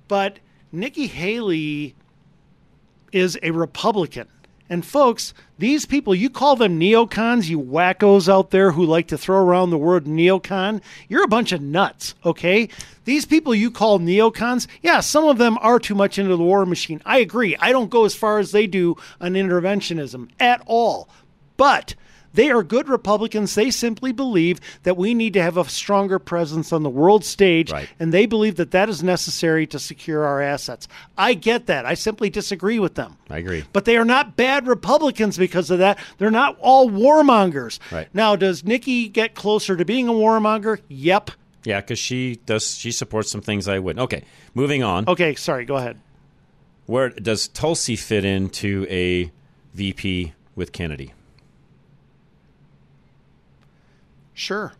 But 0.08 0.40
Nikki 0.72 1.08
Haley 1.08 1.96
is 3.12 3.38
a 3.42 3.52
Republican. 3.52 4.28
And 4.70 4.86
folks, 4.86 5.34
these 5.58 5.86
people, 5.86 6.14
you 6.14 6.30
call 6.30 6.56
them 6.56 6.80
neocons, 6.80 7.48
you 7.48 7.60
wackos 7.60 8.28
out 8.28 8.52
there 8.52 8.72
who 8.72 8.86
like 8.86 9.08
to 9.08 9.18
throw 9.18 9.38
around 9.38 9.70
the 9.70 9.78
word 9.78 10.06
neocon, 10.06 10.82
you're 11.08 11.24
a 11.24 11.28
bunch 11.28 11.52
of 11.52 11.62
nuts, 11.62 12.16
okay? 12.26 12.68
These 13.06 13.26
people 13.26 13.56
you 13.56 13.72
call 13.72 14.00
neocons, 14.00 14.68
yeah, 14.82 15.00
some 15.00 15.26
of 15.26 15.38
them 15.38 15.58
are 15.62 15.80
too 15.80 15.96
much 15.96 16.20
into 16.20 16.36
the 16.36 16.44
war 16.44 16.66
machine. 16.66 17.02
I 17.06 17.20
agree. 17.20 17.56
I 17.58 17.72
don't 17.72 17.90
go 17.90 18.04
as 18.04 18.14
far 18.14 18.40
as 18.40 18.52
they 18.52 18.68
do 18.68 18.98
on 19.22 19.34
interventionism 19.34 20.30
at 20.40 20.62
all. 20.66 21.08
But 21.56 21.96
they 22.38 22.52
are 22.52 22.62
good 22.62 22.88
Republicans. 22.88 23.56
They 23.56 23.72
simply 23.72 24.12
believe 24.12 24.62
that 24.84 24.96
we 24.96 25.16
need 25.16 25.34
to 25.34 25.42
have 25.42 25.58
a 25.58 25.66
stronger 25.66 26.20
presence 26.20 26.72
on 26.72 26.84
the 26.84 26.90
world 26.90 27.26
stage, 27.26 27.74
and 28.00 28.14
they 28.14 28.28
believe 28.28 28.58
that 28.58 28.70
that 28.72 28.90
is 28.90 29.02
necessary 29.02 29.66
to 29.66 29.80
secure 29.80 30.24
our 30.24 30.40
assets. 30.40 30.88
I 31.18 31.34
get 31.34 31.66
that. 31.66 31.88
I 31.88 31.96
simply 31.96 32.30
disagree 32.30 32.78
with 32.78 32.94
them. 32.94 33.18
I 33.28 33.40
agree. 33.40 33.66
But 33.74 33.86
they 33.86 33.98
are 33.98 34.06
not 34.06 34.38
bad 34.38 34.68
Republicans 34.68 35.36
because 35.36 35.72
of 35.72 35.80
that. 35.80 35.98
They're 36.20 36.30
not 36.30 36.56
all 36.60 36.92
warmongers. 36.92 37.80
Right. 37.92 38.08
Now, 38.14 38.36
does 38.36 38.64
Nikki 38.64 39.10
get 39.10 39.34
closer 39.34 39.76
to 39.76 39.84
being 39.84 40.08
a 40.08 40.14
warmonger? 40.14 40.80
Yep. 40.90 41.32
Yeah, 41.64 41.82
because 41.82 41.98
she 41.98 42.36
does. 42.46 42.78
She 42.78 42.92
supports 42.92 43.32
some 43.32 43.42
things 43.42 43.68
I 43.68 43.80
wouldn't. 43.80 44.04
Okay, 44.04 44.24
moving 44.54 44.84
on. 44.84 45.08
Okay, 45.08 45.34
sorry. 45.34 45.66
Go 45.66 45.78
ahead. 45.78 46.00
Where 46.86 47.10
does 47.10 47.48
Tulsi 47.48 47.96
fit 47.96 48.24
into 48.24 48.86
a 48.92 49.32
VP 49.74 50.34
with 50.56 50.72
Kennedy? 50.72 51.14
Sure. 54.38 54.74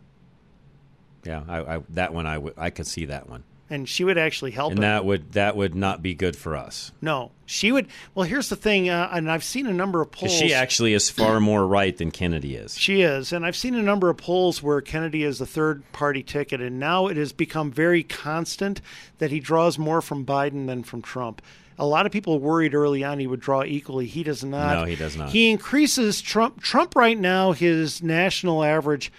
Yeah, 1.24 1.42
I, 1.48 1.76
I, 1.76 1.82
that 1.90 2.14
one 2.14 2.26
I 2.26 2.38
would 2.38 2.54
I 2.56 2.70
could 2.70 2.86
see 2.86 3.06
that 3.06 3.28
one, 3.28 3.42
And 3.68 3.88
she 3.88 4.04
would 4.04 4.16
actually 4.16 4.52
help 4.52 4.70
and 4.70 4.78
him. 4.78 4.82
that 4.82 5.04
would 5.04 5.32
that 5.32 5.56
would 5.56 5.74
not 5.74 6.00
be 6.00 6.14
good 6.14 6.36
for 6.36 6.56
us 6.56 6.92
no, 7.02 7.32
she 7.44 7.72
would. 7.72 7.88
Well, 8.14 8.24
here's 8.24 8.50
the 8.50 8.56
thing, 8.56 8.88
uh, 8.88 9.08
and 9.12 9.28
I've 9.30 9.42
seen 9.42 9.66
a 9.66 9.72
number 9.72 10.00
of 10.00 10.12
polls. 10.12 10.32
she 10.32 10.54
actually 10.54 10.94
is 10.94 11.10
far 11.10 11.40
more 11.40 11.66
right 11.66 11.96
than 11.96 12.12
Kennedy 12.12 12.54
is. 12.54 12.78
She 12.78 13.02
is, 13.02 13.32
and 13.32 13.44
I've 13.44 13.56
seen 13.56 13.74
a 13.74 13.82
number 13.82 14.08
of 14.10 14.16
polls 14.16 14.62
where 14.62 14.80
Kennedy 14.80 15.24
is 15.24 15.38
the 15.40 15.46
third 15.46 15.82
party 15.92 16.22
ticket, 16.22 16.60
and 16.60 16.78
now 16.78 17.08
it 17.08 17.16
has 17.16 17.32
become 17.32 17.72
very 17.72 18.04
constant 18.04 18.80
that 19.18 19.32
he 19.32 19.40
draws 19.40 19.76
more 19.76 20.00
from 20.00 20.24
Biden 20.24 20.68
than 20.68 20.84
from 20.84 21.02
Trump. 21.02 21.42
A 21.80 21.86
lot 21.86 22.06
of 22.06 22.12
people 22.12 22.38
worried 22.38 22.74
early 22.74 23.02
on 23.02 23.18
he 23.18 23.26
would 23.26 23.40
draw 23.40 23.64
equally. 23.64 24.06
He 24.06 24.22
does 24.22 24.44
not. 24.44 24.74
No, 24.74 24.84
he 24.84 24.96
does 24.96 25.16
not. 25.16 25.30
He 25.30 25.50
increases 25.50 26.20
Trump. 26.20 26.62
Trump 26.62 26.94
right 26.94 27.18
now, 27.18 27.52
his 27.52 28.02
national 28.02 28.62
average, 28.64 29.12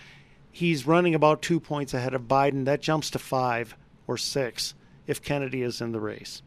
he's 0.52 0.88
running 0.88 1.16
about 1.16 1.42
two 1.42 1.60
points 1.60 1.94
ahead 1.94 2.14
of 2.14 2.24
Biden. 2.24 2.66
That 2.66 2.82
jumps 2.82 3.10
to 3.12 3.20
five 3.20 3.76
or 4.08 4.18
six 4.18 4.74
if 5.08 5.22
Kennedy 5.22 5.62
is 5.62 5.82
in 5.82 5.92
the 5.92 6.00
race. 6.00 6.42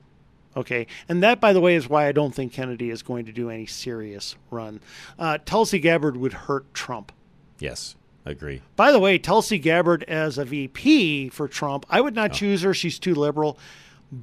Okay, 0.54 0.86
and 1.08 1.22
that, 1.22 1.40
by 1.40 1.54
the 1.54 1.60
way, 1.60 1.74
is 1.76 1.88
why 1.88 2.06
I 2.06 2.12
don't 2.12 2.34
think 2.34 2.52
Kennedy 2.52 2.90
is 2.90 3.02
going 3.02 3.24
to 3.24 3.32
do 3.32 3.48
any 3.48 3.64
serious 3.64 4.36
run. 4.50 4.80
Uh, 5.18 5.38
Tulsi 5.44 5.78
Gabbard 5.78 6.16
would 6.16 6.34
hurt 6.34 6.74
Trump. 6.74 7.10
Yes, 7.58 7.96
I 8.26 8.32
Agree. 8.32 8.60
By 8.76 8.92
the 8.92 8.98
way, 8.98 9.18
Tulsi 9.18 9.58
Gabbard 9.58 10.04
as 10.04 10.36
a 10.36 10.44
VP 10.44 11.30
for 11.30 11.48
Trump, 11.48 11.86
I 11.88 12.00
would 12.02 12.14
not 12.14 12.32
choose 12.32 12.62
her. 12.62 12.74
She's 12.74 12.98
too 12.98 13.14
liberal. 13.14 13.58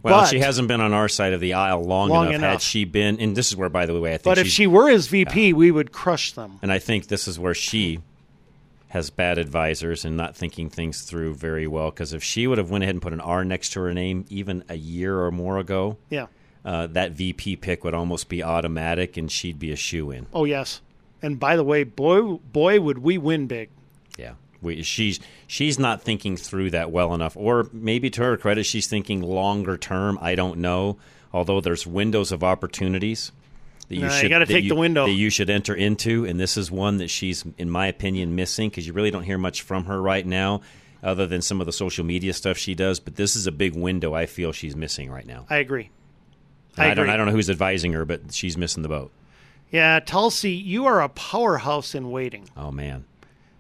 Well, 0.04 0.22
but, 0.22 0.28
she 0.28 0.40
hasn't 0.40 0.68
been 0.68 0.82
on 0.82 0.94
our 0.94 1.10
side 1.10 1.34
of 1.34 1.40
the 1.42 1.54
aisle 1.54 1.84
long, 1.84 2.10
Long 2.10 2.32
enough. 2.32 2.42
Had 2.42 2.62
she 2.62 2.86
been, 2.86 3.20
and 3.20 3.36
this 3.36 3.48
is 3.48 3.56
where, 3.56 3.70
by 3.70 3.88
the 3.88 4.00
way, 4.00 4.12
I 4.14 4.18
think. 4.18 4.24
But 4.24 4.38
if 4.38 4.48
she 4.48 4.68
were 4.68 4.88
his 4.88 5.08
VP, 5.08 5.54
we 5.54 5.72
would 5.72 5.92
crush 5.92 6.34
them. 6.34 6.60
and 6.62 6.72
I 6.72 6.78
think 6.78 7.08
this 7.08 7.28
is 7.28 7.40
where 7.40 7.56
she 7.56 8.00
has 8.90 9.10
bad 9.10 9.38
advisors 9.38 10.04
and 10.06 10.18
not 10.18 10.36
thinking 10.36 10.70
things 10.70 11.02
through 11.04 11.36
very 11.36 11.68
well. 11.68 11.90
Because 11.92 12.14
if 12.14 12.24
she 12.24 12.48
would 12.48 12.58
have 12.58 12.70
went 12.72 12.84
ahead 12.84 12.96
and 12.96 13.02
put 13.02 13.14
an 13.14 13.22
R 13.22 13.46
next 13.46 13.70
to 13.74 13.82
her 13.82 13.94
name 13.94 14.26
even 14.30 14.64
a 14.68 14.76
year 14.76 15.20
or 15.22 15.32
more 15.32 15.58
ago, 15.60 15.98
Yeah. 16.10 16.28
uh, 16.66 16.88
that 16.88 17.12
VP 17.12 17.56
pick 17.58 17.84
would 17.84 17.94
almost 17.94 18.30
be 18.30 18.44
automatic, 18.44 19.16
and 19.18 19.32
she'd 19.32 19.60
be 19.60 19.72
a 19.72 19.76
shoe 19.76 20.12
in. 20.12 20.26
Oh 20.34 20.46
yes. 20.46 20.82
And 21.22 21.40
by 21.40 21.56
the 21.56 21.64
way, 21.64 21.84
boy, 21.84 22.22
boy, 22.52 22.80
would 22.80 23.00
we 23.00 23.18
win 23.18 23.46
big. 23.48 23.70
Yeah, 24.18 24.34
we, 24.62 24.82
she's 24.84 25.20
she's 25.48 25.78
not 25.78 26.02
thinking 26.02 26.36
through 26.38 26.72
that 26.72 26.92
well 26.92 27.14
enough, 27.14 27.36
or 27.38 27.68
maybe 27.74 28.10
to 28.12 28.24
her 28.24 28.38
credit, 28.38 28.66
she's 28.66 28.88
thinking 28.88 29.22
longer 29.22 29.78
term. 29.78 30.18
I 30.22 30.36
don't 30.36 30.60
know. 30.60 30.98
Although 31.32 31.62
there's 31.62 31.86
windows 31.86 32.32
of 32.32 32.44
opportunities 32.44 33.32
that 33.90 33.96
you 33.96 34.06
you 34.06 34.10
should 34.12 34.30
gotta 34.30 34.46
that 34.46 34.54
take 34.54 34.70
the 34.70 34.76
window. 34.76 35.06
that 35.06 35.12
you 35.12 35.30
should 35.30 35.50
enter 35.50 35.76
into, 35.76 36.26
and 36.26 36.40
this 36.40 36.58
is 36.58 36.72
one 36.72 36.98
that 36.98 37.10
she's, 37.10 37.44
in 37.58 37.70
my 37.70 37.88
opinion, 37.88 38.36
missing 38.36 38.70
because 38.70 38.88
you 38.88 38.94
really 38.94 39.12
don't 39.12 39.24
hear 39.24 39.38
much 39.38 39.64
from 39.64 39.86
her 39.86 40.02
right 40.02 40.26
now, 40.26 40.62
other 41.04 41.26
than 41.28 41.42
some 41.42 41.60
of 41.60 41.66
the 41.66 41.74
social 41.74 42.06
media 42.06 42.34
stuff 42.34 42.58
she 42.58 42.76
does. 42.76 43.00
But 43.00 43.16
this 43.16 43.36
is 43.36 43.48
a 43.48 43.52
big 43.52 43.76
window 43.76 44.14
I 44.14 44.26
feel 44.26 44.52
she's 44.52 44.76
missing 44.76 45.12
right 45.12 45.26
now. 45.26 45.46
I 45.50 45.58
agree. 45.58 45.90
I 46.78 46.92
I, 46.92 46.94
don't. 46.94 47.10
I 47.10 47.18
don't 47.18 47.26
know 47.26 47.34
who's 47.34 47.50
advising 47.50 47.94
her, 47.94 48.06
but 48.06 48.34
she's 48.34 48.58
missing 48.58 48.84
the 48.84 48.90
boat. 48.90 49.12
Yeah, 49.72 50.00
Tulsi, 50.00 50.52
you 50.52 50.86
are 50.86 51.02
a 51.02 51.10
powerhouse 51.10 51.94
in 51.94 52.10
waiting. 52.12 52.50
Oh 52.56 52.72
man, 52.72 53.06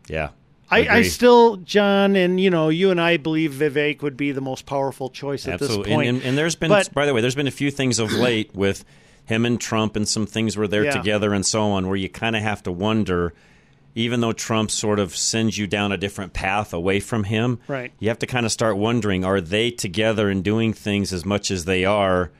yeah. 0.07 0.29
I, 0.71 0.87
I 0.87 1.01
still, 1.01 1.57
John, 1.57 2.15
and 2.15 2.39
you 2.39 2.51
know, 2.51 2.69
you 2.69 2.91
and 2.91 3.01
I 3.01 3.17
believe 3.17 3.53
Vivek 3.53 4.03
would 4.03 4.15
be 4.15 4.31
the 4.31 4.41
most 4.41 4.67
powerful 4.67 5.09
choice 5.09 5.47
at 5.47 5.55
Absolutely. 5.55 5.85
this 5.85 5.93
point. 5.95 6.07
And, 6.09 6.17
and, 6.17 6.25
and 6.27 6.37
there's 6.37 6.55
been, 6.55 6.69
But- 6.69 6.93
by 6.93 7.07
the 7.07 7.13
way, 7.15 7.21
there's 7.21 7.33
been 7.33 7.47
a 7.47 7.51
few 7.51 7.71
things 7.71 7.97
of 7.97 8.13
late 8.13 8.53
with 8.53 8.85
him 9.29 9.45
and 9.45 9.59
Trump 9.61 9.95
and 9.95 10.07
some 10.07 10.25
things 10.25 10.57
were 10.57 10.67
they're 10.67 10.85
Yeah. 10.85 10.91
together 10.91 11.33
and 11.33 11.45
so 11.45 11.61
on, 11.71 11.87
where 11.87 11.95
you 11.95 12.09
kind 12.09 12.35
of 12.35 12.41
have 12.41 12.61
to 12.63 12.71
wonder, 12.71 13.33
even 13.95 14.19
though 14.21 14.33
Trump 14.33 14.69
sort 14.71 14.99
of 14.99 15.15
sends 15.15 15.57
you 15.57 15.65
down 15.67 15.91
a 15.91 15.97
different 15.97 16.33
path 16.33 16.73
away 16.73 16.99
from 16.99 17.23
him, 17.23 17.59
Right. 17.67 17.91
you 17.99 18.09
have 18.09 18.19
to 18.19 18.27
kind 18.27 18.45
of 18.45 18.51
start 18.51 18.77
wondering, 18.77 19.23
are 19.25 19.39
they 19.41 19.71
together 19.71 20.29
and 20.29 20.43
doing 20.43 20.73
things 20.73 21.13
as 21.13 21.25
much 21.25 21.49
as 21.51 21.65
they 21.65 21.85
are 21.85 22.31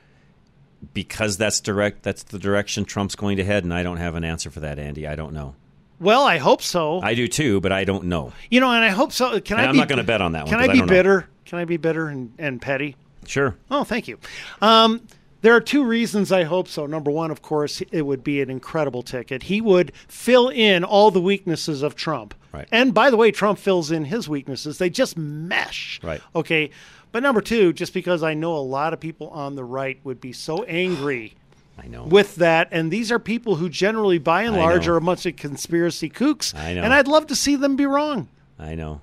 because 0.94 1.36
that's 1.36 1.60
direct 1.60 2.02
that's 2.02 2.22
the 2.22 2.38
direction 2.38 2.84
Trump's 2.84 3.14
going 3.14 3.36
to 3.36 3.44
head 3.44 3.64
and 3.64 3.74
I 3.74 3.82
don't 3.82 3.98
have 3.98 4.14
an 4.14 4.24
answer 4.24 4.50
for 4.50 4.60
that, 4.60 4.78
Andy. 4.78 5.06
I 5.06 5.14
don't 5.14 5.32
know. 5.34 5.54
well, 5.98 6.24
I 6.24 6.38
hope 6.38 6.62
so. 6.62 7.00
I 7.02 7.14
do 7.14 7.28
too, 7.28 7.60
but 7.60 7.72
I 7.72 7.84
don't 7.84 8.04
know. 8.04 8.32
you 8.50 8.60
know, 8.60 8.70
and 8.70 8.82
I 8.82 8.88
hope 8.88 9.12
so. 9.12 9.38
Can 9.40 9.58
And 9.58 9.66
I? 9.66 9.68
I'm 9.68 9.72
be, 9.74 9.78
not 9.78 9.88
gonna 9.88 10.02
bet 10.04 10.22
on 10.22 10.32
that 10.32 10.44
one, 10.44 10.50
Can 10.50 10.58
'cause 10.60 10.68
I 10.68 10.70
I 10.70 10.74
be 10.74 10.80
know. 10.80 10.86
bitter? 10.86 11.28
Can 11.44 11.58
I 11.58 11.64
be 11.66 11.76
bitter 11.76 12.08
and, 12.08 12.32
and 12.38 12.62
petty? 12.62 12.96
Sure. 13.26 13.54
Oh, 13.70 13.84
thank 13.84 14.08
you. 14.08 14.18
Um, 14.62 15.02
there 15.42 15.54
are 15.54 15.60
two 15.60 15.84
reasons 15.84 16.30
I 16.32 16.44
hope 16.44 16.68
so. 16.68 16.86
Number 16.86 17.10
one, 17.10 17.30
of 17.30 17.42
course, 17.42 17.80
it 17.92 18.02
would 18.02 18.22
be 18.24 18.40
an 18.42 18.50
incredible 18.50 19.02
ticket. 19.02 19.44
He 19.44 19.60
would 19.60 19.92
fill 20.08 20.48
in 20.48 20.84
all 20.84 21.10
the 21.10 21.20
weaknesses 21.20 21.82
of 21.82 21.94
Trump. 21.96 22.34
Right. 22.52 22.68
And 22.72 22.92
by 22.92 23.10
the 23.10 23.16
way, 23.16 23.30
Trump 23.30 23.58
fills 23.58 23.90
in 23.90 24.04
his 24.06 24.28
weaknesses. 24.28 24.78
They 24.78 24.90
just 24.90 25.16
mesh. 25.16 26.00
Right. 26.02 26.20
Okay. 26.34 26.70
But 27.12 27.22
number 27.22 27.40
two, 27.40 27.72
just 27.72 27.92
because 27.94 28.22
I 28.22 28.34
know 28.34 28.56
a 28.56 28.58
lot 28.58 28.92
of 28.92 29.00
people 29.00 29.28
on 29.30 29.56
the 29.56 29.64
right 29.64 29.98
would 30.04 30.20
be 30.20 30.32
so 30.32 30.62
angry 30.64 31.34
I 31.82 31.86
know. 31.88 32.04
with 32.04 32.36
that, 32.36 32.68
and 32.72 32.90
these 32.90 33.10
are 33.10 33.18
people 33.18 33.56
who 33.56 33.68
generally, 33.68 34.18
by 34.18 34.42
and 34.42 34.54
I 34.54 34.58
large, 34.60 34.86
know. 34.86 34.92
are 34.94 34.96
a 34.96 35.00
bunch 35.00 35.26
of 35.26 35.36
conspiracy 35.36 36.10
kooks. 36.10 36.54
I 36.54 36.74
know. 36.74 36.82
And 36.82 36.92
I'd 36.92 37.08
love 37.08 37.26
to 37.28 37.34
see 37.34 37.56
them 37.56 37.76
be 37.76 37.86
wrong. 37.86 38.28
I 38.58 38.74
know. 38.74 39.00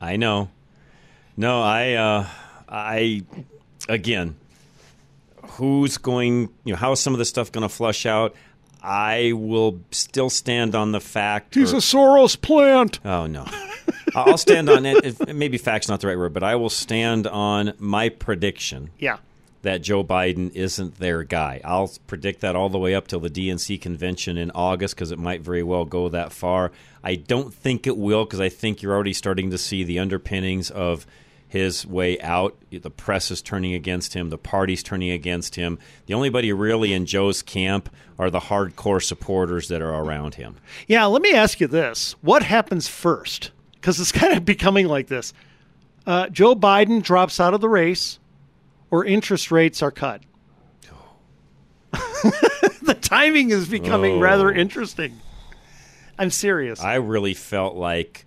I 0.00 0.16
know. 0.16 0.48
No, 1.36 1.60
I 1.62 1.92
uh 1.92 2.26
I 2.68 3.22
again 3.88 4.36
who's 5.56 5.98
going 5.98 6.48
you 6.64 6.72
know 6.72 6.76
how 6.76 6.92
is 6.92 7.00
some 7.00 7.12
of 7.14 7.18
this 7.18 7.28
stuff 7.28 7.52
going 7.52 7.62
to 7.62 7.68
flush 7.68 8.06
out? 8.06 8.34
I 8.82 9.32
will 9.34 9.80
still 9.90 10.30
stand 10.30 10.74
on 10.74 10.92
the 10.92 11.00
fact 11.00 11.54
He's 11.54 11.72
or- 11.72 11.76
a 11.76 11.80
Soros 11.80 12.40
plant. 12.40 13.00
Oh 13.04 13.26
no. 13.26 13.46
I'll 14.14 14.38
stand 14.38 14.68
on 14.70 14.86
it. 14.86 15.04
If, 15.04 15.34
maybe 15.34 15.58
fact's 15.58 15.88
not 15.88 16.00
the 16.00 16.06
right 16.06 16.16
word, 16.16 16.32
but 16.32 16.42
I 16.42 16.54
will 16.56 16.70
stand 16.70 17.26
on 17.26 17.72
my 17.78 18.08
prediction 18.08 18.90
Yeah. 18.98 19.18
that 19.62 19.82
Joe 19.82 20.04
Biden 20.04 20.54
isn't 20.54 20.98
their 20.98 21.22
guy. 21.24 21.60
I'll 21.64 21.90
predict 22.06 22.40
that 22.40 22.54
all 22.56 22.68
the 22.68 22.78
way 22.78 22.94
up 22.94 23.08
till 23.08 23.20
the 23.20 23.28
DNC 23.30 23.80
convention 23.80 24.38
in 24.38 24.50
August 24.52 24.94
because 24.94 25.10
it 25.10 25.18
might 25.18 25.40
very 25.42 25.62
well 25.62 25.84
go 25.84 26.08
that 26.08 26.32
far. 26.32 26.70
I 27.02 27.16
don't 27.16 27.52
think 27.52 27.86
it 27.86 27.96
will 27.96 28.24
because 28.24 28.40
I 28.40 28.48
think 28.48 28.82
you're 28.82 28.94
already 28.94 29.12
starting 29.12 29.50
to 29.50 29.58
see 29.58 29.82
the 29.84 29.98
underpinnings 29.98 30.70
of 30.70 31.06
his 31.48 31.86
way 31.86 32.20
out. 32.20 32.56
The 32.70 32.90
press 32.90 33.30
is 33.30 33.40
turning 33.42 33.72
against 33.74 34.14
him, 34.14 34.30
the 34.30 34.38
party's 34.38 34.82
turning 34.82 35.10
against 35.10 35.54
him. 35.54 35.78
The 36.06 36.14
only 36.14 36.28
buddy 36.28 36.52
really 36.52 36.92
in 36.92 37.06
Joe's 37.06 37.42
camp 37.42 37.88
are 38.18 38.30
the 38.30 38.40
hardcore 38.40 39.02
supporters 39.02 39.68
that 39.68 39.80
are 39.82 39.94
around 39.94 40.34
him. 40.36 40.56
Yeah, 40.88 41.04
let 41.06 41.22
me 41.22 41.32
ask 41.34 41.60
you 41.60 41.66
this. 41.66 42.16
What 42.22 42.42
happens 42.42 42.88
first? 42.88 43.50
Because 43.74 44.00
it's 44.00 44.12
kind 44.20 44.34
of 44.36 44.44
becoming 44.44 44.88
like 44.88 45.06
this. 45.06 45.32
Uh, 46.06 46.28
Joe 46.28 46.54
Biden 46.54 47.02
drops 47.02 47.40
out 47.40 47.54
of 47.54 47.60
the 47.60 47.68
race, 47.68 48.18
or 48.90 49.04
interest 49.04 49.50
rates 49.50 49.82
are 49.82 49.90
cut. 49.90 50.22
the 51.92 52.96
timing 53.00 53.50
is 53.50 53.68
becoming 53.68 54.14
Oh. 54.16 54.20
rather 54.20 54.50
interesting. 54.50 55.20
I'm 56.18 56.30
serious. 56.30 56.80
I 56.80 56.94
really 56.96 57.34
felt 57.34 57.74
like 57.76 58.24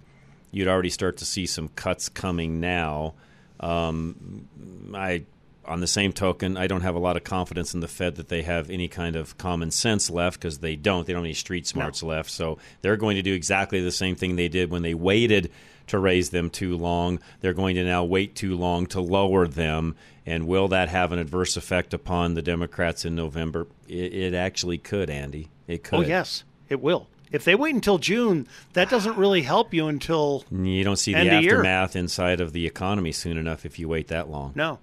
you'd 0.52 0.68
already 0.68 0.90
start 0.90 1.18
to 1.18 1.26
see 1.26 1.46
some 1.46 1.70
cuts 1.70 2.10
coming 2.10 2.60
now. 2.60 3.14
Um, 3.60 4.48
I, 4.94 5.24
on 5.66 5.82
the 5.82 5.88
same 5.88 6.14
token, 6.14 6.58
I 6.58 6.68
don't 6.68 6.82
have 6.82 6.96
a 6.96 7.00
lot 7.00 7.16
of 7.16 7.24
confidence 7.24 7.74
in 7.74 7.80
the 7.80 7.88
Fed 7.88 8.16
that 8.16 8.28
they 8.30 8.42
have 8.42 8.70
any 8.70 8.88
kind 8.88 9.16
of 9.16 9.38
common 9.38 9.72
sense 9.72 10.10
left 10.10 10.40
because 10.40 10.60
they 10.60 10.76
don't. 10.76 11.06
They 11.06 11.14
don't 11.14 11.22
have 11.22 11.26
any 11.26 11.34
street 11.34 11.68
smarts 11.68 12.02
left. 12.02 12.32
So 12.32 12.58
they're 12.82 12.98
going 12.98 13.18
to 13.18 13.22
do 13.22 13.34
exactly 13.34 13.82
the 13.82 13.92
same 13.92 14.16
thing 14.16 14.36
they 14.36 14.48
did 14.48 14.72
when 14.72 14.82
they 14.82 14.94
waited 14.94 15.52
to 15.88 16.00
raise 16.00 16.30
them 16.30 16.50
too 16.50 16.76
long. 16.76 17.20
They're 17.42 17.54
going 17.54 17.76
to 17.76 17.84
now 17.84 18.04
wait 18.04 18.36
too 18.36 18.56
long 18.56 18.88
to 18.88 19.02
lower 19.02 19.48
them. 19.48 19.96
And 20.26 20.48
will 20.48 20.68
that 20.70 20.90
have 20.90 21.12
an 21.12 21.20
adverse 21.20 21.58
effect 21.58 21.94
upon 21.94 22.34
the 22.34 22.42
Democrats 22.42 23.06
in 23.06 23.16
November? 23.16 23.68
It, 23.88 24.14
it 24.14 24.34
actually 24.34 24.78
could, 24.78 25.10
Andy. 25.10 25.50
It 25.68 25.84
could. 25.84 26.00
oh, 26.00 26.02
yes, 26.02 26.44
it 26.68 26.82
will. 26.82 27.08
If 27.32 27.44
they 27.44 27.54
wait 27.56 27.76
until 27.76 28.00
June, 28.00 28.48
that 28.74 28.90
doesn't 28.90 29.18
really 29.18 29.44
help 29.44 29.74
you 29.74 29.88
until 29.88 30.44
You 30.52 30.84
don't 30.84 30.98
see 30.98 31.14
the 31.14 31.38
of 31.38 31.44
year. 31.44 31.54
aftermath 31.54 31.96
inside 31.96 32.42
of 32.42 32.54
the 32.54 32.66
economy 32.66 33.12
soon 33.12 33.38
enough 33.38 33.66
if 33.66 33.78
you 33.78 33.88
wait 33.88 34.08
that 34.08 34.30
long. 34.30 34.54
no. 34.56 34.80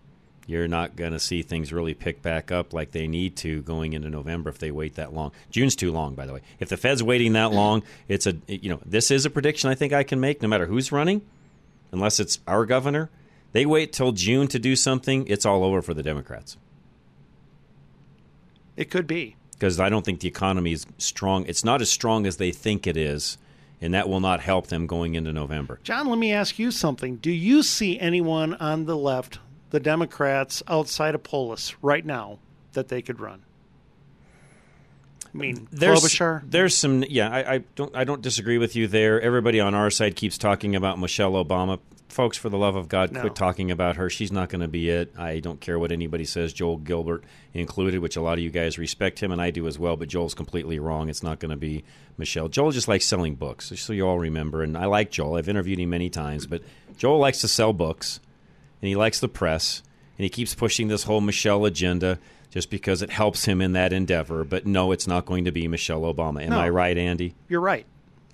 You're 0.48 0.68
not 0.68 0.94
going 0.94 1.10
to 1.10 1.18
see 1.18 1.42
things 1.42 1.72
really 1.72 1.92
pick 1.92 2.22
back 2.22 2.52
up 2.52 2.72
like 2.72 2.92
they 2.92 3.08
need 3.08 3.34
to 3.38 3.62
going 3.62 3.94
into 3.94 4.08
November 4.08 4.48
if 4.48 4.58
they 4.58 4.70
wait 4.70 4.94
that 4.94 5.12
long. 5.12 5.32
June's 5.50 5.74
too 5.74 5.90
long, 5.90 6.14
by 6.14 6.24
the 6.24 6.32
way. 6.32 6.40
If 6.60 6.68
the 6.68 6.76
Fed's 6.76 7.02
waiting 7.02 7.32
that 7.32 7.50
long, 7.50 7.82
it's 8.08 8.28
a 8.28 8.36
you 8.46 8.70
know 8.70 8.78
this 8.86 9.10
is 9.10 9.26
a 9.26 9.30
prediction 9.30 9.70
I 9.70 9.74
think 9.74 9.92
I 9.92 10.04
can 10.04 10.20
make 10.20 10.42
no 10.42 10.46
matter 10.46 10.66
who's 10.66 10.92
running, 10.92 11.22
unless 11.90 12.20
it's 12.20 12.38
our 12.46 12.64
governor. 12.64 13.10
They 13.50 13.66
wait 13.66 13.92
till 13.92 14.12
June 14.12 14.46
to 14.48 14.60
do 14.60 14.76
something, 14.76 15.26
it's 15.26 15.44
all 15.44 15.64
over 15.64 15.82
for 15.82 15.94
the 15.94 16.02
Democrats 16.02 16.56
It 18.76 18.88
could 18.88 19.08
be. 19.08 19.34
Because 19.58 19.80
I 19.80 19.88
don't 19.88 20.04
think 20.04 20.20
the 20.20 20.28
economy 20.28 20.72
is 20.72 20.86
strong. 20.98 21.46
It's 21.46 21.64
not 21.64 21.80
as 21.80 21.90
strong 21.90 22.26
as 22.26 22.36
they 22.36 22.50
think 22.52 22.86
it 22.86 22.96
is, 22.96 23.38
and 23.80 23.94
that 23.94 24.08
will 24.08 24.20
not 24.20 24.40
help 24.40 24.66
them 24.68 24.86
going 24.86 25.14
into 25.14 25.32
November. 25.32 25.80
John, 25.82 26.08
let 26.08 26.18
me 26.18 26.32
ask 26.32 26.58
you 26.58 26.70
something. 26.70 27.16
Do 27.16 27.30
you 27.30 27.62
see 27.62 27.98
anyone 27.98 28.54
on 28.54 28.84
the 28.84 28.96
left, 28.96 29.38
the 29.70 29.80
Democrats, 29.80 30.62
outside 30.68 31.14
of 31.14 31.22
Polis 31.22 31.74
right 31.82 32.04
now 32.04 32.38
that 32.72 32.88
they 32.88 33.02
could 33.02 33.20
run? 33.20 33.42
I 35.24 35.38
mean, 35.38 35.68
there's 35.70 36.00
Klobuchar? 36.00 36.42
there's 36.50 36.74
some 36.74 37.04
yeah 37.04 37.28
I, 37.28 37.54
I 37.54 37.58
don't 37.74 37.94
I 37.94 38.04
don't 38.04 38.22
disagree 38.22 38.56
with 38.56 38.74
you 38.74 38.86
there. 38.86 39.20
Everybody 39.20 39.60
on 39.60 39.74
our 39.74 39.90
side 39.90 40.16
keeps 40.16 40.38
talking 40.38 40.74
about 40.74 40.98
Michelle 40.98 41.32
Obama. 41.32 41.78
Folks, 42.08 42.38
for 42.38 42.48
the 42.48 42.56
love 42.56 42.76
of 42.76 42.88
God, 42.88 43.12
No. 43.12 43.20
quit 43.20 43.34
talking 43.34 43.70
about 43.70 43.96
her. 43.96 44.08
She's 44.08 44.30
not 44.32 44.48
going 44.48 44.60
to 44.60 44.68
be 44.68 44.88
it. 44.88 45.12
I 45.18 45.40
don't 45.40 45.60
care 45.60 45.78
what 45.78 45.90
anybody 45.92 46.24
says, 46.24 46.52
Joel 46.52 46.76
Gilbert 46.78 47.24
included, 47.52 47.98
which 48.00 48.16
a 48.16 48.22
lot 48.22 48.34
of 48.38 48.44
you 48.44 48.50
guys 48.50 48.78
respect 48.78 49.20
him, 49.20 49.32
and 49.32 49.42
I 49.42 49.50
do 49.50 49.66
as 49.66 49.78
well. 49.78 49.96
But 49.96 50.08
Joel's 50.08 50.32
completely 50.34 50.78
wrong. 50.78 51.08
It's 51.08 51.22
not 51.22 51.40
going 51.40 51.50
to 51.50 51.56
be 51.56 51.84
Michelle. 52.16 52.48
Joel 52.48 52.70
just 52.70 52.88
likes 52.88 53.04
selling 53.04 53.34
books, 53.34 53.72
so 53.76 53.92
you 53.92 54.06
all 54.06 54.18
remember. 54.18 54.62
And 54.62 54.78
I 54.78 54.86
like 54.86 55.10
Joel. 55.10 55.34
I've 55.36 55.48
interviewed 55.48 55.80
him 55.80 55.90
many 55.90 56.08
times, 56.08 56.46
but 56.46 56.62
Joel 56.96 57.18
likes 57.18 57.40
to 57.42 57.48
sell 57.48 57.72
books, 57.72 58.20
and 58.80 58.88
he 58.88 58.94
likes 58.96 59.18
the 59.20 59.28
press, 59.28 59.82
and 60.16 60.22
he 60.22 60.28
keeps 60.30 60.54
pushing 60.54 60.88
this 60.88 61.02
whole 61.02 61.20
Michelle 61.20 61.64
agenda 61.66 62.18
just 62.50 62.70
because 62.70 63.02
it 63.02 63.10
helps 63.10 63.44
him 63.44 63.60
in 63.60 63.72
that 63.72 63.92
endeavor. 63.92 64.44
But 64.44 64.64
no, 64.64 64.92
it's 64.92 65.06
not 65.08 65.26
going 65.26 65.44
to 65.44 65.52
be 65.52 65.66
Michelle 65.68 66.02
Obama. 66.02 66.42
Am 66.44 66.50
No. 66.50 66.58
I 66.60 66.70
right, 66.70 66.96
Andy? 66.96 67.34
You're 67.48 67.60
right. 67.60 67.84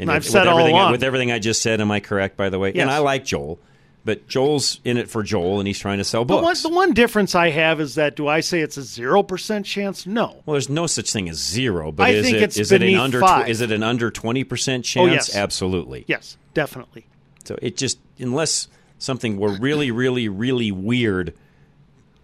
And 0.02 0.10
I've 0.10 0.22
with 0.24 0.30
said 0.32 0.46
all 0.46 0.58
everything, 0.58 0.74
along. 0.76 0.92
With 0.92 1.02
everything 1.04 1.30
I 1.32 1.38
just 1.38 1.62
said, 1.62 1.80
am 1.80 1.90
I 1.90 2.00
correct? 2.00 2.36
By 2.36 2.50
the 2.50 2.58
way, 2.58 2.72
Yes. 2.74 2.82
and 2.82 2.90
I 2.90 2.98
like 2.98 3.24
Joel, 3.24 3.58
But 4.04 4.26
Joel's 4.28 4.80
in 4.84 4.96
it 4.98 5.08
for 5.08 5.22
Joel, 5.22 5.60
and 5.60 5.66
he's 5.66 5.78
trying 5.78 5.98
to 5.98 6.04
sell 6.04 6.24
The 6.24 6.34
one, 6.34 6.44
books. 6.44 6.62
the 6.62 6.68
one 6.70 6.92
difference 6.92 7.34
I 7.36 7.50
have 7.50 7.80
is 7.80 7.94
that 7.94 8.16
do 8.16 8.26
I 8.26 8.40
say 8.40 8.60
it's 8.60 8.76
a 8.76 8.82
zero 8.82 9.22
percent 9.22 9.64
chance? 9.64 10.06
No. 10.06 10.42
Well, 10.44 10.54
there's 10.54 10.68
no 10.68 10.86
such 10.88 11.12
thing 11.12 11.28
as 11.28 11.36
zero, 11.38 11.92
but 11.92 12.04
I 12.08 12.10
is 12.10 12.24
think 12.24 12.38
it 12.38 12.42
it's 12.42 12.56
is 12.58 12.72
it 12.72 12.82
an 12.82 12.96
under 12.96 13.22
is 13.46 13.60
it 13.60 13.70
an 13.70 13.82
under 13.84 14.10
twenty 14.10 14.42
percent 14.44 14.84
chance? 14.84 15.04
Oh, 15.06 15.08
chance? 15.14 15.28
yes. 15.28 15.36
Absolutely. 15.36 16.04
Yes, 16.08 16.36
definitely. 16.54 17.06
So 17.44 17.56
it 17.62 17.76
just 17.76 17.98
unless 18.18 18.66
something 18.98 19.36
were 19.36 19.52
really, 19.52 19.90
really, 19.92 20.28
really 20.28 20.70
weird 20.72 21.34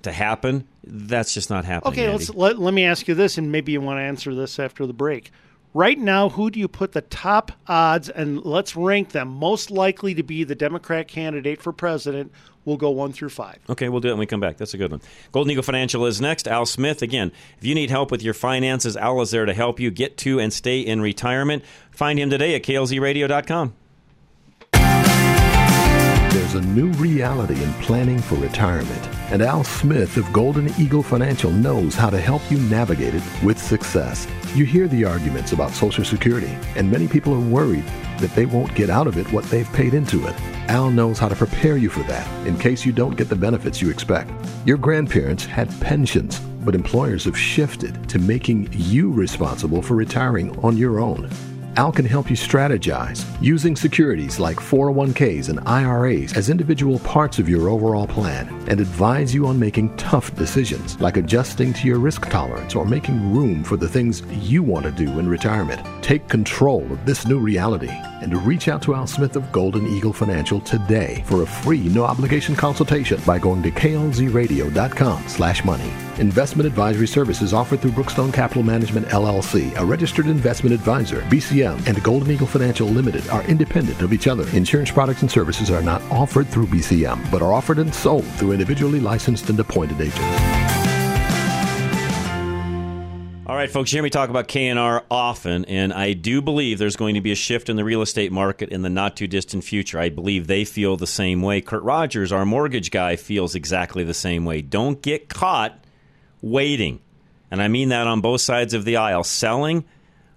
to 0.02 0.12
happen, 0.12 0.66
that's 0.84 1.34
just 1.34 1.50
not 1.50 1.64
happening. 1.64 1.92
Okay, 1.92 2.08
let's 2.10 2.30
let, 2.34 2.58
let 2.58 2.72
me 2.74 2.84
ask 2.84 3.06
you 3.08 3.14
this, 3.14 3.36
and 3.38 3.50
maybe 3.52 3.72
you 3.72 3.80
want 3.80 3.98
to 3.98 4.02
answer 4.02 4.34
this 4.34 4.58
after 4.58 4.86
the 4.86 4.92
break. 4.92 5.30
Right 5.74 5.98
now, 5.98 6.30
who 6.30 6.50
do 6.50 6.58
you 6.58 6.66
put 6.66 6.92
the 6.92 7.02
top 7.02 7.52
odds, 7.66 8.08
and 8.08 8.42
let's 8.44 8.74
rank 8.74 9.10
them 9.10 9.28
most 9.28 9.70
likely 9.70 10.14
to 10.14 10.22
be 10.22 10.42
the 10.44 10.54
Democrat 10.54 11.08
candidate 11.08 11.60
for 11.60 11.72
president? 11.72 12.32
We'll 12.64 12.78
go 12.78 12.90
one 12.90 13.12
through 13.12 13.30
five. 13.30 13.58
Okay, 13.68 13.88
we'll 13.88 14.00
do 14.00 14.08
it 14.08 14.12
when 14.12 14.20
we 14.20 14.26
come 14.26 14.40
back. 14.40 14.56
That's 14.56 14.74
a 14.74 14.78
good 14.78 14.90
one. 14.90 15.00
Golden 15.32 15.50
Eagle 15.50 15.62
Financial 15.62 16.04
is 16.06 16.20
next. 16.20 16.48
Al 16.48 16.66
Smith, 16.66 17.02
again, 17.02 17.32
if 17.58 17.64
you 17.64 17.74
need 17.74 17.90
help 17.90 18.10
with 18.10 18.22
your 18.22 18.34
finances, 18.34 18.96
Al 18.96 19.20
is 19.20 19.30
there 19.30 19.46
to 19.46 19.54
help 19.54 19.78
you 19.78 19.90
get 19.90 20.16
to 20.18 20.40
and 20.40 20.52
stay 20.52 20.80
in 20.80 21.00
retirement. 21.00 21.64
Find 21.90 22.18
him 22.18 22.30
today 22.30 22.54
at 22.54 22.62
klzradio.com. 22.62 23.74
There's 26.30 26.54
a 26.54 26.60
new 26.60 26.90
reality 26.92 27.62
in 27.62 27.72
planning 27.74 28.18
for 28.18 28.36
retirement, 28.36 29.02
and 29.30 29.42
Al 29.42 29.62
Smith 29.62 30.16
of 30.16 30.32
Golden 30.32 30.68
Eagle 30.80 31.02
Financial 31.02 31.50
knows 31.50 31.94
how 31.94 32.08
to 32.08 32.18
help 32.18 32.42
you 32.50 32.58
navigate 32.58 33.14
it 33.14 33.22
with 33.42 33.58
success. 33.58 34.26
You 34.54 34.64
hear 34.64 34.88
the 34.88 35.04
arguments 35.04 35.52
about 35.52 35.72
Social 35.72 36.04
Security, 36.04 36.56
and 36.76 36.90
many 36.90 37.06
people 37.06 37.34
are 37.34 37.40
worried 37.40 37.84
that 38.18 38.34
they 38.34 38.46
won't 38.46 38.74
get 38.74 38.90
out 38.90 39.06
of 39.06 39.18
it 39.18 39.30
what 39.32 39.44
they've 39.44 39.70
paid 39.72 39.92
into 39.92 40.26
it. 40.26 40.34
Al 40.68 40.90
knows 40.90 41.18
how 41.18 41.28
to 41.28 41.36
prepare 41.36 41.76
you 41.76 41.90
for 41.90 42.02
that 42.04 42.26
in 42.46 42.58
case 42.58 42.86
you 42.86 42.92
don't 42.92 43.16
get 43.16 43.28
the 43.28 43.36
benefits 43.36 43.82
you 43.82 43.90
expect. 43.90 44.30
Your 44.64 44.78
grandparents 44.78 45.44
had 45.44 45.68
pensions, 45.80 46.40
but 46.40 46.74
employers 46.74 47.24
have 47.24 47.38
shifted 47.38 48.08
to 48.08 48.18
making 48.18 48.68
you 48.72 49.12
responsible 49.12 49.82
for 49.82 49.94
retiring 49.94 50.58
on 50.60 50.76
your 50.76 51.00
own. 51.00 51.30
Al 51.78 51.92
can 51.92 52.04
help 52.04 52.28
you 52.28 52.34
strategize 52.34 53.24
using 53.40 53.76
securities 53.76 54.40
like 54.40 54.56
401ks 54.56 55.48
and 55.48 55.60
IRAs 55.60 56.36
as 56.36 56.50
individual 56.50 56.98
parts 56.98 57.38
of 57.38 57.48
your 57.48 57.68
overall 57.68 58.08
plan 58.08 58.48
and 58.68 58.80
advise 58.80 59.32
you 59.32 59.46
on 59.46 59.60
making 59.60 59.96
tough 59.96 60.34
decisions 60.34 61.00
like 61.00 61.16
adjusting 61.16 61.72
to 61.74 61.86
your 61.86 62.00
risk 62.00 62.28
tolerance 62.30 62.74
or 62.74 62.84
making 62.84 63.32
room 63.32 63.62
for 63.62 63.76
the 63.76 63.88
things 63.88 64.22
you 64.40 64.60
want 64.60 64.86
to 64.86 64.90
do 64.90 65.20
in 65.20 65.28
retirement. 65.28 65.80
Take 66.02 66.28
control 66.28 66.82
of 66.90 67.06
this 67.06 67.28
new 67.28 67.38
reality 67.38 67.96
and 68.20 68.34
reach 68.46 68.68
out 68.68 68.82
to 68.82 68.94
Al 68.94 69.06
Smith 69.06 69.36
of 69.36 69.50
Golden 69.52 69.86
Eagle 69.86 70.12
Financial 70.12 70.60
today 70.60 71.22
for 71.26 71.42
a 71.42 71.46
free 71.46 71.88
no 71.88 72.04
obligation 72.04 72.54
consultation 72.54 73.20
by 73.26 73.38
going 73.38 73.62
to 73.62 73.70
klzradio.com 73.70 75.28
slash 75.28 75.64
money. 75.64 75.92
Investment 76.18 76.66
advisory 76.66 77.06
services 77.06 77.54
offered 77.54 77.80
through 77.80 77.92
Brookstone 77.92 78.32
Capital 78.32 78.62
Management 78.62 79.06
LLC, 79.08 79.76
a 79.78 79.84
registered 79.84 80.26
investment 80.26 80.74
advisor. 80.74 81.20
BCM 81.22 81.86
and 81.86 82.02
Golden 82.02 82.30
Eagle 82.30 82.46
Financial 82.46 82.88
Limited 82.88 83.28
are 83.28 83.44
independent 83.44 84.02
of 84.02 84.12
each 84.12 84.26
other. 84.26 84.48
Insurance 84.56 84.90
products 84.90 85.22
and 85.22 85.30
services 85.30 85.70
are 85.70 85.82
not 85.82 86.02
offered 86.10 86.48
through 86.48 86.66
BCM, 86.66 87.30
but 87.30 87.42
are 87.42 87.52
offered 87.52 87.78
and 87.78 87.94
sold 87.94 88.24
through 88.24 88.52
individually 88.52 89.00
licensed 89.00 89.48
and 89.48 89.60
appointed 89.60 90.00
agents. 90.00 90.67
Right, 93.58 93.68
folks, 93.68 93.92
you 93.92 93.96
hear 93.96 94.04
me 94.04 94.10
talk 94.10 94.30
about 94.30 94.46
KNR 94.46 95.02
often, 95.10 95.64
and 95.64 95.92
I 95.92 96.12
do 96.12 96.40
believe 96.40 96.78
there's 96.78 96.94
going 96.94 97.16
to 97.16 97.20
be 97.20 97.32
a 97.32 97.34
shift 97.34 97.68
in 97.68 97.74
the 97.74 97.82
real 97.82 98.02
estate 98.02 98.30
market 98.30 98.68
in 98.68 98.82
the 98.82 98.88
not 98.88 99.16
too 99.16 99.26
distant 99.26 99.64
future. 99.64 99.98
I 99.98 100.10
believe 100.10 100.46
they 100.46 100.64
feel 100.64 100.96
the 100.96 101.08
same 101.08 101.42
way. 101.42 101.60
Kurt 101.60 101.82
Rogers, 101.82 102.30
our 102.30 102.46
mortgage 102.46 102.92
guy, 102.92 103.16
feels 103.16 103.56
exactly 103.56 104.04
the 104.04 104.14
same 104.14 104.44
way. 104.44 104.62
Don't 104.62 105.02
get 105.02 105.28
caught 105.28 105.76
waiting. 106.40 107.00
And 107.50 107.60
I 107.60 107.66
mean 107.66 107.88
that 107.88 108.06
on 108.06 108.20
both 108.20 108.42
sides 108.42 108.74
of 108.74 108.84
the 108.84 108.96
aisle, 108.96 109.24
selling 109.24 109.84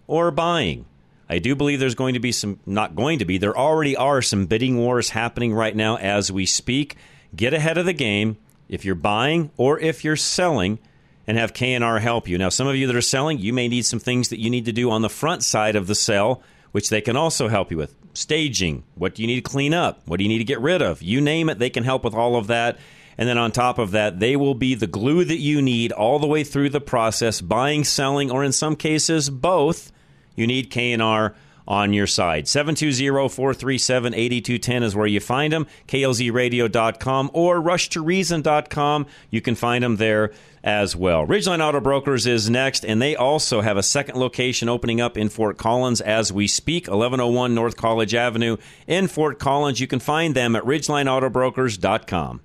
or 0.07 0.32
buying. 0.32 0.88
I 1.30 1.38
do 1.38 1.55
believe 1.55 1.80
there's 1.80 1.93
going 1.93 2.15
to 2.15 2.19
be 2.19 2.32
some, 2.32 2.59
not 2.65 2.95
going 2.95 3.19
to 3.19 3.26
be, 3.26 3.38
there 3.38 3.55
already 3.55 3.95
are 3.95 4.24
some 4.24 4.47
bidding 4.47 4.80
wars 4.80 5.11
happening 5.11 5.53
right 5.53 5.76
now 5.76 5.97
as 5.97 6.32
we 6.32 6.47
speak. 6.47 6.95
Get 7.36 7.53
ahead 7.53 7.78
of 7.78 7.86
the 7.86 7.93
game 7.93 8.38
if 8.67 8.84
you're 8.84 8.95
buying 8.95 9.51
or 9.57 9.78
if 9.78 10.03
you're 10.03 10.15
selling 10.15 10.80
and 11.28 11.38
have 11.38 11.53
KNR 11.53 12.01
help 12.01 12.28
you. 12.28 12.38
Now, 12.38 12.49
some 12.49 12.67
of 12.67 12.76
you 12.76 12.88
that 12.88 12.95
are 12.95 13.01
selling, 13.01 13.39
you 13.39 13.53
may 13.53 13.67
need 13.67 13.86
some 13.86 13.99
things 13.99 14.30
that 14.30 14.39
you 14.39 14.49
need 14.49 14.65
to 14.65 14.72
do 14.72 14.89
on 14.89 15.01
the 15.01 15.09
front 15.09 15.43
side 15.43 15.76
of 15.76 15.88
the 15.88 15.95
sale, 15.95 16.41
which 16.72 16.89
they 16.89 17.01
can 17.01 17.15
also 17.15 17.47
help 17.47 17.72
you 17.72 17.78
with. 17.78 17.95
Staging, 18.13 18.84
what 18.95 19.15
do 19.15 19.22
you 19.22 19.28
need 19.28 19.43
to 19.43 19.49
clean 19.49 19.74
up? 19.74 20.01
What 20.05 20.17
do 20.17 20.24
you 20.24 20.30
need 20.30 20.39
to 20.39 20.43
get 20.43 20.59
rid 20.59 20.82
of? 20.82 21.01
You 21.01 21.22
name 21.22 21.49
it, 21.49 21.59
they 21.59 21.69
can 21.69 21.84
help 21.84 22.03
with 22.03 22.13
all 22.13 22.36
of 22.36 22.47
that. 22.47 22.78
And 23.17 23.28
then 23.28 23.38
on 23.38 23.51
top 23.51 23.78
of 23.78 23.91
that, 23.91 24.19
they 24.19 24.36
will 24.36 24.55
be 24.55 24.74
the 24.74 24.88
glue 24.88 25.24
that 25.24 25.38
you 25.38 25.61
need 25.61 25.91
all 25.91 26.17
the 26.17 26.28
way 26.28 26.43
through 26.43 26.69
the 26.69 26.82
process, 26.82 27.39
buying, 27.39 27.84
selling, 27.84 28.32
or 28.32 28.43
in 28.43 28.51
some 28.51 28.76
cases, 28.76 29.30
both. 29.30 29.91
You 30.36 30.47
need 30.47 30.72
KNR 30.72 31.34
on 31.68 31.93
your 31.93 32.07
side. 32.07 32.45
720-437-8210 32.45 34.84
is 34.84 34.95
where 34.95 35.07
you 35.07 35.20
find 35.20 35.53
them. 35.53 35.68
klzradio.com 35.88 37.32
or 37.34 37.62
rushtoreason.com. 37.62 39.05
You 39.30 39.41
can 39.41 39.55
find 39.55 39.84
them 39.84 39.97
there 39.97 40.32
as 40.64 40.95
well. 40.95 41.26
Ridgeline 41.26 41.66
Auto 41.66 41.80
Brokers 41.80 42.28
is 42.28 42.49
next, 42.49 42.86
and 42.86 43.01
they 43.01 43.16
also 43.16 43.62
have 43.62 43.78
a 43.78 43.84
second 43.84 44.18
location 44.18 44.70
opening 44.70 45.01
up 45.01 45.18
in 45.18 45.30
Fort 45.30 45.57
Collins 45.57 46.01
as 46.01 46.32
we 46.32 46.47
speak, 46.47 46.88
1101 46.88 47.55
North 47.55 47.78
College 47.78 48.14
Avenue 48.14 48.57
in 48.88 49.07
Fort 49.07 49.39
Collins. 49.39 49.80
You 49.80 49.88
can 49.88 49.99
find 49.99 50.36
them 50.36 50.55
at 50.55 50.64
ridgelineautobrokers.com. 50.64 52.41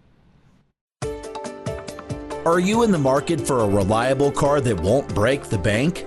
Are 2.46 2.60
you 2.60 2.84
in 2.84 2.92
the 2.92 2.98
market 2.98 3.40
for 3.40 3.62
a 3.62 3.68
reliable 3.68 4.30
car 4.30 4.60
that 4.60 4.80
won't 4.80 5.12
break 5.12 5.44
the 5.44 5.58
bank? 5.58 6.06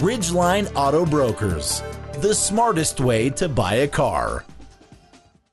Ridgeline 0.00 0.70
Auto 0.76 1.06
Brokers, 1.06 1.82
the 2.20 2.34
smartest 2.34 3.00
way 3.00 3.30
to 3.30 3.48
buy 3.48 3.76
a 3.76 3.88
car. 3.88 4.44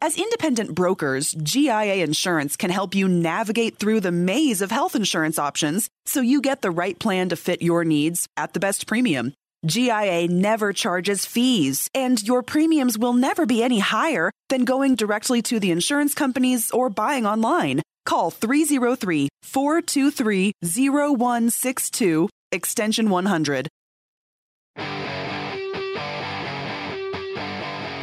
As 0.02 0.18
independent 0.18 0.76
brokers, 0.76 1.32
GIA 1.32 2.04
Insurance 2.04 2.58
can 2.58 2.70
help 2.70 2.94
you 2.94 3.08
navigate 3.08 3.80
through 3.80 4.02
the 4.02 4.12
maze 4.12 4.62
of 4.62 4.70
health 4.70 4.96
insurance 4.98 5.40
options 5.40 5.88
so 6.06 6.20
you 6.20 6.42
get 6.42 6.62
the 6.62 6.72
right 6.72 7.00
plan 7.00 7.30
to 7.30 7.38
fit 7.38 7.62
your 7.62 7.86
needs 7.86 8.28
at 8.36 8.52
the 8.52 8.60
best 8.60 8.86
premium. 8.86 9.34
GIA 9.66 10.28
never 10.28 10.74
charges 10.74 11.26
fees, 11.26 11.90
and 11.96 12.22
your 12.22 12.44
premiums 12.44 12.98
will 12.98 13.14
never 13.14 13.46
be 13.46 13.64
any 13.64 13.80
higher 13.80 14.30
than 14.50 14.66
going 14.66 14.96
directly 14.96 15.42
to 15.42 15.58
the 15.58 15.72
insurance 15.72 16.14
companies 16.14 16.70
or 16.72 16.90
buying 16.90 17.26
online. 17.26 17.82
Call 18.06 18.30
303 18.30 19.30
423 19.42 20.52
0162, 20.62 22.30
extension 22.52 23.10
100. 23.10 23.70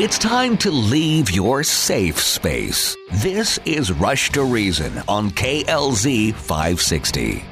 It's 0.01 0.19
time 0.19 0.57
to 0.57 0.71
leave 0.71 1.31
your 1.31 1.63
safe 1.63 2.19
space. 2.19 2.97
This 3.17 3.59
is 3.67 3.93
Rush 3.93 4.31
to 4.31 4.43
Reason 4.43 4.91
on 5.07 5.31
KLZ 5.33 6.33
560. 6.33 7.45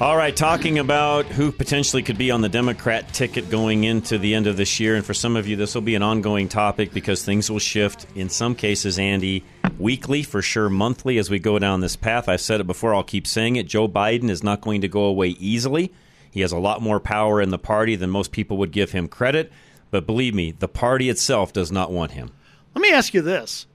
All 0.00 0.16
right, 0.16 0.34
talking 0.34 0.80
about 0.80 1.26
who 1.26 1.52
potentially 1.52 2.02
could 2.02 2.18
be 2.18 2.32
on 2.32 2.40
the 2.40 2.48
Democrat 2.48 3.14
ticket 3.14 3.48
going 3.48 3.84
into 3.84 4.18
the 4.18 4.34
end 4.34 4.48
of 4.48 4.56
this 4.56 4.80
year. 4.80 4.96
And 4.96 5.06
for 5.06 5.14
some 5.14 5.36
of 5.36 5.46
you, 5.46 5.54
this 5.54 5.72
will 5.72 5.82
be 5.82 5.94
an 5.94 6.02
ongoing 6.02 6.48
topic 6.48 6.92
because 6.92 7.24
things 7.24 7.48
will 7.48 7.60
shift 7.60 8.08
in 8.16 8.28
some 8.28 8.56
cases, 8.56 8.98
Andy, 8.98 9.44
weekly, 9.78 10.24
for 10.24 10.42
sure, 10.42 10.68
monthly 10.68 11.16
as 11.16 11.30
we 11.30 11.38
go 11.38 11.60
down 11.60 11.80
this 11.80 11.94
path. 11.94 12.28
I've 12.28 12.40
said 12.40 12.60
it 12.60 12.66
before, 12.66 12.92
I'll 12.92 13.04
keep 13.04 13.28
saying 13.28 13.54
it. 13.54 13.68
Joe 13.68 13.86
Biden 13.86 14.30
is 14.30 14.42
not 14.42 14.62
going 14.62 14.80
to 14.80 14.88
go 14.88 15.04
away 15.04 15.28
easily. 15.28 15.92
He 16.32 16.40
has 16.40 16.50
a 16.50 16.58
lot 16.58 16.82
more 16.82 16.98
power 16.98 17.40
in 17.40 17.50
the 17.50 17.58
party 17.58 17.94
than 17.94 18.10
most 18.10 18.32
people 18.32 18.56
would 18.56 18.72
give 18.72 18.90
him 18.90 19.06
credit. 19.06 19.52
But 19.90 20.06
believe 20.06 20.34
me, 20.34 20.52
the 20.52 20.68
party 20.68 21.08
itself 21.08 21.52
does 21.52 21.72
not 21.72 21.90
want 21.90 22.12
him. 22.12 22.30
Let 22.74 22.82
me 22.82 22.92
ask 22.92 23.14
you 23.14 23.22
this. 23.22 23.66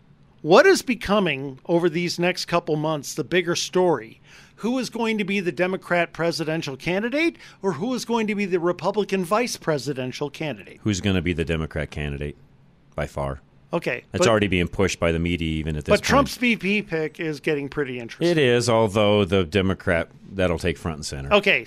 What 0.42 0.66
is 0.66 0.82
becoming 0.82 1.60
over 1.66 1.90
these 1.90 2.20
next 2.20 2.46
couple 2.46 2.76
months 2.76 3.14
the 3.14 3.24
bigger 3.24 3.56
story? 3.56 4.22
Who 4.58 4.78
is 4.80 4.90
going 4.90 5.18
to 5.18 5.26
be 5.26 5.40
the 5.40 5.52
Democrat 5.52 6.14
presidential 6.14 6.78
candidate 6.78 7.38
or 7.62 7.74
who 7.74 7.94
is 7.94 8.06
going 8.06 8.28
to 8.28 8.36
be 8.36 8.46
the 8.46 8.60
Republican 8.60 9.26
vice 9.26 9.58
presidential 9.58 10.30
candidate? 10.30 10.80
Who's 10.84 11.02
going 11.02 11.16
to 11.16 11.22
be 11.22 11.34
the 11.34 11.44
Democrat 11.44 11.92
candidate 11.92 12.38
by 12.96 13.08
far? 13.08 13.42
Okay. 13.74 14.04
It's 14.14 14.20
but, 14.20 14.28
already 14.28 14.48
being 14.48 14.70
pushed 14.70 15.00
by 15.00 15.12
the 15.12 15.20
media 15.20 15.50
even 15.50 15.76
at 15.76 15.84
this 15.84 15.92
But 15.92 16.00
point. 16.00 16.06
Trump's 16.06 16.38
VP 16.38 16.84
pick 16.84 17.20
is 17.20 17.42
getting 17.42 17.68
pretty 17.68 18.00
interesting. 18.00 18.30
It 18.30 18.38
is, 18.38 18.70
although 18.70 19.26
the 19.26 19.44
Democrat 19.44 20.10
that'll 20.32 20.60
take 20.60 20.78
front 20.78 20.98
and 20.98 21.06
center. 21.06 21.34
Okay. 21.34 21.66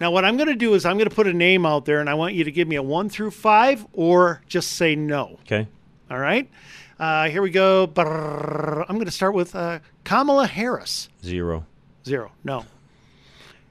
Now, 0.00 0.10
what 0.10 0.24
I'm 0.24 0.36
going 0.36 0.48
to 0.48 0.54
do 0.56 0.72
is 0.74 0.86
I'm 0.86 0.96
going 0.96 1.08
to 1.08 1.14
put 1.14 1.26
a 1.26 1.32
name 1.32 1.66
out 1.66 1.84
there, 1.84 2.00
and 2.00 2.08
I 2.08 2.14
want 2.14 2.34
you 2.34 2.44
to 2.44 2.50
give 2.50 2.66
me 2.66 2.76
a 2.76 2.82
one 2.82 3.10
through 3.10 3.32
five, 3.32 3.86
or 3.92 4.40
just 4.48 4.72
say 4.72 4.96
no. 4.96 5.38
Okay. 5.42 5.68
All 6.10 6.18
right. 6.18 6.50
Uh, 6.98 7.28
here 7.28 7.42
we 7.42 7.50
go. 7.50 7.86
Brrr. 7.86 8.84
I'm 8.88 8.96
going 8.96 9.04
to 9.06 9.12
start 9.12 9.34
with 9.34 9.54
uh, 9.54 9.80
Kamala 10.04 10.46
Harris. 10.46 11.08
Zero. 11.22 11.66
Zero. 12.04 12.32
No. 12.44 12.64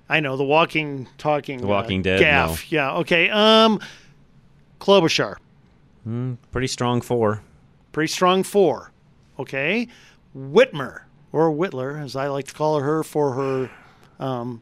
I 0.07 0.19
know 0.19 0.37
the 0.37 0.43
walking, 0.43 1.07
talking, 1.17 1.61
The 1.61 1.67
Walking 1.67 2.01
uh, 2.01 2.03
Dead, 2.03 2.19
Gaff. 2.19 2.71
Yeah. 2.71 2.97
Okay. 2.97 3.29
Um, 3.29 3.79
Klobuchar. 4.79 5.37
Mm, 6.07 6.37
pretty 6.51 6.67
strong 6.67 7.01
four. 7.01 7.41
Pretty 7.91 8.11
strong 8.11 8.43
four. 8.43 8.91
Okay. 9.37 9.87
Whitmer 10.35 11.01
or 11.31 11.51
Whitler, 11.51 12.03
as 12.03 12.15
I 12.15 12.27
like 12.27 12.47
to 12.47 12.53
call 12.53 12.79
her 12.79 13.03
for 13.03 13.33
her 13.33 13.69
um, 14.19 14.61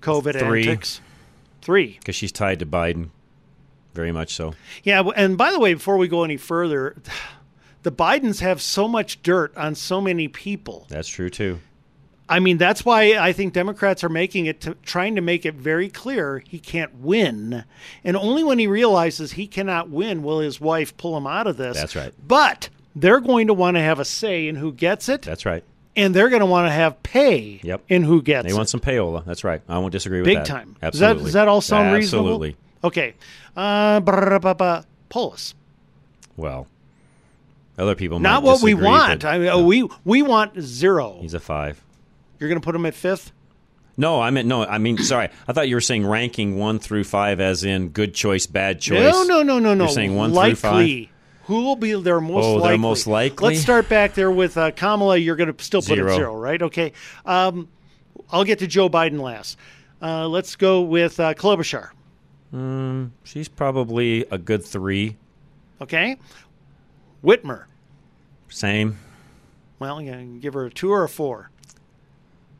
COVID 0.00 0.38
Three. 0.38 0.62
antics. 0.62 1.00
Three. 1.62 1.96
Because 1.98 2.16
she's 2.16 2.32
tied 2.32 2.58
to 2.60 2.66
Biden. 2.66 3.10
Very 3.94 4.12
much 4.12 4.34
so. 4.34 4.54
Yeah, 4.82 5.02
and 5.16 5.36
by 5.36 5.50
the 5.50 5.58
way, 5.58 5.74
before 5.74 5.96
we 5.96 6.08
go 6.08 6.24
any 6.24 6.36
further, 6.36 6.96
the 7.82 7.92
Bidens 7.92 8.40
have 8.40 8.62
so 8.62 8.86
much 8.86 9.22
dirt 9.22 9.56
on 9.56 9.74
so 9.74 10.00
many 10.00 10.28
people. 10.28 10.86
That's 10.88 11.08
true 11.08 11.28
too. 11.28 11.60
I 12.28 12.38
mean, 12.38 12.58
that's 12.58 12.84
why 12.84 13.18
I 13.18 13.32
think 13.32 13.52
Democrats 13.52 14.04
are 14.04 14.08
making 14.08 14.46
it 14.46 14.60
to, 14.60 14.76
trying 14.84 15.16
to 15.16 15.20
make 15.20 15.44
it 15.44 15.56
very 15.56 15.88
clear 15.88 16.44
he 16.46 16.60
can't 16.60 16.94
win, 16.94 17.64
and 18.04 18.16
only 18.16 18.44
when 18.44 18.60
he 18.60 18.68
realizes 18.68 19.32
he 19.32 19.48
cannot 19.48 19.90
win 19.90 20.22
will 20.22 20.38
his 20.38 20.60
wife 20.60 20.96
pull 20.96 21.16
him 21.16 21.26
out 21.26 21.48
of 21.48 21.56
this. 21.56 21.76
That's 21.76 21.96
right. 21.96 22.14
But 22.26 22.68
they're 22.94 23.18
going 23.18 23.48
to 23.48 23.54
want 23.54 23.76
to 23.76 23.80
have 23.80 23.98
a 23.98 24.04
say 24.04 24.46
in 24.46 24.54
who 24.54 24.72
gets 24.72 25.08
it, 25.08 25.22
That's 25.22 25.44
right. 25.44 25.64
And 25.96 26.14
they're 26.14 26.28
going 26.28 26.40
to 26.40 26.46
want 26.46 26.66
to 26.66 26.70
have 26.70 27.02
pay 27.02 27.60
Yep. 27.62 27.82
in 27.88 28.02
who 28.02 28.22
gets 28.22 28.46
They 28.46 28.52
it. 28.52 28.56
want 28.56 28.68
some 28.68 28.80
payola. 28.80 29.24
That's 29.24 29.44
right. 29.44 29.60
I 29.68 29.78
won't 29.78 29.92
disagree 29.92 30.20
with 30.20 30.26
Big 30.26 30.36
that. 30.38 30.44
Big 30.44 30.50
time. 30.50 30.76
Absolutely. 30.82 30.90
Does 30.90 31.18
that, 31.22 31.24
does 31.24 31.32
that 31.34 31.48
all 31.48 31.60
sound 31.60 31.92
reasonable? 31.94 32.26
Absolutely. 32.28 32.56
Okay. 32.84 33.14
Uh, 33.56 34.00
brr, 34.00 34.82
Polis. 35.08 35.54
Well, 36.36 36.66
other 37.76 37.94
people 37.94 38.18
Not 38.20 38.42
what 38.42 38.62
we 38.62 38.74
want. 38.74 39.22
but 39.22 39.28
I 39.28 39.38
mean, 39.38 39.66
we 39.66 39.88
we 40.04 40.22
want 40.22 40.60
zero. 40.60 41.18
He's 41.20 41.34
a 41.34 41.40
five. 41.40 41.82
You're 42.38 42.48
going 42.48 42.60
to 42.60 42.64
put 42.64 42.74
him 42.74 42.86
at 42.86 42.94
fifth. 42.94 43.32
No, 43.96 44.20
I 44.20 44.30
meant 44.30 44.48
no. 44.48 44.64
I 44.64 44.78
mean, 44.78 44.96
sorry. 44.98 45.28
I 45.46 45.52
thought 45.52 45.68
you 45.68 45.76
were 45.76 45.80
saying 45.82 46.06
ranking 46.06 46.56
one 46.56 46.78
through 46.78 47.04
five, 47.04 47.40
as 47.40 47.64
in 47.64 47.88
good 47.88 48.14
choice, 48.14 48.46
bad 48.46 48.80
choice. 48.80 49.12
No, 49.12 49.24
no, 49.24 49.42
no, 49.42 49.58
no, 49.58 49.74
no. 49.74 49.84
You're 49.84 49.92
saying 49.92 50.16
one 50.16 50.32
likely. 50.32 50.54
through 50.54 50.70
five. 50.70 51.09
Who 51.50 51.64
will 51.64 51.74
be 51.74 52.00
their 52.00 52.20
most 52.20 52.44
Oh, 52.44 52.52
likely? 52.54 52.68
their 52.68 52.78
most 52.78 53.06
likely? 53.08 53.48
Let's 53.48 53.60
start 53.60 53.88
back 53.88 54.14
there 54.14 54.30
with 54.30 54.56
uh, 54.56 54.70
Kamala. 54.70 55.16
You're 55.16 55.34
going 55.34 55.52
to 55.52 55.64
still 55.64 55.80
put 55.82 55.96
Zero. 55.96 56.12
at 56.12 56.14
zero, 56.14 56.36
right? 56.36 56.62
Okay. 56.62 56.92
Um, 57.26 57.66
I'll 58.30 58.44
get 58.44 58.60
to 58.60 58.68
Joe 58.68 58.88
Biden 58.88 59.20
last. 59.20 59.58
Uh, 60.00 60.28
let's 60.28 60.54
go 60.54 60.82
with 60.82 61.18
uh, 61.18 61.34
Klobuchar. 61.34 61.90
Mm, 62.54 63.10
she's 63.24 63.48
probably 63.48 64.24
a 64.30 64.38
good 64.38 64.64
three. 64.64 65.16
Okay. 65.80 66.18
Whitmer. 67.24 67.64
Same 68.48 68.98
Well, 69.80 70.00
you 70.00 70.12
can 70.12 70.38
give 70.38 70.54
her 70.54 70.66
a 70.66 70.70
two 70.70 70.92
or 70.92 71.02
a 71.02 71.08
four. 71.08 71.50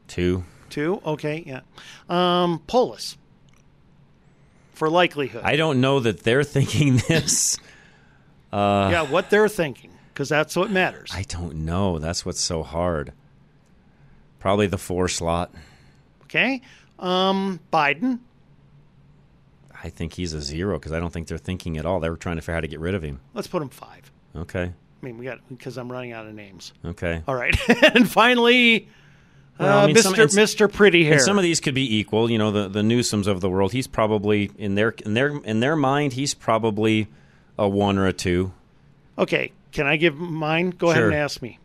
two. 0.09 0.43
Two. 0.69 1.01
Okay. 1.07 1.45
Yeah. 1.47 1.61
Um, 2.09 2.61
Polis. 2.67 3.17
For 4.75 4.91
likelihood. 4.91 5.43
I 5.45 5.55
don't 5.55 5.81
know 5.81 6.01
that 6.01 6.25
they're 6.25 6.43
thinking 6.59 6.97
this. 7.09 7.57
Uh, 8.53 8.89
yeah, 8.91 9.03
what 9.03 9.31
they're 9.31 9.49
thinking, 9.49 9.91
because 10.13 10.29
that's 10.29 10.57
what 10.57 10.71
matters. 10.71 11.11
I 11.15 11.23
don't 11.23 11.57
know. 11.65 11.99
That's 11.99 12.27
what's 12.27 12.41
so 12.41 12.63
hard. 12.63 13.13
Probably 14.39 14.67
the 14.67 14.79
four 14.79 15.07
slot. 15.09 15.53
Okay. 16.25 16.63
Um, 16.99 17.61
Biden. 17.73 18.21
I 19.83 19.89
think 19.89 20.13
he's 20.15 20.33
a 20.35 20.41
zero 20.43 20.79
because 20.79 20.93
I 20.93 21.01
don't 21.01 21.13
think 21.13 21.29
they're 21.29 21.39
thinking 21.39 21.79
at 21.79 21.87
all. 21.87 22.01
They 22.01 22.11
were 22.11 22.17
trying 22.17 22.37
to 22.37 22.43
figure 22.43 22.55
out 22.55 22.57
how 22.57 22.61
to 22.63 22.69
get 22.69 22.81
rid 22.81 22.95
of 22.95 23.03
him. 23.03 23.21
Let's 23.35 23.49
put 23.49 23.63
him 23.63 23.71
five. 23.71 24.11
Okay. 24.37 24.65
I 24.65 25.05
mean, 25.07 25.17
we 25.17 25.25
got 25.25 25.39
because 25.49 25.79
I'm 25.79 25.91
running 25.91 26.13
out 26.13 26.27
of 26.27 26.35
names. 26.35 26.73
Okay. 26.85 27.23
All 27.27 27.35
right, 27.35 27.57
and 27.95 28.11
finally, 28.11 28.89
Well, 29.59 29.79
uh, 29.79 29.83
I 29.85 29.87
mean, 29.87 29.97
some- 29.97 30.13
Mister 30.13 30.23
and- 30.25 30.35
Mister 30.35 30.69
Pretty 30.69 31.05
Hair. 31.05 31.15
And 31.15 31.23
some 31.23 31.39
of 31.39 31.43
these 31.43 31.61
could 31.61 31.75
be 31.75 31.97
equal. 31.97 32.31
You 32.31 32.37
know, 32.37 32.51
the 32.51 32.69
the 32.69 32.83
Newsoms 32.83 33.27
of 33.27 33.41
the 33.41 33.49
world. 33.49 33.73
He's 33.73 33.87
probably 33.87 34.51
in 34.59 34.75
their 34.75 34.91
in 34.91 35.15
their 35.15 35.29
in 35.39 35.61
their 35.61 35.77
mind. 35.77 36.13
He's 36.13 36.35
probably 36.35 37.09
a 37.61 37.69
one 37.69 37.97
or 37.99 38.07
a 38.09 38.13
two. 38.13 38.53
okay, 39.17 39.53
can 39.71 39.87
I 39.87 39.97
give 39.97 40.17
mine? 40.17 40.71
Go 40.71 40.89
ahead 40.91 41.01
Sure. 41.03 41.07
and 41.11 41.15
ask 41.17 41.41
me. 41.43 41.59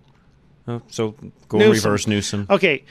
Oh, 0.68 0.82
so 0.88 1.16
go 1.50 1.58
Newsom. 1.58 1.72
reverse 1.90 2.06
Newsom. 2.08 2.46
Okay, 2.50 2.84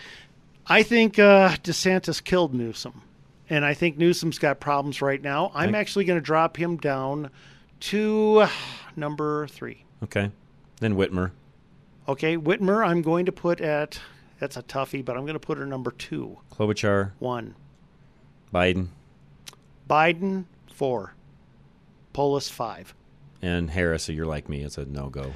I 0.67 0.83
think 0.83 1.19
uh, 1.21 1.51
DeSantis 1.63 2.23
killed 2.25 2.55
Newsom, 2.55 3.03
and 3.51 3.65
I 3.65 3.75
think 3.75 3.97
Newsom's 3.99 4.39
got 4.39 4.59
problems 4.59 5.01
right 5.03 5.21
now. 5.23 5.53
I'm 5.55 5.75
actually 5.75 6.05
going 6.07 6.19
to 6.19 6.25
drop 6.25 6.57
him 6.57 6.77
down 6.79 7.31
to 7.81 8.39
uh, 8.43 8.49
number 8.97 9.47
three. 9.49 9.85
Okay. 10.03 10.31
Then 10.81 10.97
Whitmer. 10.97 11.31
Okay, 12.09 12.37
Whitmer, 12.37 12.87
I'm 12.87 13.03
going 13.03 13.27
to 13.27 13.33
put 13.33 13.61
at 13.61 14.01
that's 14.39 14.57
a 14.57 14.63
toughie, 14.63 15.05
but 15.05 15.17
I'm 15.17 15.23
going 15.25 15.35
to 15.35 15.39
put 15.41 15.59
her 15.59 15.67
number 15.67 15.91
two. 15.93 16.39
Klobuchar. 16.53 17.13
One. 17.19 17.55
Biden. 18.53 18.89
Biden 19.89 20.45
four. 20.73 21.15
Polis 22.15 22.49
five. 22.49 22.95
And 23.43 23.69
Harris. 23.71 24.05
So 24.05 24.13
you're 24.13 24.25
like 24.25 24.49
me. 24.49 24.63
It's 24.63 24.79
a 24.79 24.87
no 24.87 25.11
go. 25.11 25.35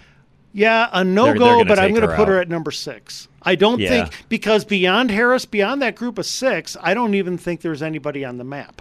Yeah, 0.55 0.89
a 0.93 1.05
no 1.05 1.35
go, 1.35 1.63
but 1.63 1.79
I'm 1.79 1.91
going 1.91 2.09
to 2.09 2.17
put 2.17 2.27
her 2.27 2.41
at 2.41 2.49
number 2.49 2.71
six. 2.71 3.29
I 3.43 3.55
don't 3.55 3.81
Yeah. 3.81 3.91
think 4.07 4.25
because 4.31 4.65
beyond 4.65 5.11
Harris, 5.11 5.45
beyond 5.45 5.83
that 5.83 5.95
group 5.95 6.17
of 6.19 6.25
six, 6.25 6.75
I 6.81 6.95
don't 6.95 7.15
even 7.15 7.37
think 7.37 7.61
there's 7.61 7.83
anybody 7.83 8.25
on 8.25 8.39
the 8.39 8.45
map. 8.45 8.81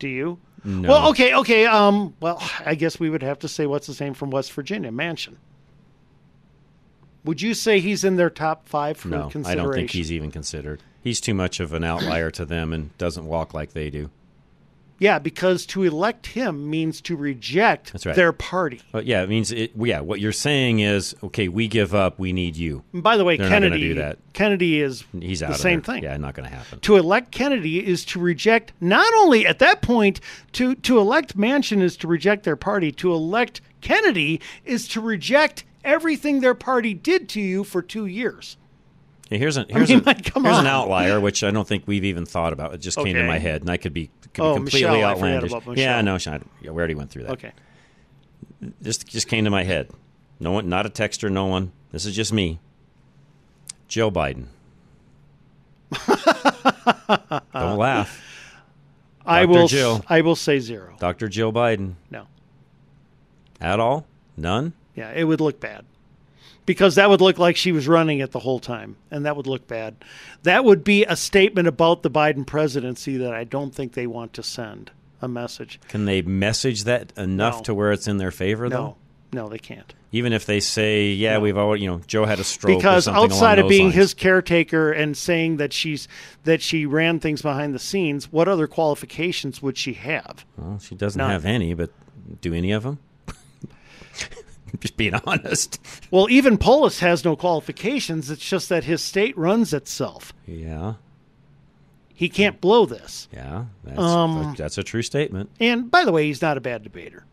Do 0.00 0.08
you? 0.08 0.40
No. 0.64 0.88
Well, 0.88 1.08
okay, 1.10 1.32
okay. 1.34 1.66
Um, 1.66 2.14
well, 2.20 2.42
I 2.66 2.74
guess 2.74 2.98
we 2.98 3.08
would 3.08 3.22
have 3.22 3.38
to 3.40 3.48
say 3.48 3.66
what's 3.66 3.86
his 3.86 4.00
name 4.00 4.14
from 4.14 4.30
West 4.30 4.52
Virginia, 4.52 4.90
Manchin. 4.90 5.36
Would 7.24 7.40
you 7.40 7.54
say 7.54 7.80
he's 7.80 8.04
in 8.04 8.16
their 8.16 8.30
top 8.30 8.68
five 8.68 8.96
for 8.98 9.08
No, 9.08 9.28
consideration? 9.28 9.60
I 9.60 9.62
don't 9.62 9.72
think 9.72 9.90
he's 9.92 10.12
even 10.12 10.30
considered. 10.30 10.82
He's 11.02 11.20
too 11.20 11.34
much 11.34 11.60
of 11.60 11.72
an 11.72 11.84
outlier 11.84 12.30
to 12.32 12.44
them 12.44 12.72
and 12.72 12.96
doesn't 12.98 13.24
walk 13.26 13.54
like 13.54 13.72
they 13.72 13.90
do. 13.90 14.10
Yeah, 15.00 15.18
because 15.18 15.66
to 15.66 15.82
elect 15.82 16.26
him 16.28 16.70
means 16.70 17.00
to 17.02 17.16
reject 17.16 17.92
That's 17.92 18.06
right. 18.06 18.14
their 18.14 18.32
party. 18.32 18.80
But 18.92 19.06
yeah, 19.06 19.22
it 19.22 19.28
means 19.28 19.50
it. 19.50 19.72
Yeah, 19.76 20.00
what 20.00 20.20
you're 20.20 20.30
saying 20.32 20.78
is 20.80 21.14
okay. 21.24 21.48
We 21.48 21.66
give 21.66 21.94
up. 21.94 22.18
We 22.18 22.32
need 22.32 22.56
you. 22.56 22.84
And 22.92 23.02
by 23.02 23.16
the 23.16 23.24
way, 23.24 23.36
They're 23.36 23.48
Kennedy 23.48 23.78
do 23.80 23.94
that. 23.94 24.18
Kennedy 24.34 24.80
is 24.80 25.04
He's 25.18 25.40
the 25.40 25.46
out. 25.46 25.50
of 25.52 25.56
same 25.58 25.80
there. 25.80 25.96
thing. 25.96 26.04
Yeah, 26.04 26.16
not 26.16 26.34
going 26.34 26.48
to 26.48 26.54
happen. 26.54 26.78
To 26.80 26.96
elect 26.96 27.32
Kennedy 27.32 27.84
is 27.84 28.04
to 28.06 28.20
reject 28.20 28.72
not 28.80 29.12
only 29.18 29.44
at 29.46 29.58
that 29.58 29.82
point 29.82 30.20
to 30.52 30.76
to 30.76 30.98
elect 30.98 31.36
Manchin 31.36 31.82
is 31.82 31.96
to 31.98 32.06
reject 32.08 32.44
their 32.44 32.56
party. 32.56 32.92
To 32.92 33.12
elect 33.12 33.60
Kennedy 33.80 34.40
is 34.64 34.86
to 34.88 35.00
reject 35.00 35.64
everything 35.84 36.40
their 36.40 36.54
party 36.54 36.94
did 36.94 37.28
to 37.30 37.40
you 37.40 37.64
for 37.64 37.82
two 37.82 38.06
years. 38.06 38.56
Yeah, 39.30 39.38
here's 39.38 39.56
an 39.56 39.66
I 39.70 39.72
here's, 39.78 39.88
mean, 39.88 40.00
a- 40.00 40.02
like, 40.06 40.32
here's 40.32 40.58
an 40.58 40.66
outlier, 40.66 41.18
which 41.18 41.42
I 41.42 41.50
don't 41.50 41.66
think 41.66 41.84
we've 41.86 42.04
even 42.04 42.26
thought 42.26 42.52
about. 42.52 42.74
It 42.74 42.78
just 42.78 42.96
came 42.98 43.14
to 43.16 43.24
my 43.26 43.38
head, 43.38 43.62
and 43.62 43.70
I 43.70 43.76
could 43.78 43.92
be, 43.94 44.10
could 44.34 44.42
Oh, 44.44 44.54
be 44.54 44.56
completely 44.58 44.90
Michelle, 44.90 45.04
outlandish. 45.10 45.78
Yeah, 45.78 46.00
no, 46.02 46.18
Sean, 46.18 46.44
yeah, 46.60 46.70
we 46.70 46.76
already 46.78 46.94
went 46.94 47.10
through 47.10 47.24
that. 47.24 47.32
Okay. 47.32 47.52
This 48.80 48.98
just 48.98 49.28
came 49.28 49.44
to 49.44 49.50
my 49.50 49.62
head. 49.62 49.90
No 50.40 50.52
one, 50.52 50.68
not 50.68 50.84
a 50.86 50.90
texter, 50.90 51.30
no 51.30 51.46
one. 51.46 51.72
This 51.92 52.04
is 52.04 52.14
just 52.14 52.32
me. 52.32 52.58
Joe 53.88 54.10
Biden. 54.10 54.46
don't 57.52 57.78
laugh. 57.78 58.20
I 59.26 59.46
Dr. 59.46 59.48
will. 59.52 59.68
Jill. 59.68 60.04
I 60.08 60.20
will 60.20 60.36
say 60.36 60.58
zero. 60.58 60.96
Dr. 60.98 61.28
Jill 61.28 61.52
Biden. 61.52 61.94
No. 62.10 62.26
At 63.60 63.80
all? 63.80 64.06
None? 64.36 64.72
Yeah, 64.94 65.12
it 65.12 65.24
would 65.24 65.40
look 65.40 65.60
bad. 65.60 65.84
Because 66.66 66.94
that 66.96 67.08
would 67.10 67.20
look 67.20 67.38
like 67.38 67.56
she 67.56 67.72
was 67.72 67.86
running 67.88 68.18
it 68.20 68.32
the 68.32 68.38
whole 68.40 68.58
time, 68.60 68.96
and 69.10 69.24
that 69.26 69.36
would 69.36 69.46
look 69.46 69.66
bad. 69.66 69.94
That 70.42 70.64
would 70.64 70.84
be 70.84 71.04
a 71.04 71.16
statement 71.16 71.68
about 71.68 72.02
the 72.02 72.10
Biden 72.10 72.46
presidency 72.46 73.16
that 73.18 73.32
I 73.34 73.44
don't 73.44 73.74
think 73.74 73.92
they 73.92 74.06
want 74.06 74.32
to 74.34 74.42
send 74.42 74.90
a 75.22 75.28
message. 75.28 75.80
Can 75.88 76.04
they 76.04 76.22
message 76.22 76.84
that 76.84 77.12
enough 77.16 77.56
No. 77.58 77.62
to 77.62 77.74
where 77.74 77.92
it's 77.92 78.06
in 78.08 78.18
their 78.18 78.30
favor, 78.30 78.68
though? 78.68 78.96
No, 79.32 79.42
no, 79.44 79.48
they 79.48 79.58
can't. 79.58 79.94
Even 80.12 80.32
if 80.32 80.46
they 80.46 80.60
say, 80.60 81.10
"Yeah, 81.10 81.38
we've 81.38 81.56
already," 81.58 81.82
you 81.82 81.90
know, 81.90 82.00
Joe 82.06 82.24
had 82.24 82.38
a 82.38 82.44
stroke. 82.44 82.74
or 82.74 82.76
because 82.78 83.08
outside 83.08 83.58
of 83.58 83.68
being 83.68 83.86
lines. 83.86 83.94
his 83.96 84.14
caretaker 84.14 84.92
and 84.92 85.16
saying 85.16 85.56
that 85.56 85.72
she's 85.72 86.06
that 86.44 86.62
she 86.62 86.86
ran 86.86 87.18
things 87.18 87.42
behind 87.42 87.74
the 87.74 87.80
scenes, 87.80 88.30
what 88.30 88.46
other 88.46 88.68
qualifications 88.68 89.60
would 89.60 89.76
she 89.76 89.94
have? 89.94 90.44
well, 90.56 90.78
she 90.78 90.94
doesn't 90.94 91.18
None. 91.18 91.30
have 91.30 91.44
any, 91.44 91.74
but 91.74 91.90
do 92.40 92.54
any 92.54 92.70
of 92.70 92.84
them? 92.84 92.98
Just 94.80 94.96
being 94.96 95.14
honest. 95.14 95.80
Well, 96.10 96.28
even 96.30 96.58
Polis 96.58 97.00
has 97.00 97.24
no 97.24 97.36
qualifications. 97.36 98.30
It's 98.30 98.44
just 98.48 98.68
that 98.68 98.84
his 98.84 99.02
state 99.02 99.36
runs 99.38 99.72
itself. 99.72 100.32
Yeah, 100.46 100.94
He 102.14 102.28
can't 102.28 102.60
blow 102.60 102.84
this. 102.86 103.28
yeah, 103.32 103.64
that's, 103.84 103.98
Um, 103.98 104.54
that's 104.58 104.78
a 104.78 104.82
true 104.82 105.02
statement. 105.02 105.50
And 105.60 105.90
by 105.90 106.04
the 106.04 106.12
way, 106.12 106.26
he's 106.26 106.42
not 106.42 106.56
a 106.56 106.60
bad 106.60 106.82
debater. 106.82 107.24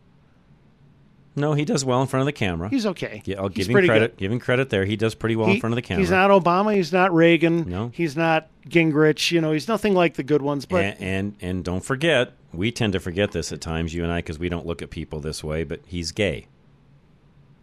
No, 1.34 1.54
he 1.54 1.64
does 1.64 1.82
well 1.82 2.02
in 2.02 2.08
front 2.08 2.20
of 2.22 2.26
the 2.26 2.32
camera. 2.32 2.68
He's 2.68 2.84
okay. 2.84 3.22
Yeah, 3.24 3.38
I'll 3.40 3.48
He's 3.48 3.66
give 3.66 3.74
him 3.76 3.86
credit. 3.86 4.12
good. 4.12 4.16
Give 4.18 4.30
him 4.32 4.38
credit 4.38 4.68
there. 4.68 4.84
He 4.84 4.96
does 4.96 5.14
pretty 5.14 5.34
well 5.34 5.46
He- 5.48 5.54
in 5.54 5.60
front 5.60 5.72
of 5.72 5.76
the 5.76 5.82
camera. 5.82 6.02
He's 6.02 6.10
not 6.10 6.28
Obama. 6.30 6.74
He's 6.74 6.92
not 6.92 7.14
Reagan. 7.14 7.68
No. 7.70 7.90
He's 7.94 8.16
not 8.18 8.48
Gingrich. 8.68 9.30
You 9.32 9.40
know, 9.40 9.50
he's 9.52 9.66
nothing 9.66 9.94
like 9.94 10.14
the 10.14 10.22
good 10.22 10.42
ones. 10.42 10.66
But 10.66 10.84
and, 10.84 11.00
and 11.00 11.34
and 11.40 11.64
don't 11.64 11.82
forget, 11.82 12.32
we 12.52 12.70
tend 12.70 12.92
to 12.92 13.00
forget 13.00 13.32
this 13.32 13.50
at 13.50 13.62
times, 13.62 13.94
you 13.94 14.02
and 14.04 14.12
I, 14.12 14.18
because 14.18 14.38
we 14.38 14.50
don't 14.50 14.66
look 14.66 14.82
at 14.82 14.90
people 14.90 15.20
this 15.20 15.42
way. 15.42 15.64
But 15.64 15.80
he's 15.86 16.12
gay. 16.12 16.48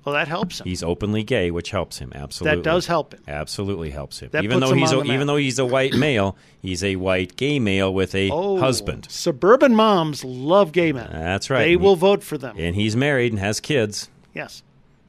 Well, 0.05 0.15
that 0.15 0.27
helps 0.27 0.59
him. 0.59 0.67
He's 0.67 0.81
openly 0.81 1.23
gay, 1.23 1.51
which 1.51 1.71
helps 1.71 1.99
him 1.99 2.11
absolutely. 2.15 2.57
That 2.57 2.63
does 2.63 2.87
help 2.87 3.13
him. 3.13 3.21
Absolutely 3.27 3.89
helps 3.91 4.19
him. 4.19 4.29
That 4.31 4.43
even 4.43 4.59
though 4.59 4.71
him 4.71 4.77
he's 4.79 4.91
a, 4.91 5.03
even 5.03 5.27
though 5.27 5.35
he's 5.35 5.59
a 5.59 5.65
white 5.65 5.93
male, 5.93 6.37
he's 6.61 6.83
a 6.83 6.95
white 6.95 7.35
gay 7.35 7.59
male 7.59 7.93
with 7.93 8.15
a 8.15 8.29
Oh, 8.31 8.59
husband. 8.59 9.07
Suburban 9.09 9.75
moms 9.75 10.23
love 10.23 10.71
gay 10.71 10.91
men. 10.93 11.09
That's 11.11 11.49
right. 11.49 11.59
They 11.65 11.73
And 11.73 11.81
will 11.83 11.95
he- 11.95 11.99
vote 12.01 12.23
for 12.23 12.37
them. 12.37 12.55
And 12.57 12.75
he's 12.75 12.95
married 12.95 13.31
and 13.33 13.39
has 13.39 13.59
kids. 13.59 14.09
Yes. 14.33 14.63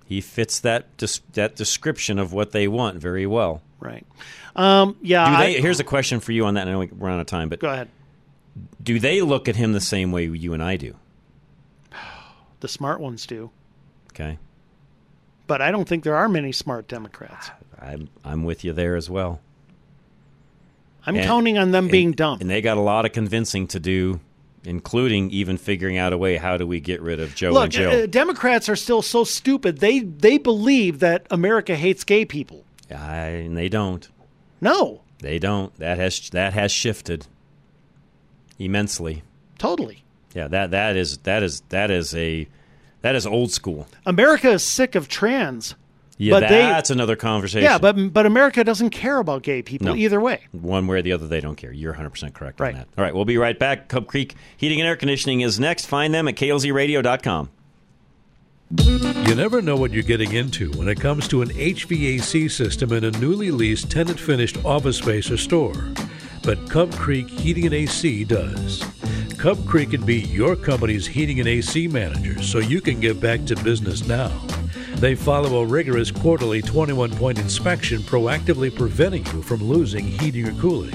He 0.07 0.21
fits 0.21 0.59
that 0.61 0.97
des- 0.97 1.21
that 1.35 1.55
description 1.55 2.19
of 2.19 2.33
what 2.33 2.51
they 2.51 2.67
want 2.67 2.99
very 2.99 3.27
well. 3.27 3.63
Right. 3.79 4.05
Um, 4.57 4.97
yeah. 5.03 5.25
Do 5.31 5.37
I- 5.37 5.61
here's 5.61 5.79
a 5.81 5.85
question 5.85 6.19
for 6.21 6.33
you 6.33 6.45
on 6.47 6.55
that. 6.55 6.67
I 6.67 6.73
know 6.73 6.87
we're 6.99 7.09
out 7.11 7.21
of 7.21 7.27
time, 7.27 7.49
but 7.49 7.61
Go 7.61 7.69
ahead. 7.71 7.89
do 8.83 8.99
they 8.99 9.23
look 9.23 9.49
at 9.49 9.55
him 9.55 9.73
the 9.73 9.81
same 9.81 10.11
way 10.11 10.25
you 10.25 10.53
and 10.53 10.63
I 10.63 10.77
do? 10.77 10.97
The 12.61 12.69
smart 12.69 13.01
ones 13.01 13.25
do. 13.27 13.51
Okay, 14.13 14.39
But 15.51 15.61
I 15.61 15.73
don't 15.73 15.89
think 15.89 16.05
there 16.05 16.15
are 16.15 16.29
many 16.29 16.53
smart 16.53 16.87
Democrats. 16.87 17.51
I'm 17.77 18.09
I'm 18.25 18.45
with 18.45 18.63
you 18.65 18.73
there 18.73 18.95
as 18.95 19.11
well. 19.11 19.41
I'm 21.05 21.17
And- 21.17 21.25
counting 21.27 21.59
on 21.59 21.73
them 21.73 21.85
and- 21.87 21.91
being 21.93 22.13
dumb. 22.13 22.39
and 22.41 22.49
they 22.49 22.61
got 22.61 22.77
a 22.77 22.81
lot 22.81 23.05
of 23.05 23.11
convincing 23.13 23.67
to 23.69 23.81
do, 23.81 24.21
including 24.65 25.31
even 25.33 25.57
figuring 25.57 25.99
out 25.99 26.13
a 26.13 26.19
way 26.19 26.37
how 26.37 26.57
do 26.57 26.67
we 26.69 26.79
get 26.79 27.01
rid 27.03 27.19
of 27.19 27.35
Joe 27.35 27.51
Look, 27.51 27.65
and 27.65 27.73
Jill. 27.73 27.91
uh, 28.05 28.07
Democrats 28.07 28.69
are 28.69 28.77
still 28.77 29.03
so 29.03 29.25
stupid. 29.25 29.79
They 29.79 29.99
they 30.01 30.39
believe 30.39 31.01
that 31.01 31.27
America 31.33 31.75
hates 31.75 32.05
gay 32.05 32.25
people. 32.25 32.65
I, 32.95 33.27
and 33.47 33.57
they 33.57 33.69
don't. 33.69 34.09
No, 34.61 35.01
They 35.19 35.39
don't. 35.41 35.75
That 35.81 35.99
has 35.99 36.31
that 36.31 36.53
has 36.53 36.71
shifted 36.71 37.27
immensely. 38.59 39.23
totally. 39.59 40.05
Yeah, 40.35 40.47
that 40.47 40.71
that 40.71 40.95
is 40.97 41.19
that 41.19 41.43
is 41.43 41.63
that 41.71 41.91
is 41.91 42.15
a 42.15 42.47
that 43.03 43.15
is 43.15 43.27
old 43.27 43.51
school. 43.53 43.87
America 44.07 44.51
is 44.51 44.63
sick 44.63 44.95
of 44.95 45.09
trans. 45.09 45.75
Yeah, 46.19 46.35
but 46.39 46.49
they- 46.51 46.59
that's 46.61 46.91
another 46.91 47.17
conversation. 47.17 47.63
Yeah, 47.65 47.79
but 47.79 48.13
but 48.13 48.27
America 48.27 48.63
doesn't 48.63 48.91
care 48.91 49.19
about 49.19 49.43
gay 49.43 49.63
people 49.63 49.87
No. 49.87 49.95
either 49.97 50.21
way. 50.21 50.41
one 50.53 50.87
way 50.87 50.99
or 50.99 51.03
the 51.03 51.13
other, 51.13 51.27
they 51.27 51.41
don't 51.41 51.57
care. 51.57 51.73
You're 51.73 51.95
100% 51.95 52.35
correct 52.35 52.61
Right. 52.61 52.75
on 52.75 52.81
that. 52.81 52.89
All 52.99 53.03
right, 53.05 53.15
we'll 53.15 53.25
be 53.25 53.39
right 53.39 53.59
back. 53.59 53.89
Cub 53.89 54.07
Creek 54.07 54.35
Heating 54.57 54.81
and 54.81 54.87
Air 54.89 54.97
Conditioning 54.97 55.41
is 55.41 55.59
next. 55.59 55.87
Find 55.87 56.13
them 56.13 56.29
at 56.29 56.35
klzradio.com. 56.37 57.49
You 58.77 59.35
never 59.35 59.61
know 59.63 59.77
what 59.77 59.93
you're 59.93 60.03
getting 60.05 60.33
into 60.33 60.71
when 60.73 60.89
it 60.89 61.01
comes 61.01 61.27
to 61.29 61.43
an 61.43 61.49
HVAC 61.51 62.49
system 62.49 62.93
in 62.93 63.03
a 63.05 63.11
newly 63.13 63.51
leased 63.51 63.91
tenant 63.91 64.21
finished 64.21 64.63
office 64.65 64.99
space 64.99 65.31
or 65.31 65.37
store. 65.37 65.75
But 66.45 66.71
Cub 66.71 66.93
Creek 66.95 67.29
Heating 67.29 67.65
and 67.67 67.75
AC 67.75 68.25
does. 68.25 68.85
Cub 69.41 69.67
Creek 69.67 69.93
can 69.93 70.05
be 70.05 70.17
your 70.17 70.55
company's 70.55 71.07
heating 71.07 71.41
and 71.41 71.49
AC 71.49 71.89
manager 71.89 72.43
so 72.43 72.59
you 72.59 72.83
can 72.83 73.01
get 73.01 73.23
back 73.23 73.43
to 73.47 73.57
business 73.65 74.07
now. 74.07 74.29
They 74.97 75.15
follow 75.15 75.63
a 75.63 75.67
rigorous 75.67 76.11
quarterly 76.11 76.61
21 76.61 77.13
point 77.13 77.39
inspection, 77.39 78.01
proactively 78.01 78.71
preventing 78.77 79.25
you 79.25 79.41
from 79.41 79.65
losing 79.65 80.05
heating 80.05 80.47
or 80.47 80.53
cooling. 80.61 80.95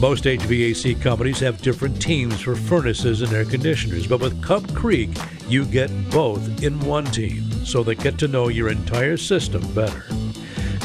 Most 0.00 0.24
HVAC 0.24 1.02
companies 1.02 1.40
have 1.40 1.60
different 1.60 2.00
teams 2.00 2.40
for 2.40 2.56
furnaces 2.56 3.20
and 3.20 3.30
air 3.34 3.44
conditioners, 3.44 4.06
but 4.06 4.20
with 4.20 4.42
Cub 4.42 4.74
Creek, 4.74 5.10
you 5.46 5.66
get 5.66 5.90
both 6.08 6.62
in 6.62 6.80
one 6.80 7.04
team, 7.04 7.52
so 7.66 7.82
they 7.82 7.94
get 7.94 8.16
to 8.16 8.28
know 8.28 8.48
your 8.48 8.70
entire 8.70 9.18
system 9.18 9.60
better. 9.74 10.06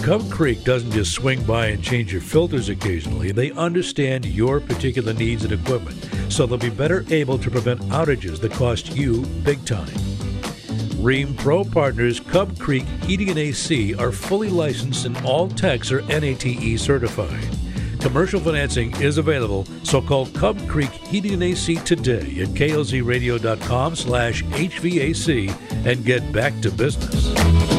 Cub 0.04 0.30
Creek 0.30 0.66
doesn't 0.66 0.92
just 0.92 1.14
swing 1.14 1.42
by 1.46 1.68
and 1.68 1.82
change 1.82 2.12
your 2.12 2.20
filters 2.20 2.68
occasionally. 2.68 3.32
They 3.32 3.52
understand 3.52 4.26
your 4.26 4.60
particular 4.60 5.14
needs 5.14 5.46
and 5.46 5.54
equipment, 5.54 5.98
so 6.28 6.46
they'll 6.46 6.58
be 6.58 6.70
better 6.70 7.06
able 7.10 7.38
to 7.38 7.50
prevent 7.50 7.80
outages 7.84 8.42
that 8.42 8.52
cost 8.52 8.98
you 8.98 9.22
big 9.44 9.64
time. 9.64 9.88
Rheem 11.00 11.38
Pro 11.38 11.64
Partners 11.64 12.20
Cub 12.20 12.60
Creek 12.60 12.84
Heating 13.06 13.30
and 13.30 13.40
AC 13.40 13.96
are 13.96 14.12
fully 14.12 14.50
licensed 14.50 15.06
and 15.06 15.16
all 15.26 15.48
techs 15.48 15.90
are 15.90 16.02
NATE 16.02 16.78
certified. 16.78 17.48
Commercial 18.02 18.42
financing 18.42 18.94
is 19.02 19.18
available, 19.18 19.66
so 19.84 20.02
call 20.02 20.26
Cub 20.26 20.60
Creek 20.68 20.92
Heating 20.92 21.36
and 21.36 21.44
AC 21.44 21.78
today 21.78 22.42
at 22.42 22.50
klzradio.com 22.50 23.96
slash 23.96 24.44
HVAC 24.44 25.86
and 25.86 26.04
get 26.04 26.30
back 26.34 26.60
to 26.60 26.72
business. 26.72 27.73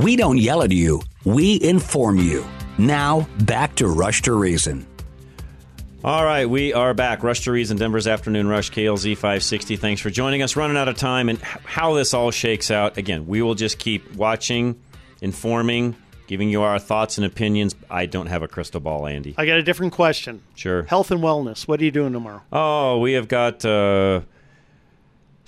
We 0.00 0.16
don't 0.16 0.38
yell 0.38 0.62
at 0.62 0.72
you, 0.72 1.02
we 1.26 1.60
inform 1.60 2.16
you. 2.16 2.42
Now, 2.78 3.28
back 3.40 3.74
to 3.76 3.86
Rush 3.86 4.22
to 4.22 4.32
Reason. 4.32 4.86
All 6.02 6.24
right, 6.24 6.48
we 6.48 6.72
are 6.72 6.94
back. 6.94 7.22
Rush 7.22 7.40
to 7.42 7.52
Reason, 7.52 7.76
Denver's 7.76 8.06
Afternoon 8.06 8.48
Rush, 8.48 8.70
KLZ 8.70 9.14
560. 9.14 9.76
Thanks 9.76 10.00
for 10.00 10.08
joining 10.08 10.40
us. 10.40 10.56
Running 10.56 10.78
out 10.78 10.88
of 10.88 10.96
time 10.96 11.28
and 11.28 11.38
how 11.42 11.92
this 11.92 12.14
all 12.14 12.30
shakes 12.30 12.70
out. 12.70 12.96
Again, 12.96 13.26
we 13.26 13.42
will 13.42 13.54
just 13.54 13.78
keep 13.78 14.14
watching, 14.14 14.80
informing, 15.20 15.94
giving 16.26 16.48
you 16.48 16.62
our 16.62 16.78
thoughts 16.78 17.18
and 17.18 17.26
opinions. 17.26 17.76
I 17.90 18.06
don't 18.06 18.28
have 18.28 18.42
a 18.42 18.48
crystal 18.48 18.80
ball, 18.80 19.06
Andy. 19.06 19.34
I 19.36 19.44
got 19.44 19.58
a 19.58 19.62
different 19.62 19.92
question. 19.92 20.40
Sure. 20.54 20.84
Health 20.84 21.10
and 21.10 21.20
wellness. 21.20 21.68
What 21.68 21.78
are 21.78 21.84
you 21.84 21.90
doing 21.90 22.14
tomorrow? 22.14 22.40
Oh, 22.50 23.00
we 23.00 23.12
have 23.12 23.28
got 23.28 23.66
uh, 23.66 24.22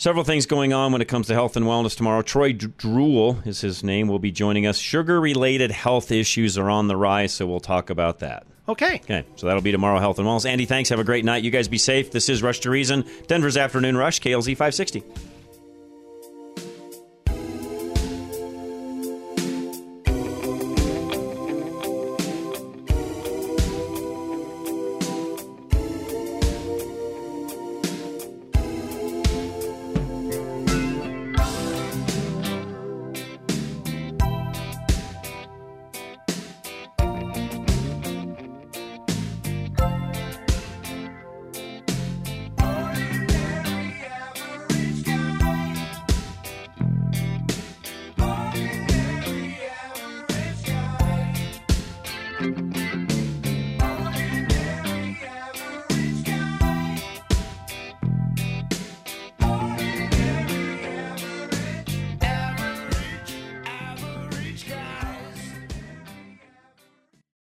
several 0.03 0.25
things 0.25 0.47
going 0.47 0.73
on 0.73 0.91
when 0.91 1.01
it 1.01 1.07
comes 1.07 1.29
to 1.29 1.33
health 1.33 1.57
and 1.57 1.65
wellness 1.65 1.97
tomorrow. 1.97 2.23
Troy 2.23 2.53
Drool 2.53 3.39
is 3.47 3.61
his 3.61 3.85
name. 3.85 4.09
Will 4.09 4.19
be 4.19 4.33
joining 4.33 4.67
us. 4.67 4.77
Sugar 4.77 5.21
related 5.21 5.71
health 5.71 6.11
issues 6.11 6.59
are 6.59 6.69
on 6.69 6.89
the 6.89 6.97
rise, 6.97 7.33
so 7.33 7.47
we'll 7.47 7.61
talk 7.61 7.89
about 7.89 8.19
that. 8.19 8.45
Okay. 8.69 8.97
Okay, 8.97 9.25
so 9.37 9.47
that'll 9.47 9.63
be 9.63 9.71
tomorrow, 9.71 10.01
Health 10.01 10.19
and 10.19 10.27
Wellness. 10.27 10.45
Andy, 10.45 10.67
thanks. 10.67 10.89
Have 10.89 10.99
a 10.99 11.05
great 11.05 11.25
night. 11.25 11.45
You 11.45 11.53
guys 11.53 11.69
be 11.69 11.79
safe. 11.79 12.11
This 12.11 12.29
is 12.29 12.43
Rush 12.43 12.61
to 12.61 12.71
Reason, 12.71 13.05
Denver's 13.29 13.57
Afternoon 13.57 13.97
Rush, 13.97 14.21
KLZ 14.21 14.57
560. 14.57 15.05